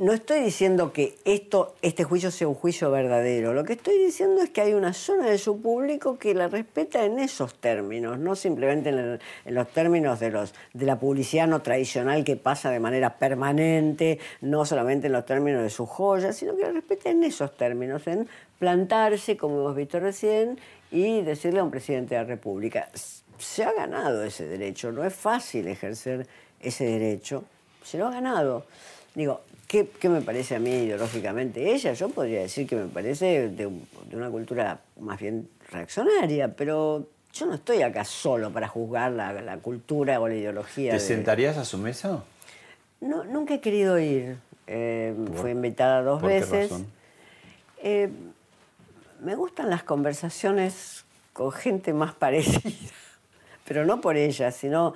no 0.00 0.14
estoy 0.14 0.40
diciendo 0.40 0.94
que 0.94 1.18
esto, 1.26 1.74
este 1.82 2.04
juicio 2.04 2.30
sea 2.30 2.48
un 2.48 2.54
juicio 2.54 2.90
verdadero. 2.90 3.52
Lo 3.52 3.64
que 3.64 3.74
estoy 3.74 3.98
diciendo 3.98 4.40
es 4.40 4.48
que 4.48 4.62
hay 4.62 4.72
una 4.72 4.94
zona 4.94 5.26
de 5.26 5.36
su 5.36 5.60
público 5.60 6.18
que 6.18 6.32
la 6.32 6.48
respeta 6.48 7.04
en 7.04 7.18
esos 7.18 7.54
términos, 7.56 8.18
no 8.18 8.34
simplemente 8.34 8.88
en, 8.88 9.20
los 9.54 9.68
términos 9.68 10.18
de, 10.18 10.30
los, 10.30 10.54
de 10.72 10.86
la 10.86 10.98
publicidad 10.98 11.46
no 11.46 11.60
tradicional 11.60 12.24
que 12.24 12.36
pasa 12.36 12.70
de 12.70 12.80
manera 12.80 13.18
permanente, 13.18 14.18
no 14.40 14.64
solamente 14.64 15.08
en 15.08 15.12
los 15.12 15.26
términos 15.26 15.62
de 15.62 15.68
sus 15.68 15.86
joyas, 15.86 16.34
sino 16.34 16.56
que 16.56 16.62
la 16.62 16.72
respeta 16.72 17.10
en 17.10 17.22
esos 17.22 17.54
términos, 17.54 18.06
en 18.06 18.26
plantarse, 18.58 19.36
como 19.36 19.60
hemos 19.60 19.76
visto 19.76 20.00
recién, 20.00 20.58
y 20.90 21.20
decirle 21.20 21.60
a 21.60 21.64
un 21.64 21.70
presidente 21.70 22.14
de 22.14 22.22
la 22.22 22.26
República, 22.26 22.88
se 23.36 23.64
ha 23.64 23.72
ganado 23.72 24.24
ese 24.24 24.46
derecho, 24.46 24.92
no 24.92 25.04
es 25.04 25.12
fácil 25.12 25.68
ejercer 25.68 26.26
ese 26.58 26.84
derecho, 26.84 27.44
se 27.84 27.98
lo 27.98 28.06
ha 28.06 28.12
ganado. 28.12 28.64
Digo, 29.14 29.42
¿qué, 29.66 30.08
me 30.08 30.20
parece 30.20 30.56
a 30.56 30.58
mí 30.58 30.70
ideológicamente 30.70 31.72
ella? 31.72 31.92
Yo 31.92 32.08
podría 32.08 32.40
decir 32.40 32.66
que 32.66 32.76
me 32.76 32.86
parece 32.86 33.48
de, 33.48 33.66
una 34.12 34.30
cultura 34.30 34.80
más 35.00 35.18
bien 35.20 35.48
reaccionaria, 35.70 36.54
pero 36.54 37.06
yo 37.32 37.46
no 37.46 37.54
estoy 37.54 37.82
acá 37.82 38.04
solo 38.04 38.50
para 38.52 38.68
juzgar 38.68 39.12
la, 39.12 39.58
cultura 39.58 40.20
o 40.20 40.28
la 40.28 40.34
ideología. 40.34 40.92
¿Te 40.92 41.00
sentarías 41.00 41.56
a 41.56 41.64
su 41.64 41.78
mesa? 41.78 42.24
No, 43.00 43.24
nunca 43.24 43.54
he 43.54 43.60
querido 43.60 43.98
ir. 43.98 44.36
Eh, 44.66 45.14
fui 45.34 45.50
invitada 45.50 46.02
dos 46.02 46.22
veces. 46.22 46.72
Eh, 47.82 48.10
me 49.20 49.34
gustan 49.34 49.70
las 49.70 49.82
conversaciones 49.82 51.04
con 51.32 51.50
gente 51.50 51.92
más 51.92 52.14
parecida, 52.14 52.90
pero 53.66 53.84
no 53.84 54.00
por 54.00 54.16
ella, 54.16 54.52
sino 54.52 54.94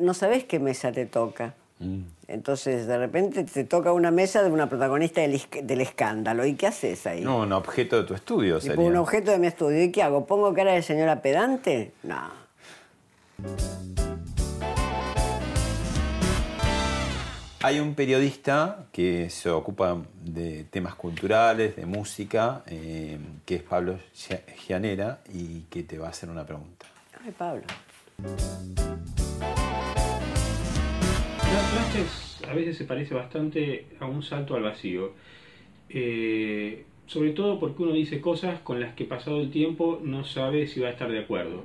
no 0.00 0.14
sabes 0.14 0.44
qué 0.44 0.58
mesa 0.58 0.92
te 0.92 1.06
toca. 1.06 1.54
Mm. 1.80 2.02
Entonces, 2.28 2.86
de 2.86 2.98
repente 2.98 3.42
te 3.44 3.64
toca 3.64 3.92
una 3.92 4.10
mesa 4.10 4.42
de 4.42 4.50
una 4.50 4.68
protagonista 4.68 5.22
del, 5.22 5.80
escándalo. 5.80 6.44
¿Y 6.46 6.54
qué 6.54 6.68
haces 6.68 7.06
ahí? 7.06 7.22
No, 7.22 7.40
un 7.40 7.52
objeto 7.52 7.96
de 7.96 8.04
tu 8.04 8.14
estudio 8.14 8.60
sería. 8.60 8.80
Un 8.80 8.96
objeto 8.96 9.30
de 9.32 9.38
mi 9.38 9.46
estudio. 9.46 9.82
¿Y 9.82 9.90
qué 9.90 10.02
hago? 10.02 10.26
¿Pongo 10.26 10.54
cara 10.54 10.72
de 10.72 10.82
señora 10.82 11.22
pedante? 11.22 11.92
No. 12.02 12.38
Hay 17.62 17.78
un 17.78 17.94
periodista 17.94 18.86
que 18.92 19.28
se 19.28 19.50
ocupa 19.50 19.98
de 20.22 20.64
temas 20.64 20.94
culturales, 20.94 21.76
de 21.76 21.84
música, 21.84 22.62
eh, 22.66 23.18
que 23.44 23.56
es 23.56 23.62
Pablo 23.62 23.98
Gianera, 24.56 25.20
y 25.32 25.62
que 25.62 25.82
te 25.82 25.98
va 25.98 26.06
a 26.06 26.10
hacer 26.10 26.30
una 26.30 26.44
pregunta. 26.46 26.86
Ay, 27.22 27.32
Pablo 27.36 27.64
a 32.48 32.54
veces 32.54 32.76
se 32.76 32.84
parece 32.84 33.14
bastante 33.14 33.86
a 33.98 34.06
un 34.06 34.22
salto 34.22 34.54
al 34.54 34.62
vacío. 34.62 35.12
Eh, 35.88 36.84
sobre 37.06 37.30
todo 37.30 37.58
porque 37.58 37.82
uno 37.82 37.92
dice 37.92 38.20
cosas 38.20 38.60
con 38.60 38.80
las 38.80 38.94
que 38.94 39.04
pasado 39.04 39.40
el 39.40 39.50
tiempo 39.50 40.00
no 40.02 40.24
sabe 40.24 40.68
si 40.68 40.80
va 40.80 40.88
a 40.88 40.92
estar 40.92 41.10
de 41.10 41.18
acuerdo. 41.18 41.64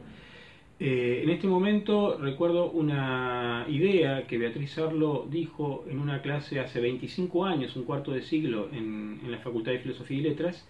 Eh, 0.79 1.21
en 1.23 1.29
este 1.29 1.47
momento 1.47 2.17
recuerdo 2.17 2.71
una 2.71 3.65
idea 3.69 4.27
que 4.27 4.37
Beatriz 4.37 4.77
Arlo 4.77 5.27
dijo 5.29 5.85
en 5.89 5.99
una 5.99 6.21
clase 6.21 6.59
hace 6.59 6.81
25 6.81 7.45
años, 7.45 7.75
un 7.75 7.83
cuarto 7.83 8.11
de 8.11 8.23
siglo, 8.23 8.69
en 8.73 9.19
la 9.29 9.37
Facultad 9.37 9.71
de 9.71 9.79
Filosofía 9.79 10.17
y 10.17 10.21
Letras, 10.21 10.67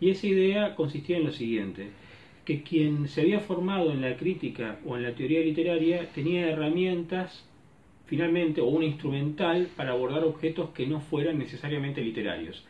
y 0.00 0.10
esa 0.10 0.26
idea 0.26 0.74
consistía 0.76 1.16
en 1.16 1.24
lo 1.24 1.32
siguiente, 1.32 1.88
que 2.44 2.62
quien 2.62 3.08
se 3.08 3.22
había 3.22 3.40
formado 3.40 3.90
en 3.90 4.00
la 4.00 4.16
crítica 4.16 4.78
o 4.86 4.96
en 4.96 5.02
la 5.02 5.14
teoría 5.14 5.40
literaria 5.40 6.06
tenía 6.14 6.48
herramientas 6.50 7.48
finalmente, 8.08 8.60
o 8.60 8.66
un 8.66 8.82
instrumental 8.82 9.68
para 9.76 9.92
abordar 9.92 10.24
objetos 10.24 10.70
que 10.70 10.86
no 10.86 11.00
fueran 11.00 11.38
necesariamente 11.38 12.00
literarios. 12.00 12.64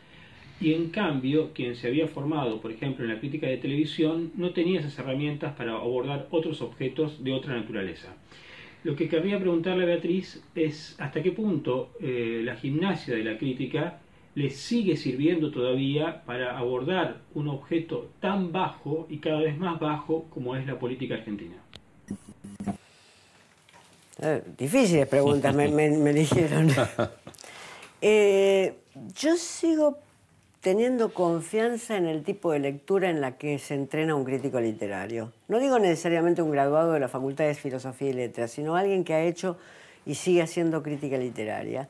Y 0.61 0.73
en 0.73 0.89
cambio, 0.89 1.51
quien 1.53 1.75
se 1.75 1.87
había 1.87 2.07
formado, 2.07 2.59
por 2.59 2.71
ejemplo, 2.71 3.05
en 3.05 3.11
la 3.11 3.19
crítica 3.19 3.47
de 3.47 3.57
televisión, 3.57 4.31
no 4.35 4.51
tenía 4.51 4.81
esas 4.81 4.99
herramientas 4.99 5.53
para 5.55 5.73
abordar 5.73 6.27
otros 6.31 6.61
objetos 6.61 7.23
de 7.23 7.31
otra 7.31 7.55
naturaleza. 7.55 8.13
Lo 8.83 8.95
que 8.95 9.07
querría 9.07 9.39
preguntarle 9.39 9.83
a 9.83 9.87
Beatriz 9.87 10.43
es 10.55 10.99
hasta 10.99 11.23
qué 11.23 11.31
punto 11.31 11.91
eh, 12.01 12.41
la 12.43 12.55
gimnasia 12.55 13.15
de 13.15 13.23
la 13.23 13.37
crítica 13.37 13.99
le 14.35 14.49
sigue 14.49 14.95
sirviendo 14.95 15.51
todavía 15.51 16.23
para 16.25 16.57
abordar 16.57 17.21
un 17.33 17.47
objeto 17.47 18.09
tan 18.19 18.51
bajo 18.51 19.07
y 19.09 19.17
cada 19.17 19.41
vez 19.41 19.57
más 19.57 19.79
bajo 19.79 20.29
como 20.29 20.55
es 20.55 20.65
la 20.65 20.79
política 20.79 21.15
argentina. 21.15 21.55
Eh, 24.21 24.43
difíciles 24.57 25.07
preguntas 25.07 25.53
me, 25.55 25.69
me, 25.69 26.13
dijeron. 26.13 26.69
Eh, 28.01 28.77
yo 29.13 29.35
sigo 29.35 29.97
teniendo 30.61 31.13
confianza 31.13 31.97
en 31.97 32.05
el 32.05 32.23
tipo 32.23 32.53
de 32.53 32.59
lectura 32.59 33.09
en 33.09 33.19
la 33.19 33.37
que 33.37 33.59
se 33.59 33.73
entrena 33.73 34.15
un 34.15 34.23
crítico 34.23 34.61
literario. 34.61 35.33
No 35.49 35.59
digo 35.59 35.79
necesariamente 35.79 36.41
un 36.41 36.49
graduado 36.49 36.93
de 36.93 37.01
la 37.01 37.09
Facultad 37.09 37.43
de 37.43 37.55
Filosofía 37.55 38.11
y 38.11 38.13
Letras, 38.13 38.51
sino 38.51 38.77
alguien 38.77 39.03
que 39.03 39.15
ha 39.15 39.23
hecho 39.23 39.57
y 40.05 40.15
sigue 40.15 40.41
haciendo 40.41 40.81
crítica 40.81 41.17
literaria. 41.17 41.89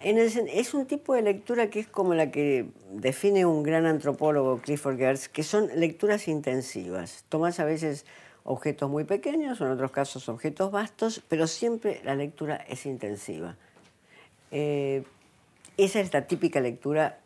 es 0.00 0.72
un 0.72 0.86
tipo 0.86 1.14
de 1.14 1.20
lectura 1.20 1.68
que 1.68 1.80
es 1.80 1.86
como 1.86 2.14
la 2.14 2.30
que 2.30 2.68
define 2.92 3.44
un 3.44 3.62
gran 3.62 3.84
antropólogo, 3.84 4.58
Clifford 4.62 4.96
Geertz, 4.96 5.28
que 5.28 5.42
son 5.42 5.68
lecturas 5.74 6.28
intensivas. 6.28 7.24
Tomás 7.28 7.60
a 7.60 7.66
veces 7.66 8.06
objetos 8.46 8.88
muy 8.88 9.04
pequeños, 9.04 9.60
en 9.60 9.68
otros 9.68 9.90
casos 9.90 10.28
objetos 10.28 10.70
vastos, 10.70 11.22
pero 11.28 11.46
siempre 11.46 12.00
la 12.04 12.14
lectura 12.14 12.56
es 12.68 12.86
intensiva. 12.86 13.56
Eh, 14.50 15.02
esa 15.76 16.00
es 16.00 16.12
la 16.12 16.26
típica 16.26 16.60
lectura 16.60 17.18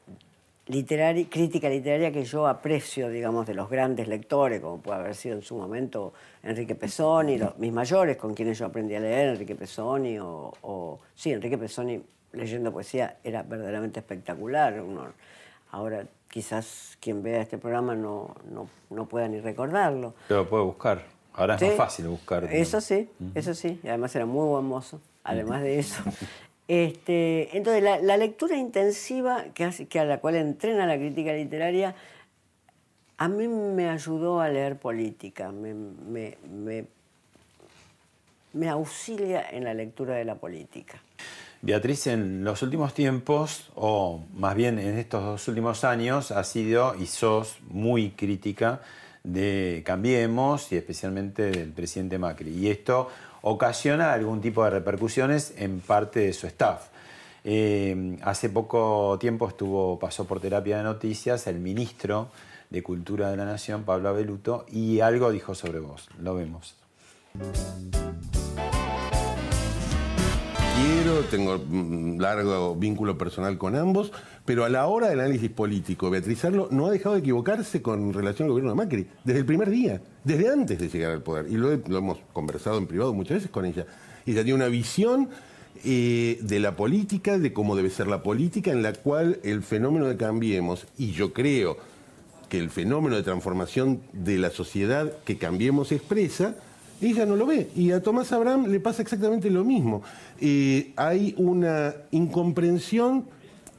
literaria, 0.67 1.27
crítica 1.29 1.69
literaria 1.69 2.11
que 2.11 2.25
yo 2.25 2.47
aprecio, 2.47 3.11
digamos, 3.11 3.47
de 3.47 3.55
los 3.55 3.69
grandes 3.69 4.09
lectores, 4.09 4.61
como 4.61 4.81
puede 4.81 5.01
haber 5.01 5.15
sido 5.15 5.37
en 5.37 5.43
su 5.43 5.57
momento 5.57 6.15
Enrique 6.43 6.75
Pesoni, 6.75 7.39
los, 7.39 7.59
mis 7.59 7.73
mayores 7.73 8.17
con 8.17 8.35
quienes 8.35 8.59
yo 8.59 8.67
aprendí 8.67 8.95
a 8.95 9.01
leer, 9.01 9.31
Enrique 9.31 9.55
Pesoni, 9.55 10.19
o, 10.21 10.99
sí, 11.15 11.33
Enrique 11.33 11.59
Pesoni 11.59 12.03
leyendo 12.33 12.73
poesía 12.73 13.19
era 13.23 13.43
verdaderamente 13.43 14.01
espectacular. 14.01 14.83
ahora 15.73 16.07
quizás 16.31 16.97
quien 17.01 17.23
vea 17.23 17.43
este 17.43 17.59
programa 17.59 17.95
no, 17.95 18.35
no, 18.89 19.07
pueda 19.07 19.29
ni 19.29 19.41
recordarlo. 19.41 20.15
Pero 20.29 20.49
puede 20.49 20.65
buscar. 20.65 21.05
Ahora 21.35 21.57
es 21.57 21.63
más 21.63 21.75
fácil 21.75 22.09
buscar. 22.09 22.45
Eso 22.45 22.81
sí, 22.81 23.09
eso 23.35 23.55
sí. 23.55 23.81
Y 23.83 23.89
además 23.89 24.15
era 24.17 24.27
muy 24.27 24.47
buen 24.47 24.65
mozo, 24.65 25.01
además 25.25 25.63
de 25.63 25.79
eso. 25.79 26.03
Este, 26.73 27.57
entonces, 27.57 27.83
la, 27.83 28.17
lectura 28.17 28.57
intensiva 28.57 29.47
que, 29.55 29.65
hace, 29.65 29.89
que 29.89 29.99
a 29.99 30.05
la 30.05 30.21
cual 30.21 30.37
entrena 30.37 30.87
la 30.87 30.97
crítica 30.97 31.33
literaria, 31.33 31.97
a 33.17 33.27
mí 33.27 33.49
me 33.49 33.89
ayudó 33.89 34.41
a 34.41 34.49
leer 34.49 34.79
política, 34.79 35.51
me, 35.51 35.75
me, 35.75 36.39
me, 36.49 36.85
me 38.53 38.69
auxilia 38.69 39.51
en 39.51 39.65
la 39.65 39.75
lectura 39.75 40.15
de 40.15 40.25
la 40.25 40.37
política. 40.37 41.03
Beatriz, 41.63 42.07
en 42.07 42.43
los 42.43 42.63
últimos 42.63 42.95
tiempos, 42.95 43.71
o 43.75 44.25
más 44.35 44.55
bien 44.55 44.79
en 44.79 44.97
estos 44.97 45.23
dos 45.23 45.49
últimos 45.49 45.85
años, 45.85 46.31
ha 46.31 46.43
sido 46.43 46.95
y 46.95 47.05
sos 47.05 47.59
muy 47.69 48.13
crítica 48.13 48.81
de 49.25 49.83
Cambiemos 49.85 50.73
y 50.73 50.77
especialmente 50.77 51.51
del 51.51 51.73
presidente 51.73 52.19
Macri. 52.19 52.51
Y 52.51 52.71
esto 52.71 53.11
ocasiona 53.43 54.15
algún 54.15 54.41
tipo 54.41 54.65
de 54.65 54.71
repercusiones 54.71 55.53
en 55.59 55.81
parte 55.81 56.21
de 56.21 56.33
su 56.33 56.47
staff. 56.47 56.89
Eh, 57.45 58.17
hace 58.23 58.49
poco 58.49 59.19
tiempo 59.21 59.47
estuvo, 59.47 59.99
pasó 59.99 60.27
por 60.27 60.41
terapia 60.41 60.79
de 60.79 60.85
noticias 60.85 61.47
el 61.47 61.59
ministro 61.59 62.31
de 62.71 62.83
Cultura 62.83 63.31
de 63.31 63.37
la 63.37 63.45
Nación, 63.45 63.83
Pablo 63.85 64.09
Abeluto, 64.09 64.65
y 64.71 65.01
algo 65.01 65.31
dijo 65.31 65.55
sobre 65.55 65.81
vos. 65.81 66.09
Lo 66.19 66.35
vemos 66.35 66.75
quiero, 70.81 71.21
tengo 71.25 71.55
un 71.71 72.17
largo 72.21 72.75
vínculo 72.75 73.19
personal 73.19 73.59
con 73.59 73.77
ambos, 73.77 74.13
pero 74.45 74.65
a 74.65 74.69
la 74.69 74.87
hora 74.87 75.09
del 75.09 75.21
análisis 75.21 75.51
político, 75.51 76.11
Beatriz 76.11 76.45
Arlo 76.45 76.69
no 76.71 76.87
ha 76.87 76.91
dejado 76.91 77.15
de 77.15 77.21
equivocarse 77.21 77.83
con 77.83 78.13
relación 78.13 78.47
al 78.47 78.53
gobierno 78.53 78.71
de 78.71 78.77
Macri, 78.77 79.07
desde 79.25 79.41
el 79.41 79.47
primer 79.47 79.71
día, 79.71 80.01
desde 80.25 80.49
antes 80.49 80.79
de 80.79 80.89
llegar 80.89 81.13
al 81.13 81.23
poder. 81.23 81.47
Y 81.51 81.57
lo, 81.57 81.73
hemos 81.73 82.19
conversado 82.33 82.79
en 82.79 82.87
privado 82.87 83.13
muchas 83.13 83.39
veces 83.39 83.51
con 83.51 83.65
ella. 83.65 83.87
Ella 84.27 84.43
tiene 84.43 84.55
una 84.55 84.69
visión 84.69 85.29
eh, 85.85 86.39
de 86.41 86.61
la 86.61 86.77
política, 86.77 87.39
de 87.39 87.53
cómo 87.53 87.77
debe 87.77 87.91
ser 87.91 88.07
la 88.07 88.23
política, 88.23 88.71
en 88.71 88.83
la 88.83 88.93
cual 88.93 89.39
el 89.43 89.63
fenómeno 89.63 90.07
de 90.07 90.17
Cambiemos, 90.17 90.87
y 90.97 91.13
yo 91.13 91.33
creo 91.33 91.77
que 92.49 92.59
el 92.59 92.71
fenómeno 92.71 93.17
de 93.17 93.23
transformación 93.23 94.01
de 94.13 94.39
la 94.39 94.51
sociedad 94.51 95.13
que 95.25 95.39
Cambiemos 95.39 95.93
expresa, 95.93 96.57
ella 97.01 97.27
no 97.27 97.37
lo 97.37 97.47
ve. 97.47 97.71
Y 97.75 97.93
a 97.93 98.03
Tomás 98.03 98.33
Abraham 98.33 98.67
le 98.67 98.81
pasa 98.81 99.03
exactamente 99.03 99.51
lo 99.51 99.65
mismo. 99.65 100.03
Eh, 100.41 100.93
hay 100.97 101.35
una 101.37 101.95
incomprensión 102.11 103.25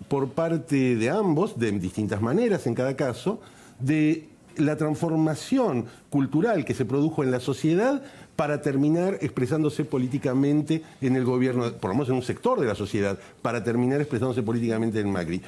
por 0.08 0.30
parte 0.30 0.96
de 0.96 1.10
ambos, 1.10 1.58
de 1.58 1.72
distintas 1.72 2.22
maneras 2.22 2.68
en 2.68 2.76
cada 2.76 2.96
caso, 2.96 3.40
de 3.80 4.28
la 4.58 4.76
transformación 4.76 5.86
cultural 6.10 6.66
que 6.66 6.74
se 6.74 6.86
produjo 6.86 7.24
en 7.24 7.32
la 7.32 7.40
sociedad 7.40 8.04
para 8.36 8.62
terminar 8.62 9.18
expresándose 9.22 9.86
políticamente 9.86 10.84
en 11.02 11.16
el 11.16 11.26
gobierno, 11.26 11.72
por 11.74 11.90
lo 11.92 11.96
menos 11.96 12.10
en 12.10 12.16
un 12.16 12.24
sector 12.24 12.60
de 12.60 12.66
la 12.66 12.76
sociedad, 12.76 13.20
para 13.42 13.64
terminar 13.64 14.02
expresándose 14.02 14.44
políticamente 14.44 15.00
en 15.00 15.12
Macri. 15.12 15.42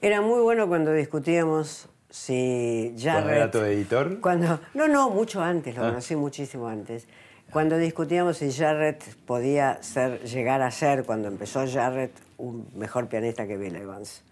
Era 0.00 0.20
muy 0.20 0.40
bueno 0.42 0.68
cuando 0.68 0.92
discutíamos 0.92 1.88
si 2.14 2.94
Jarrett... 2.96 3.24
¿Cuando 3.24 3.30
era 3.32 3.50
tu 3.50 3.58
editor? 3.58 4.20
Cuando, 4.20 4.60
no, 4.74 4.86
no, 4.86 5.10
mucho 5.10 5.42
antes, 5.42 5.74
lo 5.74 5.82
Ah. 5.82 5.88
conocí 5.88 6.14
muchísimo 6.14 6.68
antes. 6.68 7.08
Cuando 7.50 7.76
discutíamos 7.76 8.36
si 8.36 8.52
Jarrett 8.52 9.02
podía 9.26 9.82
ser, 9.82 10.22
llegar 10.22 10.62
a 10.62 10.70
ser, 10.70 11.02
cuando 11.02 11.26
empezó 11.26 11.66
Jarrett, 11.66 12.12
un 12.38 12.68
mejor 12.76 13.08
pianista 13.08 13.48
que 13.48 13.56
Bill 13.56 13.74
Evans. 13.74 14.22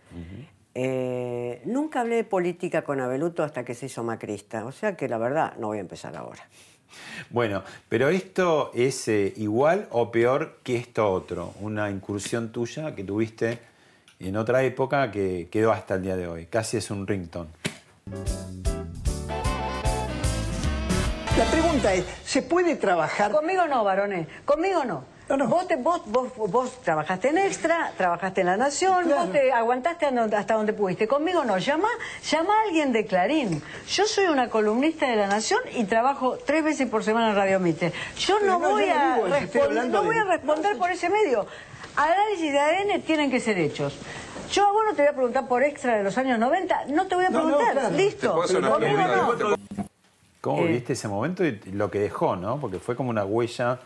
Eh, 0.75 1.61
nunca 1.65 2.03
hablé 2.03 2.17
de 2.17 2.25
política 2.25 2.83
con 2.83 3.01
Abeluto 3.01 3.43
hasta 3.43 3.65
que 3.65 3.75
se 3.75 3.87
hizo 3.87 4.05
macrista, 4.05 4.65
o 4.65 4.71
sea 4.71 4.97
que 4.97 5.09
la 5.09 5.19
verdad 5.19 5.55
no 5.59 5.67
voy 5.67 5.79
a 5.79 5.81
empezar 5.81 6.17
ahora. 6.17 6.49
Bueno, 7.31 7.65
pero 7.89 8.11
esto 8.11 8.71
es 8.75 9.09
eh, 9.09 9.33
igual 9.39 9.89
o 9.91 10.13
peor 10.13 10.61
que 10.63 10.77
esto 10.77 11.11
otro, 11.11 11.53
una 11.61 11.91
incursión 11.91 12.53
tuya 12.53 12.95
que 12.95 13.03
tuviste 13.03 13.59
en 14.21 14.37
otra 14.37 14.63
época 14.63 15.11
que 15.11 15.49
quedó 15.51 15.73
hasta 15.73 15.95
el 15.97 16.03
día 16.03 16.17
de 16.17 16.29
hoy. 16.29 16.47
Casi 16.47 16.77
es 16.77 16.91
un 16.93 17.07
ringtone. 17.09 17.51
La 21.37 21.45
pregunta 21.51 21.95
es, 21.95 22.05
¿se 22.25 22.43
puede 22.43 22.77
trabajar? 22.77 23.33
Conmigo 23.33 23.67
no, 23.67 23.85
varones. 23.85 24.29
Conmigo 24.45 24.85
no. 24.85 25.05
Vos, 25.49 25.67
te- 25.67 25.77
vos, 25.77 26.03
vos, 26.07 26.29
vos 26.37 26.83
trabajaste 26.83 27.29
en 27.29 27.39
Extra, 27.39 27.93
trabajaste 27.97 28.43
en 28.43 28.49
La 28.49 28.59
Nación, 28.59 29.09
vos 29.09 29.33
te 29.33 29.51
aguantaste 29.51 30.07
hasta 30.37 30.55
donde 30.55 30.75
pudiste. 30.75 31.09
Conmigo 31.09 31.43
no. 31.43 31.57
Llama, 31.57 31.89
llama 32.29 32.53
a 32.53 32.63
alguien 32.67 32.93
de 32.93 33.07
Clarín. 33.07 33.63
Yo 33.89 34.05
soy 34.05 34.27
una 34.27 34.51
columnista 34.51 35.09
de 35.09 35.17
La 35.17 35.29
Nación 35.29 35.61
y 35.75 35.85
trabajo 35.85 36.37
tres 36.45 36.63
veces 36.63 36.87
por 36.91 37.03
semana 37.03 37.31
en 37.31 37.37
Radio 37.37 37.61
Mitre. 37.61 37.95
Yo 38.19 38.41
no, 38.41 38.59
no, 38.59 38.71
voy 38.71 38.87
no 38.87 38.95
a 38.95 39.39
responder, 39.39 39.87
no 39.87 40.03
voy 40.03 40.19
a 40.19 40.25
responder 40.25 40.77
por 40.77 40.91
ese 40.91 41.09
medio. 41.09 41.47
Análisis 41.97 42.53
de 42.53 42.59
ADN 42.59 43.03
tienen 43.03 43.31
que 43.31 43.41
ser 43.41 43.59
hechos. 43.59 43.95
Yo 44.53 44.67
a 44.67 44.73
vos 44.73 44.83
no 44.89 44.95
te 44.95 45.03
voy 45.03 45.09
a 45.11 45.13
preguntar 45.15 45.49
por 45.49 45.63
Extra 45.63 45.97
de 45.97 46.03
los 46.05 46.17
años 46.19 46.39
90, 46.39 46.85
no 46.89 47.07
te 47.07 47.15
voy 47.15 47.25
a 47.25 47.31
No, 47.31 47.49
no, 47.49 47.57
preguntar. 47.59 47.93
Listo. 47.93 48.35
Conmigo 48.35 48.99
no. 48.99 49.57
¿Cómo 50.41 50.63
Eh. 50.65 50.67
viste 50.69 50.93
ese 50.95 51.09
momento 51.09 51.45
y 51.45 51.59
lo 51.73 51.91
que 51.91 51.99
dejó, 52.01 52.37
no? 52.37 52.59
Porque 52.61 52.79
fue 52.79 52.95
como 52.97 53.11
una 53.11 53.25
huella, 53.25 53.79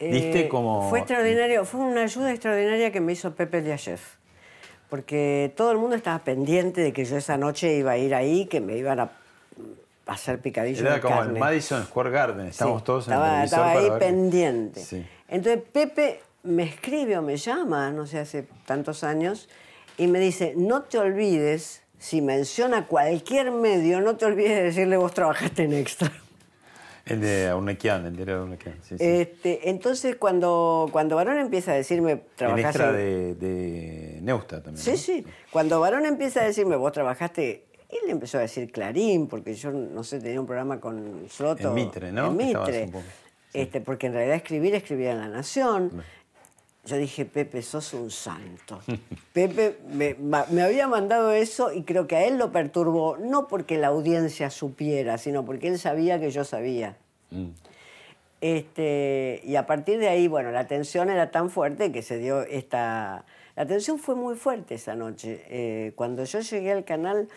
viste 0.00 0.46
Eh, 0.46 0.48
como... 0.48 0.88
Fue 0.88 1.00
extraordinario, 1.00 1.64
fue 1.64 1.80
una 1.80 2.02
ayuda 2.02 2.30
extraordinaria 2.30 2.90
que 2.92 3.00
me 3.00 3.12
hizo 3.12 3.34
Pepe 3.34 3.60
Liachev. 3.62 4.00
Porque 4.88 5.52
todo 5.56 5.72
el 5.72 5.78
mundo 5.78 5.96
estaba 5.96 6.20
pendiente 6.20 6.80
de 6.80 6.92
que 6.92 7.04
yo 7.04 7.16
esa 7.16 7.36
noche 7.36 7.74
iba 7.74 7.92
a 7.92 7.96
ir 7.98 8.14
ahí, 8.14 8.46
que 8.46 8.60
me 8.60 8.76
iban 8.76 9.00
a 9.00 9.10
hacer 10.06 10.38
picadillo 10.38 10.82
Era 10.82 10.94
de 10.96 11.00
como 11.00 11.16
carne. 11.16 11.32
el 11.34 11.38
Madison 11.40 11.84
Square 11.84 12.10
Garden, 12.10 12.46
estábamos 12.46 12.82
Sí, 12.82 12.86
todos 12.86 13.08
en 13.08 13.14
estaba, 13.14 13.38
el 13.38 13.44
estaba 13.44 13.70
ahí 13.72 13.90
ver. 13.90 13.98
pendiente. 13.98 14.80
Sí. 14.80 15.04
Entonces 15.28 15.62
Pepe 15.72 16.20
me 16.44 16.62
escribe 16.64 17.18
o 17.18 17.22
me 17.22 17.36
llama, 17.36 17.90
no 17.90 18.06
sé, 18.06 18.20
hace 18.20 18.46
tantos 18.66 19.02
años, 19.02 19.48
y 19.96 20.06
me 20.06 20.18
dice, 20.18 20.54
no 20.56 20.82
te 20.82 20.98
olvides, 20.98 21.82
si 21.98 22.20
menciona 22.20 22.86
cualquier 22.86 23.50
medio, 23.50 24.00
no 24.00 24.16
te 24.16 24.26
olvides 24.26 24.56
de 24.56 24.62
decirle 24.64 24.96
vos 24.96 25.12
trabajaste 25.14 25.64
en 25.64 25.72
Extra. 25.72 26.12
El 27.06 27.20
de 27.20 27.48
Aunequian, 27.48 28.06
el 28.06 28.16
diario 28.16 28.36
de 28.36 28.40
Aunequian, 28.40 28.78
sí, 28.82 28.96
sí. 28.96 29.04
Este, 29.04 29.68
entonces 29.68 30.16
cuando, 30.16 30.88
cuando 30.90 31.16
Varón 31.16 31.38
empieza 31.38 31.72
a 31.72 31.74
decirme, 31.74 32.22
trabajaste 32.34 32.68
extra 32.68 32.90
en-". 32.90 32.96
de, 32.96 33.34
de 33.34 34.18
Neusta 34.22 34.62
también. 34.62 34.82
Sí, 34.82 34.90
¿no? 34.92 34.96
sí. 34.96 35.26
Cuando 35.50 35.80
Varón 35.80 36.06
empieza 36.06 36.40
a 36.40 36.44
decirme, 36.44 36.76
vos 36.76 36.92
trabajaste, 36.92 37.66
él 37.90 38.10
empezó 38.10 38.38
a 38.38 38.40
decir 38.40 38.72
Clarín, 38.72 39.26
porque 39.26 39.54
yo, 39.54 39.70
no 39.70 40.02
sé, 40.02 40.18
tenía 40.18 40.40
un 40.40 40.46
programa 40.46 40.80
con 40.80 41.26
Soto. 41.28 41.68
En 41.68 41.74
Mitre, 41.74 42.10
¿no? 42.10 42.28
En 42.28 42.36
Mitre. 42.38 42.90
Este, 43.52 43.80
porque 43.80 44.06
en 44.06 44.14
realidad 44.14 44.36
escribir, 44.36 44.74
escribía 44.74 45.12
en 45.12 45.18
La 45.18 45.28
Nación. 45.28 46.02
Yo 46.86 46.96
dije, 46.96 47.24
Pepe, 47.24 47.62
sos 47.62 47.94
un 47.94 48.10
santo. 48.10 48.80
Pepe 49.32 49.78
me, 49.88 50.62
había 50.62 50.86
mandado 50.86 51.32
eso 51.32 51.72
y 51.72 51.82
creo 51.82 52.06
que 52.06 52.16
a 52.16 52.26
él 52.26 52.36
lo 52.36 52.52
perturbó, 52.52 53.16
no 53.16 53.48
porque 53.48 53.78
la 53.78 53.88
audiencia 53.88 54.50
supiera, 54.50 55.16
sino 55.16 55.44
porque 55.44 55.68
él 55.68 55.78
sabía 55.78 56.20
que 56.20 56.30
yo 56.30 56.44
sabía. 56.44 56.96
Mm. 57.30 57.48
Este, 58.42 59.40
y 59.44 59.56
a 59.56 59.66
partir 59.66 59.98
de 59.98 60.08
ahí, 60.08 60.28
bueno, 60.28 60.50
la 60.50 60.66
tensión 60.66 61.08
era 61.08 61.30
tan 61.30 61.48
fuerte 61.48 61.90
que 61.92 62.02
se 62.02 62.18
dio 62.18 62.42
esta... 62.42 63.24
La 63.56 63.66
tensión 63.66 63.98
fue 63.98 64.16
muy 64.16 64.34
fuerte 64.34 64.74
esa 64.74 64.94
noche. 64.94 65.42
Eh, 65.48 65.92
cuando 65.94 66.24
yo 66.24 66.40
llegué 66.40 66.72
al 66.72 66.84
canal, 66.84 67.28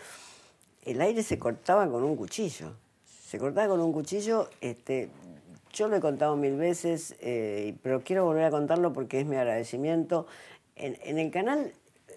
el 0.84 1.00
aire 1.00 1.22
se 1.22 1.38
cortaba 1.38 1.88
con 1.88 2.02
un 2.02 2.16
cuchillo. 2.16 2.72
Se 3.06 3.38
cortaba 3.38 3.68
con 3.68 3.80
un 3.80 3.92
cuchillo, 3.92 4.50
este, 4.60 5.08
yo 5.72 5.88
lo 5.88 5.96
he 5.96 6.00
contado 6.00 6.36
mil 6.36 6.56
veces, 6.56 7.16
eh, 7.20 7.76
pero 7.82 8.02
quiero 8.02 8.24
volver 8.24 8.44
a 8.44 8.50
contarlo 8.50 8.92
porque 8.92 9.20
es 9.20 9.26
mi 9.26 9.36
agradecimiento. 9.36 10.26
En, 10.76 11.18
el 11.18 11.30
canal 11.30 11.72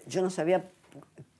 yo 0.06 0.22
no 0.22 0.30
sabía 0.30 0.64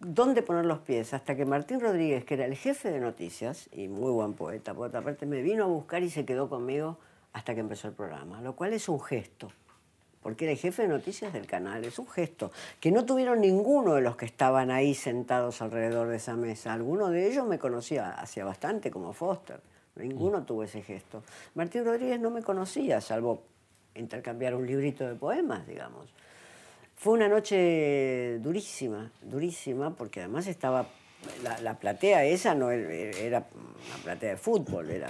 dónde 0.00 0.42
poner 0.42 0.64
los 0.64 0.80
pies, 0.80 1.14
hasta 1.14 1.36
que 1.36 1.44
Martín 1.44 1.80
Rodríguez, 1.80 2.24
que 2.24 2.34
era 2.34 2.44
el 2.44 2.56
jefe 2.56 2.90
de 2.90 3.00
noticias, 3.00 3.68
y 3.72 3.88
muy 3.88 4.10
buen 4.10 4.34
poeta, 4.34 4.74
por 4.74 4.88
otra 4.88 5.02
parte, 5.02 5.26
me 5.26 5.42
vino 5.42 5.64
a 5.64 5.66
buscar 5.66 6.02
y 6.02 6.10
se 6.10 6.24
quedó 6.24 6.48
conmigo 6.48 6.98
hasta 7.32 7.54
que 7.54 7.60
empezó 7.60 7.88
el 7.88 7.94
programa, 7.94 8.40
lo 8.40 8.54
cual 8.56 8.72
es 8.72 8.88
un 8.88 9.00
gesto, 9.00 9.50
porque 10.22 10.44
era 10.44 10.52
el 10.52 10.58
jefe 10.58 10.82
de 10.82 10.88
noticias 10.88 11.32
del 11.32 11.46
canal, 11.46 11.84
es 11.84 11.98
un 11.98 12.08
gesto, 12.08 12.50
que 12.80 12.90
no 12.90 13.04
tuvieron 13.04 13.40
ninguno 13.40 13.94
de 13.94 14.02
los 14.02 14.16
que 14.16 14.26
estaban 14.26 14.70
ahí 14.70 14.94
sentados 14.94 15.62
alrededor 15.62 16.08
de 16.08 16.16
esa 16.16 16.36
mesa. 16.36 16.72
Alguno 16.72 17.10
de 17.10 17.28
ellos 17.28 17.46
me 17.46 17.58
conocía 17.58 18.10
hacía 18.10 18.44
bastante, 18.44 18.90
como 18.90 19.12
Foster, 19.12 19.60
ninguno 19.96 20.44
tuvo 20.44 20.64
ese 20.64 20.82
gesto. 20.82 21.22
Martín 21.54 21.84
Rodríguez 21.84 22.20
no 22.20 22.30
me 22.30 22.42
conocía, 22.42 23.00
salvo 23.00 23.42
intercambiar 23.94 24.54
un 24.54 24.66
librito 24.66 25.06
de 25.06 25.14
poemas, 25.14 25.66
digamos. 25.66 26.08
Fue 26.96 27.14
una 27.14 27.28
noche 27.28 28.38
durísima, 28.40 29.10
durísima, 29.22 29.94
porque 29.94 30.20
además 30.20 30.46
estaba. 30.46 30.86
La, 31.44 31.60
la 31.60 31.78
platea 31.78 32.24
esa 32.24 32.54
no 32.54 32.72
era, 32.72 33.46
una 33.48 34.02
platea 34.02 34.30
de 34.30 34.36
fútbol, 34.36 34.90
era. 34.90 35.08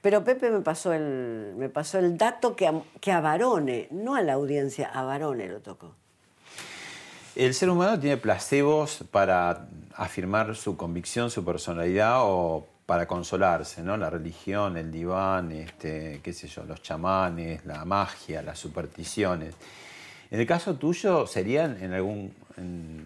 Pero 0.00 0.24
Pepe 0.24 0.50
me 0.50 0.60
pasó 0.60 0.92
el, 0.92 1.54
me 1.56 1.68
pasó 1.68 1.98
el 1.98 2.16
dato 2.16 2.56
que 2.56 2.66
a, 2.66 2.80
que 3.00 3.12
a 3.12 3.20
Barone, 3.20 3.88
no 3.90 4.14
a 4.14 4.22
la 4.22 4.34
audiencia, 4.34 4.88
a 4.88 5.02
Barone 5.02 5.48
lo 5.48 5.60
tocó. 5.60 5.94
¿El 7.34 7.52
ser 7.52 7.68
humano 7.68 8.00
tiene 8.00 8.16
placebos 8.16 9.04
para 9.10 9.68
afirmar 9.94 10.56
su 10.56 10.76
convicción, 10.76 11.30
su 11.30 11.44
personalidad 11.44 12.20
o 12.22 12.66
para 12.86 13.06
consolarse, 13.06 13.82
¿no? 13.82 13.96
La 13.96 14.08
religión, 14.08 14.76
el 14.76 14.92
diván, 14.92 15.50
este, 15.50 16.20
qué 16.22 16.32
sé 16.32 16.46
yo, 16.46 16.64
los 16.64 16.80
chamanes, 16.82 17.66
la 17.66 17.84
magia, 17.84 18.42
las 18.42 18.58
supersticiones. 18.60 19.54
En 20.30 20.40
el 20.40 20.46
caso 20.46 20.76
tuyo, 20.76 21.26
¿serían 21.26 21.82
en 21.82 21.92
algún, 21.92 22.32
en, 22.56 23.04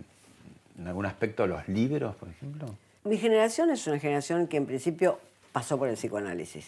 en 0.78 0.86
algún 0.86 1.06
aspecto 1.06 1.46
los 1.46 1.66
libros, 1.66 2.14
por 2.16 2.28
ejemplo? 2.28 2.74
Mi 3.04 3.16
generación 3.16 3.70
es 3.70 3.86
una 3.86 3.98
generación 3.98 4.46
que 4.46 4.58
en 4.58 4.66
principio 4.66 5.18
pasó 5.52 5.78
por 5.78 5.88
el 5.88 5.94
psicoanálisis. 5.94 6.66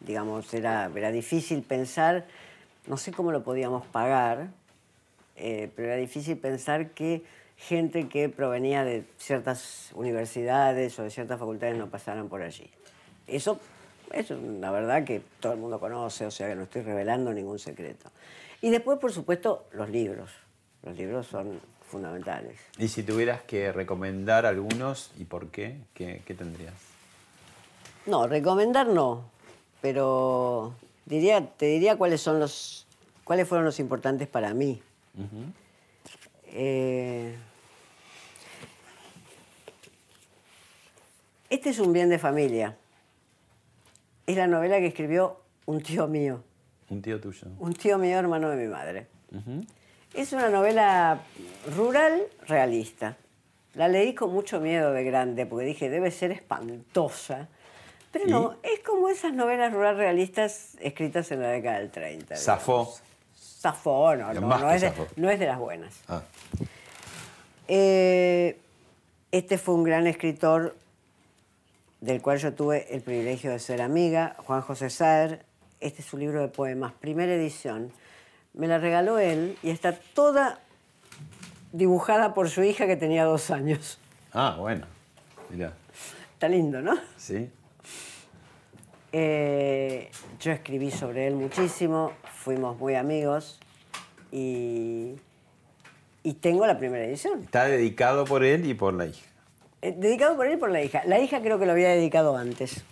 Digamos, 0.00 0.52
era, 0.52 0.90
era 0.94 1.10
difícil 1.10 1.62
pensar, 1.62 2.26
no 2.86 2.98
sé 2.98 3.12
cómo 3.12 3.32
lo 3.32 3.42
podíamos 3.42 3.86
pagar, 3.86 4.48
eh, 5.36 5.70
pero 5.74 5.88
era 5.88 5.96
difícil 5.96 6.36
pensar 6.36 6.90
que 6.90 7.24
gente 7.68 8.08
que 8.08 8.28
provenía 8.28 8.84
de 8.84 9.04
ciertas 9.18 9.90
universidades 9.94 10.98
o 10.98 11.04
de 11.04 11.10
ciertas 11.10 11.38
facultades 11.38 11.76
no 11.76 11.88
pasaran 11.88 12.28
por 12.28 12.42
allí. 12.42 12.68
Eso 13.26 13.60
es 14.12 14.30
una 14.30 14.70
verdad 14.70 15.04
que 15.04 15.22
todo 15.40 15.52
el 15.52 15.58
mundo 15.58 15.78
conoce, 15.78 16.26
o 16.26 16.30
sea 16.30 16.48
que 16.48 16.54
no 16.54 16.64
estoy 16.64 16.82
revelando 16.82 17.32
ningún 17.32 17.58
secreto. 17.58 18.10
Y 18.60 18.70
después, 18.70 18.98
por 18.98 19.12
supuesto, 19.12 19.66
los 19.72 19.88
libros. 19.88 20.30
Los 20.82 20.96
libros 20.96 21.26
son 21.26 21.60
fundamentales. 21.86 22.58
Y 22.78 22.88
si 22.88 23.02
tuvieras 23.02 23.42
que 23.42 23.70
recomendar 23.70 24.44
algunos, 24.44 25.12
¿y 25.18 25.24
por 25.24 25.48
qué? 25.48 25.76
¿Qué, 25.94 26.22
qué 26.26 26.34
tendrías? 26.34 26.74
No, 28.06 28.26
recomendar 28.26 28.88
no, 28.88 29.24
pero 29.80 30.74
diría, 31.06 31.46
te 31.56 31.66
diría 31.66 31.96
cuáles 31.96 32.20
son 32.20 32.40
los, 32.40 32.86
cuáles 33.22 33.46
fueron 33.46 33.64
los 33.64 33.78
importantes 33.78 34.26
para 34.26 34.52
mí. 34.52 34.82
Eh, 36.46 37.36
este 41.52 41.70
es 41.70 41.78
un 41.78 41.92
bien 41.92 42.08
de 42.08 42.18
familia. 42.18 42.76
Es 44.26 44.36
la 44.36 44.46
novela 44.46 44.78
que 44.78 44.86
escribió 44.86 45.40
un 45.66 45.82
tío 45.82 46.08
mío, 46.08 46.42
Un 46.88 47.02
tío 47.02 47.20
tuyo. 47.20 47.46
un 47.58 47.74
tío 47.74 47.98
mío 47.98 48.18
hermano 48.18 48.48
de 48.48 48.56
mi 48.56 48.68
madre. 48.68 49.06
Es 50.14 50.32
una 50.32 50.48
novela 50.48 51.20
rural 51.76 52.22
realista. 52.46 53.16
La 53.74 53.88
leí 53.88 54.14
con 54.14 54.32
mucho 54.32 54.60
miedo 54.60 54.92
de 54.92 55.04
grande, 55.04 55.46
porque 55.46 55.64
dije, 55.66 55.88
debe 55.90 56.10
ser 56.10 56.30
espantosa. 56.30 57.48
Pero 58.12 58.26
no, 58.26 58.56
es 58.62 58.80
como 58.80 59.08
esas 59.08 59.32
novelas 59.32 59.72
rural 59.72 59.96
realistas 59.96 60.76
escritas 60.80 61.30
en 61.32 61.40
la 61.40 61.48
década 61.48 61.78
del 61.78 61.90
30. 61.90 62.36
Safo. 62.36 62.94
Safo, 63.34 64.14
no, 64.16 64.32
no, 64.34 64.70
es 64.70 64.82
de, 64.82 64.92
no 65.16 65.30
es 65.30 65.38
de 65.38 65.46
las 65.46 65.58
buenas. 65.58 66.00
Ah. 66.08 66.22
Eh, 67.68 68.58
este 69.30 69.56
fue 69.56 69.74
un 69.74 69.84
gran 69.84 70.06
escritor 70.06 70.76
del 72.02 72.20
cual 72.20 72.38
yo 72.38 72.52
tuve 72.52 72.94
el 72.94 73.00
privilegio 73.00 73.52
de 73.52 73.60
ser 73.60 73.80
amiga, 73.80 74.34
Juan 74.44 74.60
José 74.60 74.90
Saer. 74.90 75.44
Este 75.80 76.02
es 76.02 76.08
su 76.08 76.18
libro 76.18 76.40
de 76.40 76.48
poemas, 76.48 76.92
primera 76.92 77.32
edición. 77.32 77.92
Me 78.54 78.66
la 78.66 78.78
regaló 78.78 79.20
él 79.20 79.56
y 79.62 79.70
está 79.70 79.92
toda 79.92 80.58
dibujada 81.70 82.34
por 82.34 82.50
su 82.50 82.64
hija 82.64 82.88
que 82.88 82.96
tenía 82.96 83.24
dos 83.24 83.52
años. 83.52 83.98
Ah, 84.32 84.56
bueno. 84.58 84.84
Mira. 85.48 85.74
Está 86.34 86.48
lindo, 86.48 86.82
¿no? 86.82 86.98
Sí. 87.16 87.48
Eh, 89.12 90.10
yo 90.40 90.50
escribí 90.50 90.90
sobre 90.90 91.28
él 91.28 91.36
muchísimo, 91.36 92.12
fuimos 92.34 92.76
muy 92.78 92.96
amigos 92.96 93.60
y, 94.32 95.14
y 96.24 96.34
tengo 96.34 96.66
la 96.66 96.78
primera 96.78 97.04
edición. 97.04 97.42
Está 97.42 97.66
dedicado 97.66 98.24
por 98.24 98.42
él 98.42 98.66
y 98.66 98.74
por 98.74 98.92
la 98.94 99.06
hija. 99.06 99.31
Eh, 99.82 99.94
dedicado 99.96 100.36
por 100.36 100.46
él 100.46 100.54
y 100.54 100.56
por 100.56 100.70
la 100.70 100.80
hija. 100.80 101.02
La 101.06 101.18
hija 101.18 101.42
creo 101.42 101.58
que 101.58 101.66
lo 101.66 101.72
había 101.72 101.88
dedicado 101.88 102.36
antes. 102.36 102.84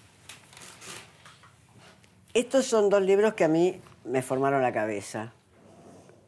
Estos 2.34 2.66
son 2.66 2.90
dos 2.90 3.02
libros 3.02 3.34
que 3.34 3.44
a 3.44 3.48
mí 3.48 3.80
me 4.04 4.22
formaron 4.22 4.60
la 4.60 4.72
cabeza. 4.72 5.32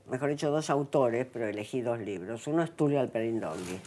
Mejor 0.09 0.31
dicho, 0.31 0.51
dos 0.51 0.71
autores, 0.71 1.27
pero 1.33 1.49
elegí 1.49 1.81
dos 1.81 1.99
libros. 1.99 2.47
Uno 2.47 2.63
es 2.63 2.71
Tulio 2.77 3.01
Alperindongui. 3.01 3.81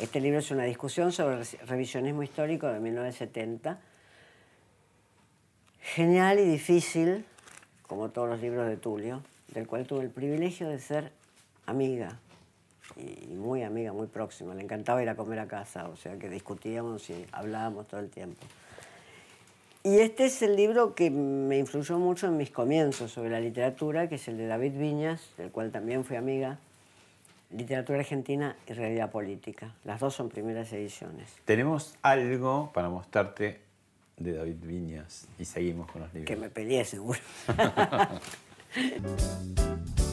Este 0.00 0.20
libro 0.20 0.40
es 0.40 0.50
una 0.50 0.64
discusión 0.64 1.12
sobre 1.12 1.36
el 1.36 1.46
revisionismo 1.68 2.24
histórico 2.24 2.66
de 2.66 2.80
1970. 2.80 3.78
Genial 5.80 6.40
y 6.40 6.44
difícil, 6.44 7.24
como 7.86 8.10
todos 8.10 8.28
los 8.28 8.40
libros 8.40 8.66
de 8.66 8.76
Tulio, 8.76 9.22
del 9.54 9.68
cual 9.68 9.86
tuve 9.86 10.02
el 10.02 10.10
privilegio 10.10 10.68
de 10.68 10.80
ser 10.80 11.12
amiga 11.66 12.18
y 12.96 13.34
muy 13.34 13.62
amiga, 13.62 13.92
muy 13.92 14.06
próxima. 14.06 14.54
Le 14.54 14.62
encantaba 14.62 15.02
ir 15.02 15.08
a 15.08 15.16
comer 15.16 15.40
a 15.40 15.46
casa, 15.46 15.88
o 15.88 15.96
sea 15.96 16.18
que 16.18 16.28
discutíamos 16.28 17.08
y 17.10 17.26
hablábamos 17.32 17.88
todo 17.88 18.00
el 18.00 18.10
tiempo. 18.10 18.46
Y 19.86 20.00
este 20.00 20.24
es 20.24 20.42
el 20.42 20.56
libro 20.56 20.96
que 20.96 21.10
me 21.10 21.58
influyó 21.58 21.96
mucho 21.98 22.26
en 22.26 22.36
mis 22.36 22.50
comienzos 22.50 23.12
sobre 23.12 23.30
la 23.30 23.38
literatura, 23.38 24.08
que 24.08 24.16
es 24.16 24.26
el 24.26 24.36
de 24.36 24.48
David 24.48 24.72
Viñas, 24.76 25.30
del 25.38 25.52
cual 25.52 25.70
también 25.70 26.04
fui 26.04 26.16
amiga. 26.16 26.58
Literatura 27.52 28.00
argentina 28.00 28.56
y 28.66 28.72
realidad 28.72 29.12
política. 29.12 29.76
Las 29.84 30.00
dos 30.00 30.12
son 30.12 30.28
primeras 30.28 30.72
ediciones. 30.72 31.32
Tenemos 31.44 31.94
algo 32.02 32.72
para 32.74 32.88
mostrarte 32.88 33.60
de 34.16 34.32
David 34.32 34.56
Viñas 34.62 35.28
y 35.38 35.44
seguimos 35.44 35.88
con 35.88 36.02
los 36.02 36.12
libros. 36.12 36.26
Que 36.26 36.36
me 36.36 36.50
peleé 36.50 36.84
seguro. 36.84 37.20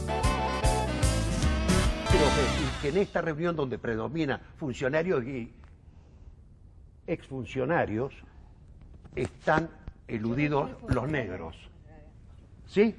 Quiero 2.24 2.38
decir 2.38 2.70
que 2.82 2.88
en 2.88 2.98
esta 3.00 3.20
reunión 3.20 3.54
donde 3.54 3.78
predomina 3.78 4.40
funcionarios 4.58 5.26
y 5.26 5.52
exfuncionarios, 7.06 8.14
están 9.14 9.70
eludidos 10.08 10.72
los 10.88 11.10
negros. 11.10 11.58
¿Sí? 12.66 12.96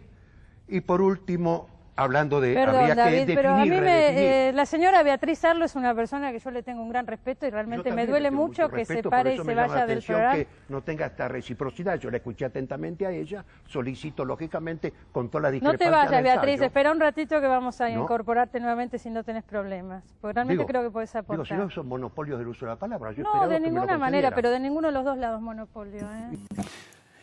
Y 0.69 0.83
por 0.83 1.01
último, 1.01 1.71
hablando 1.97 2.41
de... 2.41 2.55
Perdón, 2.55 2.77
habría 2.77 2.95
David, 2.95 3.27
que 3.27 3.35
pero 3.35 3.51
a 3.51 3.65
mí 3.65 3.71
me, 3.71 4.49
eh, 4.49 4.53
la 4.53 4.67
señora 4.67 5.03
Beatriz 5.03 5.45
Arlo 5.45 5.65
es 5.65 5.75
una 5.77 5.95
persona 5.95 6.33
que 6.33 6.39
yo 6.39 6.51
le 6.51 6.63
tengo 6.63 6.83
un 6.83 6.89
gran 6.89 7.07
respeto 7.07 7.47
y 7.47 7.51
realmente 7.51 7.93
me 7.93 8.07
duele 8.07 8.31
mucho 8.31 8.69
que 8.69 8.85
se 8.85 9.03
pare 9.03 9.35
y 9.35 9.39
se 9.39 9.55
vaya 9.55 9.87
del 9.87 10.03
programa. 10.03 10.35
que 10.35 10.47
no 10.69 10.83
tenga 10.83 11.07
esta 11.07 11.29
reciprocidad. 11.29 11.99
Yo 11.99 12.11
la 12.11 12.17
escuché 12.19 12.45
atentamente 12.45 13.07
a 13.07 13.11
ella, 13.11 13.45
solicito 13.67 14.25
lógicamente 14.25 14.93
con 15.13 15.29
toda 15.29 15.43
la 15.43 15.49
No 15.49 15.53
discrepancia 15.53 15.87
te 15.87 15.91
vayas, 15.91 16.23
Beatriz, 16.23 16.61
espera 16.61 16.91
un 16.91 17.01
ratito 17.01 17.41
que 17.41 17.47
vamos 17.47 17.81
a 17.81 17.89
¿No? 17.89 18.03
incorporarte 18.03 18.61
nuevamente 18.61 18.99
si 18.99 19.11
no 19.11 19.23
tenés 19.25 19.45
problemas. 19.45 20.03
Porque 20.21 20.35
realmente 20.35 20.63
Digo, 20.63 20.69
creo 20.69 20.83
que 20.83 20.91
podés 20.91 21.13
Digo, 21.13 21.21
aportar. 21.21 21.47
si 21.47 21.55
no 21.55 21.71
son 21.71 21.87
monopolios 21.89 22.39
del 22.39 22.49
uso 22.49 22.67
de 22.67 22.73
la 22.73 22.77
palabra. 22.77 23.13
Yo 23.13 23.23
no, 23.23 23.49
de 23.49 23.61
ninguna 23.61 23.99
manera, 23.99 24.31
pero 24.35 24.51
de 24.51 24.61
ninguno 24.61 24.89
de 24.89 24.95
los 24.95 25.05
dos 25.05 25.17
lados 25.19 25.41
monopolio. 25.41 26.03
¿eh? 26.03 26.37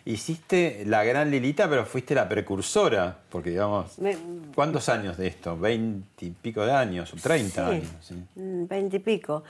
Hiciste 0.04 0.84
la 0.86 1.04
gran 1.04 1.30
Lilita, 1.30 1.70
pero 1.70 1.86
fuiste 1.86 2.16
la 2.16 2.28
precursora, 2.28 3.20
porque 3.30 3.52
digamos, 3.52 4.00
Me- 4.00 4.18
¿cuántos 4.56 4.90
años 4.90 5.18
de 5.18 5.28
esto? 5.28 5.58
¿Veinte 5.58 6.26
y 6.26 6.32
pico 6.32 6.66
de 6.66 6.72
años 6.72 7.14
o 7.14 7.18
treinta 7.18 7.70
Sí. 7.70 7.76
años? 7.76 7.90
sí. 8.02 8.16
Mm, 8.36 8.68
Veinte 8.68 8.98
y 8.98 9.00
pico. 9.00 9.44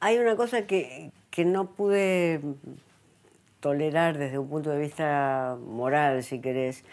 Hay 0.00 0.18
una 0.18 0.36
cosa 0.36 0.66
que, 0.66 1.10
que 1.30 1.44
no 1.46 1.66
pude 1.70 2.40
tolerar 3.60 4.18
desde 4.18 4.38
un 4.38 4.48
punto 4.48 4.70
de 4.70 4.78
vista 4.78 5.56
moral, 5.66 6.22
si 6.22 6.40
querés, 6.40 6.84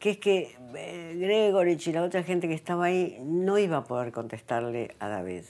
que 0.00 0.10
es 0.10 0.18
que 0.18 0.56
eh, 0.74 1.16
Gregorich 1.18 1.86
y 1.86 1.92
la 1.92 2.02
otra 2.02 2.22
gente 2.24 2.48
que 2.48 2.54
estaba 2.54 2.86
ahí 2.86 3.18
no 3.22 3.56
iba 3.58 3.76
a 3.78 3.84
poder 3.84 4.10
contestarle 4.12 4.96
a 4.98 5.08
David, 5.08 5.44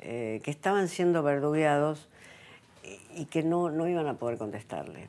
eh, 0.00 0.40
que 0.44 0.50
estaban 0.50 0.88
siendo 0.88 1.22
verdugueados 1.22 2.06
y, 2.84 3.22
y 3.22 3.24
que 3.24 3.42
no, 3.42 3.70
no 3.70 3.88
iban 3.88 4.06
a 4.06 4.14
poder 4.14 4.36
contestarle. 4.36 5.08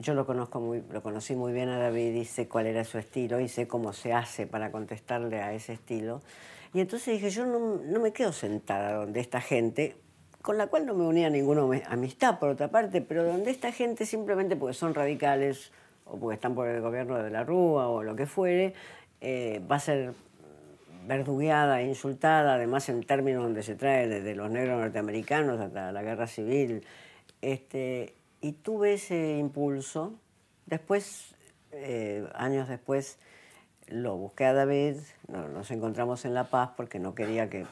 Yo 0.00 0.14
lo 0.14 0.24
conozco 0.24 0.60
muy, 0.60 0.82
lo 0.90 1.02
conocí 1.02 1.36
muy 1.36 1.52
bien 1.52 1.68
a 1.68 1.78
David 1.78 2.14
y 2.14 2.24
sé 2.24 2.48
cuál 2.48 2.66
era 2.66 2.84
su 2.84 2.96
estilo 2.96 3.38
y 3.38 3.48
sé 3.48 3.68
cómo 3.68 3.92
se 3.92 4.14
hace 4.14 4.46
para 4.46 4.72
contestarle 4.72 5.42
a 5.42 5.52
ese 5.52 5.74
estilo. 5.74 6.22
Y 6.72 6.80
entonces 6.80 7.12
dije, 7.12 7.28
yo 7.28 7.44
no, 7.44 7.76
no 7.84 8.00
me 8.00 8.10
quedo 8.10 8.32
sentada 8.32 8.94
donde 8.94 9.20
esta 9.20 9.42
gente, 9.42 9.96
con 10.40 10.56
la 10.56 10.68
cual 10.68 10.86
no 10.86 10.94
me 10.94 11.04
unía 11.04 11.28
ninguna 11.28 11.64
amistad 11.86 12.38
por 12.38 12.48
otra 12.48 12.68
parte, 12.68 13.02
pero 13.02 13.24
donde 13.24 13.50
esta 13.50 13.72
gente 13.72 14.06
simplemente 14.06 14.56
porque 14.56 14.72
son 14.72 14.94
radicales 14.94 15.70
o 16.06 16.16
porque 16.16 16.36
están 16.36 16.54
por 16.54 16.66
el 16.66 16.80
gobierno 16.80 17.22
de 17.22 17.28
la 17.28 17.44
Rúa 17.44 17.88
o 17.88 18.02
lo 18.02 18.16
que 18.16 18.24
fuere, 18.24 18.72
eh, 19.20 19.60
va 19.70 19.76
a 19.76 19.80
ser 19.80 20.14
verdugueada, 21.06 21.82
insultada, 21.82 22.54
además 22.54 22.88
en 22.88 23.02
términos 23.02 23.42
donde 23.42 23.62
se 23.62 23.74
trae 23.74 24.08
desde 24.08 24.34
los 24.34 24.50
negros 24.50 24.80
norteamericanos 24.80 25.60
hasta 25.60 25.92
la 25.92 26.02
guerra 26.02 26.26
civil. 26.26 26.86
Este, 27.42 28.14
y 28.40 28.52
tuve 28.52 28.94
ese 28.94 29.38
impulso. 29.38 30.14
Después, 30.66 31.34
eh, 31.72 32.26
años 32.34 32.68
después, 32.68 33.18
lo 33.88 34.16
busqué 34.16 34.44
a 34.46 34.52
David, 34.52 34.96
no- 35.28 35.48
nos 35.48 35.70
encontramos 35.70 36.24
en 36.24 36.34
La 36.34 36.44
Paz 36.44 36.70
porque 36.76 36.98
no 36.98 37.14
quería 37.14 37.50
que 37.50 37.66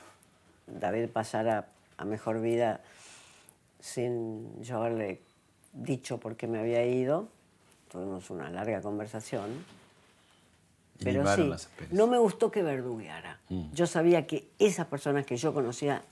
David 0.67 1.09
pasara 1.11 1.69
a 1.97 2.05
mejor 2.05 2.41
vida 2.41 2.81
sin 3.81 4.61
yo 4.63 4.79
haberle 4.79 5.21
dicho 5.73 6.19
por 6.19 6.37
qué 6.37 6.47
me 6.47 6.59
había 6.59 6.85
ido. 6.85 7.29
Tuvimos 7.91 8.31
una 8.31 8.51
larga 8.51 8.81
conversación. 8.83 9.65
Pero 11.05 11.23
sí, 11.37 11.43
no 11.93 12.09
me 12.09 12.19
gustó 12.19 12.51
que 12.51 12.63
verdugueara. 12.63 13.39
Mm. 13.49 13.71
Yo 13.73 13.87
sabía 13.87 14.27
que 14.27 14.49
esas 14.59 14.87
personas 14.89 15.25
que 15.25 15.37
yo 15.37 15.55
conocía 15.55 16.03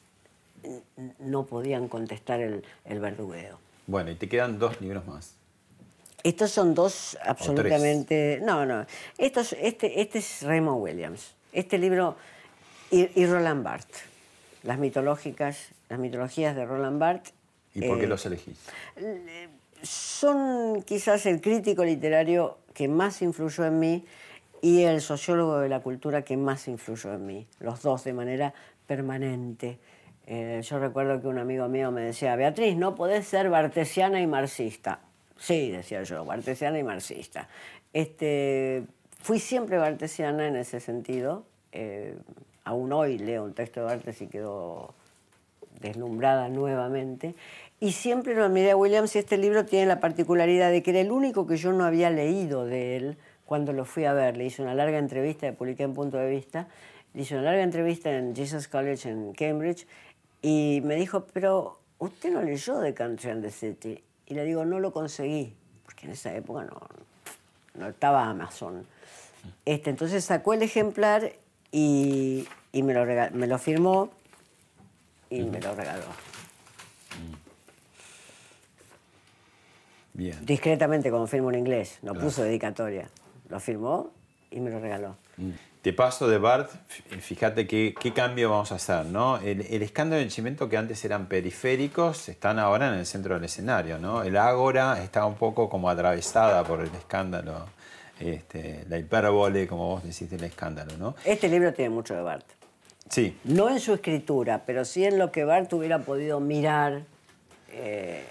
no 1.19 1.45
podían 1.47 1.89
contestar 1.89 2.41
el, 2.41 2.65
el 2.85 3.01
verdugueo. 3.01 3.59
Bueno, 3.87 4.11
y 4.11 4.15
te 4.17 4.29
quedan 4.29 4.59
dos 4.59 4.81
libros 4.81 5.07
más. 5.07 5.35
Estos 6.23 6.51
son 6.51 6.75
dos 6.75 7.17
absolutamente... 7.25 8.41
No, 8.43 8.67
no. 8.67 8.85
Estos, 9.17 9.55
este, 9.61 10.01
este 10.01 10.19
es 10.19 10.43
Raymond 10.43 10.83
Williams. 10.83 11.35
Este 11.53 11.79
libro 11.79 12.17
y, 12.91 13.09
y 13.21 13.27
Roland 13.27 13.63
Barthes. 13.63 14.03
Las 14.65 14.79
mitológicas, 14.79 15.69
las 15.89 15.99
mitologías 15.99 16.57
de 16.57 16.65
Roland 16.65 16.99
Barthes. 16.99 17.33
¿Y 17.75 17.87
por 17.87 17.99
qué 17.99 18.05
eh, 18.05 18.09
los 18.09 18.27
elegís? 18.27 18.59
son 19.83 20.83
quizás 20.83 21.27
el 21.27 21.41
crítico 21.41 21.85
literario 21.85 22.59
que 22.75 22.89
más 22.89 23.23
influyó 23.23 23.65
en 23.65 23.79
mí 23.79 24.05
y 24.63 24.83
el 24.83 25.01
sociólogo 25.01 25.59
de 25.59 25.69
la 25.69 25.81
cultura 25.81 26.23
que 26.23 26.37
más 26.37 26.67
influyó 26.69 27.13
en 27.13 27.27
mí, 27.27 27.47
los 27.61 27.83
dos 27.83 28.05
de 28.05 28.13
manera 28.13 28.55
permanente. 28.87 29.79
Eh, 30.27 30.61
yo 30.63 30.79
recuerdo 30.79 31.21
que 31.21 31.29
un 31.29 31.39
amigo 31.39 31.69
mío 31.69 31.93
me 31.93 32.03
decía, 32.03 32.35
Beatriz, 32.35 32.77
no 32.77 32.95
podés 32.95 33.27
ser 33.27 33.49
bartesiana 33.49 34.21
y 34.21 34.27
marxista. 34.27 34.99
Sí, 35.39 35.71
decía 35.71 36.03
yo, 36.03 36.25
bartesiana 36.25 36.79
y 36.79 36.83
marxista. 36.83 37.49
Este, 37.93 38.85
fui 39.21 39.39
siempre 39.39 39.79
bartesiana 39.79 40.49
en 40.49 40.57
ese 40.57 40.81
sentido. 40.81 41.45
Eh, 41.73 42.17
aún 42.65 42.93
hoy 42.93 43.19
leo 43.19 43.45
un 43.45 43.55
texto 43.55 43.81
de 43.81 43.87
Bartes 43.87 44.21
y 44.21 44.27
quedo 44.27 44.95
deslumbrada 45.81 46.49
nuevamente. 46.49 47.35
Y 47.79 47.93
siempre 47.93 48.35
lo 48.35 48.45
admiré 48.45 48.73
a 48.73 48.77
Williams 48.77 49.15
y 49.15 49.19
este 49.19 49.37
libro 49.37 49.65
tiene 49.65 49.87
la 49.87 50.01
particularidad 50.01 50.71
de 50.71 50.83
que 50.83 50.91
era 50.91 51.01
el 51.01 51.13
único 51.13 51.47
que 51.47 51.57
yo 51.57 51.73
no 51.73 51.85
había 51.85 52.11
leído 52.11 52.65
de 52.65 52.97
él 52.97 53.17
cuando 53.45 53.73
lo 53.73 53.85
fui 53.85 54.07
a 54.07 54.15
ver. 54.15 54.37
Le 54.37 54.47
hice 54.47 54.63
una 54.63 54.75
larga 54.75 54.99
entrevista, 54.99 55.47
le 55.47 55.53
publiqué 55.53 55.85
en 55.85 55.95
Punto 55.95 56.17
de 56.17 56.31
Vista, 56.31 56.67
le 57.15 57.23
hice 57.23 57.35
una 57.35 57.45
larga 57.45 57.63
entrevista 57.63 58.11
en 58.11 58.35
Jesus 58.35 58.67
College 58.67 59.11
en 59.11 59.33
Cambridge 59.35 59.87
y 60.49 60.81
me 60.85 60.95
dijo, 60.95 61.27
pero 61.33 61.81
usted 61.99 62.31
no 62.33 62.41
leyó 62.41 62.81
The 62.81 62.95
Country 62.95 63.31
and 63.31 63.43
the 63.43 63.51
City. 63.51 64.01
Y 64.27 64.35
le 64.35 64.45
digo, 64.45 64.65
no 64.65 64.79
lo 64.79 64.93
conseguí, 64.93 65.57
porque 65.85 66.07
en 66.07 66.13
esa 66.13 66.33
época 66.37 66.63
no, 66.65 66.81
no 67.75 67.89
estaba 67.89 68.29
Amazon. 68.29 68.87
Este, 69.65 69.91
entonces 69.91 70.25
sacó 70.25 70.55
el 70.55 70.63
ejemplar 70.63 71.33
y, 71.73 72.47
y 72.71 72.83
me, 72.85 72.95
lo 72.95 73.05
rega- 73.05 73.31
me 73.33 73.49
lo 73.49 73.59
firmó 73.59 74.11
y 75.31 75.43
me 75.43 75.61
lo 75.61 75.75
regaló. 75.75 76.05
Bien. 80.15 80.47
Discretamente, 80.47 81.11
como 81.11 81.27
firmo 81.27 81.51
en 81.51 81.59
inglés, 81.59 81.99
no 82.03 82.13
Claro. 82.13 82.27
puso 82.27 82.43
dedicatoria. 82.43 83.09
Lo 83.49 83.61
firmó 83.61 84.13
y 84.51 84.61
me 84.61 84.71
lo 84.71 84.79
regaló. 84.81 85.17
Te 85.87 85.93
paso 85.93 86.27
de 86.27 86.39
Bart, 86.39 86.69
fíjate 87.21 87.69
qué, 87.69 87.95
qué 87.97 88.13
cambio 88.13 88.51
vamos 88.51 88.73
a 88.73 88.75
hacer, 88.75 89.07
¿no? 89.07 89.37
El, 89.39 89.61
el 89.61 89.83
escándalo 89.85 90.19
del 90.19 90.33
Chimento 90.33 90.69
que 90.69 90.77
antes 90.77 91.05
eran 91.05 91.27
periféricos 91.27 92.29
están 92.29 92.59
ahora 92.59 92.89
en 92.89 92.95
el 92.95 93.07
centro 93.07 93.37
del 93.37 93.45
escenario, 93.45 93.97
¿no? 94.01 94.25
El 94.25 94.37
Ágora 94.37 95.01
está 95.01 95.25
un 95.25 95.37
poco 95.37 95.69
como 95.69 95.89
atravesada 95.89 96.65
por 96.65 96.81
el 96.81 96.93
escándalo, 96.93 97.67
este, 98.19 98.85
la 98.89 98.99
hipérbole, 98.99 99.69
como 99.69 99.91
vos 99.91 100.03
decís, 100.03 100.29
del 100.29 100.43
escándalo, 100.43 100.97
¿no? 100.99 101.15
Este 101.25 101.49
libro 101.49 101.73
tiene 101.73 101.91
mucho 101.91 102.17
de 102.17 102.23
Bart. 102.23 102.47
Sí, 103.09 103.39
No 103.45 103.71
en 103.71 103.79
su 103.79 103.95
escritura, 103.95 104.65
pero 104.67 104.85
sí 104.85 105.05
en 105.05 105.21
lo 105.21 105.31
que 105.31 105.45
Bart 105.45 105.73
hubiera 105.73 106.01
podido 106.01 106.41
mirar. 106.41 107.03
eh, 107.71 108.25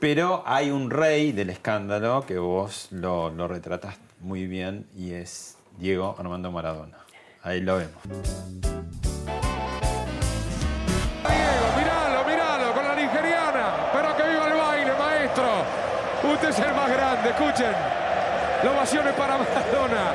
pero 0.00 0.42
hay 0.44 0.72
un 0.72 0.90
rey 0.90 1.30
del 1.30 1.50
escándalo 1.50 2.26
que 2.26 2.36
vos 2.36 2.88
lo, 2.90 3.30
lo 3.30 3.46
retratás 3.46 3.94
muy 4.18 4.48
bien 4.48 4.86
y 4.96 5.12
es 5.12 5.53
Diego 5.78 6.14
Armando 6.18 6.50
Maradona. 6.50 6.98
Ahí 7.42 7.60
lo 7.60 7.76
vemos. 7.76 7.94
Miralo, 11.76 12.24
miralo, 12.26 12.72
con 12.72 12.88
la 12.88 12.94
nigeriana. 12.94 13.90
Pero 13.92 14.16
que 14.16 14.22
viva 14.28 14.46
el 14.48 14.54
baile, 14.54 14.92
maestro. 14.98 15.48
Usted 16.32 16.48
es 16.48 16.58
el 16.58 16.74
más 16.74 16.90
grande, 16.90 17.30
escuchen. 17.30 17.72
La 18.62 18.70
ovación 18.70 19.08
es 19.08 19.14
para 19.14 19.38
Maradona. 19.38 20.14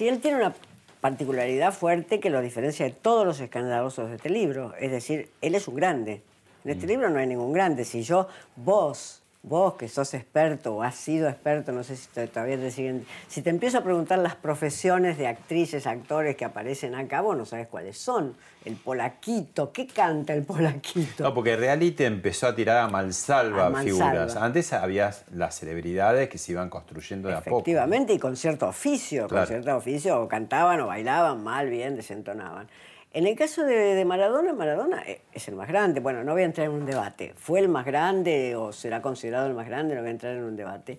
Si 0.00 0.08
él 0.08 0.18
tiene 0.20 0.38
una 0.38 0.54
particularidad 1.02 1.74
fuerte 1.74 2.20
que 2.20 2.30
lo 2.30 2.40
diferencia 2.40 2.86
de 2.86 2.90
todos 2.90 3.26
los 3.26 3.38
escandalosos 3.38 4.08
de 4.08 4.16
este 4.16 4.30
libro, 4.30 4.72
es 4.80 4.90
decir, 4.90 5.28
él 5.42 5.54
es 5.54 5.68
un 5.68 5.74
grande. 5.74 6.22
En 6.64 6.70
este 6.70 6.86
libro 6.86 7.10
no 7.10 7.18
hay 7.18 7.26
ningún 7.26 7.52
grande. 7.52 7.84
Si 7.84 8.02
yo, 8.02 8.26
vos, 8.56 9.19
vos 9.42 9.74
que 9.74 9.88
sos 9.88 10.12
experto 10.12 10.76
o 10.76 10.82
has 10.82 10.94
sido 10.94 11.26
experto, 11.28 11.72
no 11.72 11.82
sé 11.82 11.96
si 11.96 12.08
te- 12.08 12.26
todavía 12.26 12.58
te 12.58 12.70
siguen, 12.70 13.06
si 13.26 13.40
te 13.40 13.48
empiezo 13.48 13.78
a 13.78 13.82
preguntar 13.82 14.18
las 14.18 14.34
profesiones 14.34 15.16
de 15.16 15.26
actrices, 15.26 15.86
actores 15.86 16.36
que 16.36 16.44
aparecen 16.44 16.94
acá, 16.94 17.22
vos 17.22 17.36
no 17.36 17.46
sabes 17.46 17.66
cuáles 17.66 17.96
son. 17.96 18.36
El 18.66 18.76
polaquito, 18.76 19.72
¿qué 19.72 19.86
canta 19.86 20.34
el 20.34 20.42
polaquito? 20.44 21.24
No, 21.24 21.32
porque 21.32 21.56
Reality 21.56 22.04
empezó 22.04 22.48
a 22.48 22.54
tirar 22.54 22.76
a 22.84 22.88
malsalva 22.88 23.68
A 23.68 23.82
figuras. 23.82 24.36
Antes 24.36 24.74
había 24.74 25.10
las 25.32 25.58
celebridades 25.58 26.28
que 26.28 26.36
se 26.36 26.52
iban 26.52 26.68
construyendo 26.68 27.28
de 27.30 27.34
a 27.36 27.40
poco. 27.40 27.56
Efectivamente, 27.60 28.12
y 28.12 28.18
con 28.18 28.36
cierto 28.36 28.68
oficio, 28.68 29.26
Claro. 29.26 29.46
con 29.46 29.54
cierto 29.54 29.76
oficio, 29.76 30.20
o 30.20 30.28
cantaban 30.28 30.78
o 30.82 30.88
bailaban 30.88 31.42
mal, 31.42 31.70
bien, 31.70 31.96
desentonaban. 31.96 32.68
En 33.12 33.26
el 33.26 33.34
caso 33.34 33.64
de, 33.64 34.04
Maradona, 34.04 34.52
Maradona 34.52 35.02
eh, 35.02 35.22
es 35.32 35.48
el 35.48 35.56
más 35.56 35.66
grande. 35.66 35.98
Bueno, 35.98 36.22
no 36.22 36.32
voy 36.32 36.42
a 36.42 36.44
entrar 36.44 36.68
en 36.68 36.74
un 36.74 36.86
debate. 36.86 37.34
¿Fue 37.36 37.58
el 37.58 37.68
más 37.68 37.84
grande 37.84 38.54
o 38.54 38.72
será 38.72 39.02
considerado 39.02 39.48
el 39.48 39.54
más 39.54 39.66
grande? 39.66 39.96
No 39.96 40.02
voy 40.02 40.08
a 40.08 40.12
entrar 40.12 40.36
en 40.36 40.44
un 40.44 40.54
debate. 40.54 40.96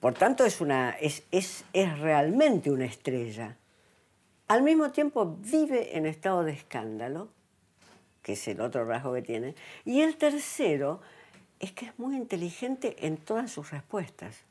Por 0.00 0.14
tanto, 0.14 0.46
es, 0.46 0.62
una, 0.62 0.92
es, 0.92 1.24
es, 1.30 1.64
es 1.74 1.98
realmente 1.98 2.70
una 2.70 2.86
estrella. 2.86 3.56
Al 4.48 4.62
mismo 4.62 4.90
tiempo, 4.90 5.36
vive 5.38 5.96
en 5.96 6.06
estado 6.06 6.44
de 6.44 6.52
escándalo, 6.52 7.28
que 8.22 8.32
es 8.32 8.48
el 8.48 8.62
otro 8.62 8.86
rasgo 8.86 9.12
que 9.12 9.22
tiene. 9.22 9.54
Y 9.84 10.00
el 10.00 10.16
tercero 10.16 11.02
es 11.60 11.72
que 11.72 11.86
es 11.86 11.98
muy 11.98 12.16
inteligente 12.16 13.06
en 13.06 13.18
todas 13.18 13.50
sus 13.50 13.70
respuestas. 13.70 14.43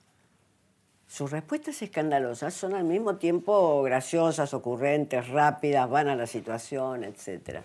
Sus 1.13 1.29
respuestas 1.29 1.79
escandalosas 1.83 2.55
son 2.55 2.73
al 2.73 2.85
mismo 2.85 3.17
tiempo 3.17 3.83
graciosas, 3.83 4.51
ocurrentes, 4.55 5.27
rápidas, 5.27 5.87
van 5.87 6.07
a 6.07 6.15
la 6.15 6.25
situación, 6.25 7.03
etc. 7.03 7.59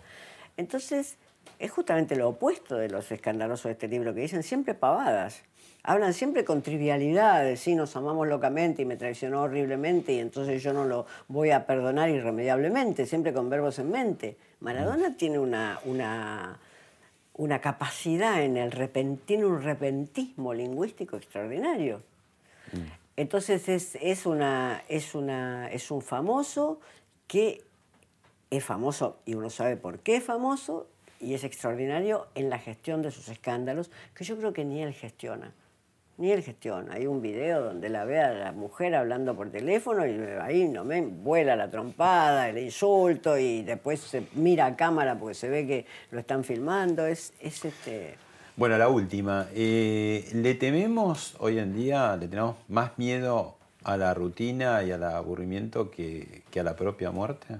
Entonces, 0.58 1.16
es 1.58 1.70
justamente 1.70 2.14
lo 2.14 2.28
opuesto 2.28 2.76
de 2.76 2.90
los 2.90 3.10
escandalosos 3.10 3.64
de 3.64 3.70
este 3.72 3.88
libro, 3.88 4.12
que 4.12 4.20
dicen 4.20 4.42
siempre 4.42 4.74
pavadas. 4.74 5.44
Hablan 5.82 6.12
siempre 6.12 6.44
con 6.44 6.60
trivialidades, 6.60 7.60
sí, 7.60 7.74
nos 7.74 7.96
amamos 7.96 8.28
locamente 8.28 8.82
y 8.82 8.84
me 8.84 8.98
traicionó 8.98 9.44
horriblemente 9.44 10.12
y 10.12 10.18
entonces 10.18 10.62
yo 10.62 10.74
no 10.74 10.84
lo 10.84 11.06
voy 11.28 11.50
a 11.50 11.64
perdonar 11.64 12.10
irremediablemente, 12.10 13.06
siempre 13.06 13.32
con 13.32 13.48
verbos 13.48 13.78
en 13.78 13.90
mente. 13.90 14.36
Maradona 14.60 15.16
tiene 15.16 15.38
una, 15.38 15.80
una, 15.86 16.58
una 17.32 17.60
capacidad 17.62 18.42
en 18.42 18.58
el 18.58 18.72
repen- 18.72 19.20
tiene 19.24 19.46
un 19.46 19.62
repentismo 19.62 20.52
lingüístico 20.52 21.16
extraordinario. 21.16 22.02
Entonces 23.18 23.68
es, 23.68 23.98
es, 24.00 24.26
una, 24.26 24.84
es, 24.88 25.16
una, 25.16 25.68
es 25.72 25.90
un 25.90 26.02
famoso 26.02 26.78
que 27.26 27.64
es 28.48 28.64
famoso 28.64 29.18
y 29.26 29.34
uno 29.34 29.50
sabe 29.50 29.76
por 29.76 29.98
qué 29.98 30.18
es 30.18 30.24
famoso 30.24 30.86
y 31.18 31.34
es 31.34 31.42
extraordinario 31.42 32.28
en 32.36 32.48
la 32.48 32.60
gestión 32.60 33.02
de 33.02 33.10
sus 33.10 33.28
escándalos 33.28 33.90
que 34.14 34.22
yo 34.22 34.38
creo 34.38 34.52
que 34.52 34.64
ni 34.64 34.84
él 34.84 34.92
gestiona. 34.92 35.52
Ni 36.16 36.30
él 36.30 36.44
gestiona. 36.44 36.94
Hay 36.94 37.08
un 37.08 37.20
video 37.20 37.60
donde 37.60 37.88
la 37.88 38.04
ve 38.04 38.20
a 38.20 38.32
la 38.32 38.52
mujer 38.52 38.94
hablando 38.94 39.34
por 39.34 39.50
teléfono 39.50 40.06
y 40.06 40.16
ahí 40.40 40.68
no 40.68 40.84
me 40.84 41.00
vuela 41.00 41.56
la 41.56 41.68
trompada, 41.68 42.48
el 42.48 42.58
insulto 42.58 43.36
y 43.36 43.62
después 43.62 43.98
se 43.98 44.28
mira 44.34 44.66
a 44.66 44.76
cámara 44.76 45.18
porque 45.18 45.34
se 45.34 45.48
ve 45.48 45.66
que 45.66 45.86
lo 46.12 46.20
están 46.20 46.44
filmando. 46.44 47.04
Es, 47.04 47.32
es 47.40 47.64
este. 47.64 48.27
Bueno, 48.58 48.76
la 48.76 48.88
última. 48.88 49.46
Eh, 49.54 50.28
¿Le 50.34 50.54
tememos 50.56 51.36
hoy 51.38 51.60
en 51.60 51.74
día, 51.76 52.16
le 52.16 52.26
tenemos 52.26 52.56
más 52.66 52.98
miedo 52.98 53.56
a 53.84 53.96
la 53.96 54.12
rutina 54.14 54.82
y 54.82 54.90
al 54.90 55.04
aburrimiento 55.04 55.92
que, 55.92 56.42
a 56.58 56.62
la 56.64 56.74
propia 56.74 57.12
muerte? 57.12 57.58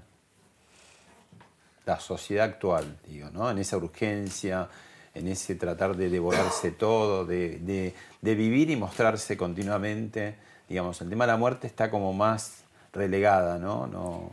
La 1.86 2.00
sociedad 2.00 2.46
actual, 2.46 2.98
digo, 3.06 3.30
¿no? 3.30 3.48
En 3.48 3.58
esa 3.58 3.76
urgencia, 3.76 4.68
en 5.14 5.28
ese 5.28 5.54
tratar 5.54 5.96
de 5.96 6.10
devorarse 6.10 6.72
todo, 6.72 7.24
de, 7.24 7.60
de- 7.60 7.94
de 8.20 8.34
vivir 8.34 8.68
y 8.70 8.74
mostrarse 8.76 9.36
continuamente. 9.36 10.34
Digamos, 10.68 11.00
el 11.00 11.08
tema 11.08 11.26
de 11.26 11.32
la 11.32 11.38
muerte 11.38 11.68
está 11.68 11.90
como 11.92 12.12
más 12.12 12.64
relegada, 12.92 13.58
¿no? 13.58 13.86
no 13.86 14.32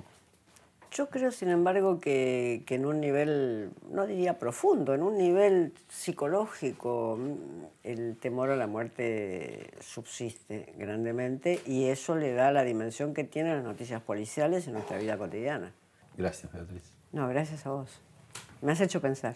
Yo 0.95 1.09
creo, 1.09 1.29
sin 1.33 1.49
embargo, 1.49 1.99
que, 1.99 2.63
que 2.65 2.75
en 2.75 2.85
un 2.85 3.01
nivel, 3.01 3.71
no 3.91 4.07
diría 4.07 4.39
profundo, 4.39 4.93
en 4.93 5.03
un 5.03 5.17
nivel 5.17 5.73
psicológico, 5.89 7.19
mm, 7.19 7.65
el 7.83 8.15
temor 8.15 8.49
a 8.49 8.55
la 8.55 8.65
muerte 8.65 9.71
subsiste 9.81 10.73
grandemente 10.77 11.59
y 11.65 11.85
eso 11.89 12.15
le 12.15 12.31
da 12.31 12.53
la 12.53 12.63
dimensión 12.63 13.13
que 13.13 13.25
tienen 13.25 13.57
las 13.57 13.65
noticias 13.65 14.01
policiales 14.01 14.67
en 14.67 14.73
nuestra 14.73 14.97
vida 14.97 15.17
cotidiana. 15.17 15.73
Gracias, 16.17 16.53
Beatriz. 16.53 16.93
No, 17.11 17.27
gracias 17.27 17.65
a 17.65 17.71
vos. 17.71 17.99
Me 18.61 18.71
has 18.71 18.79
hecho 18.79 19.01
pensar. 19.01 19.35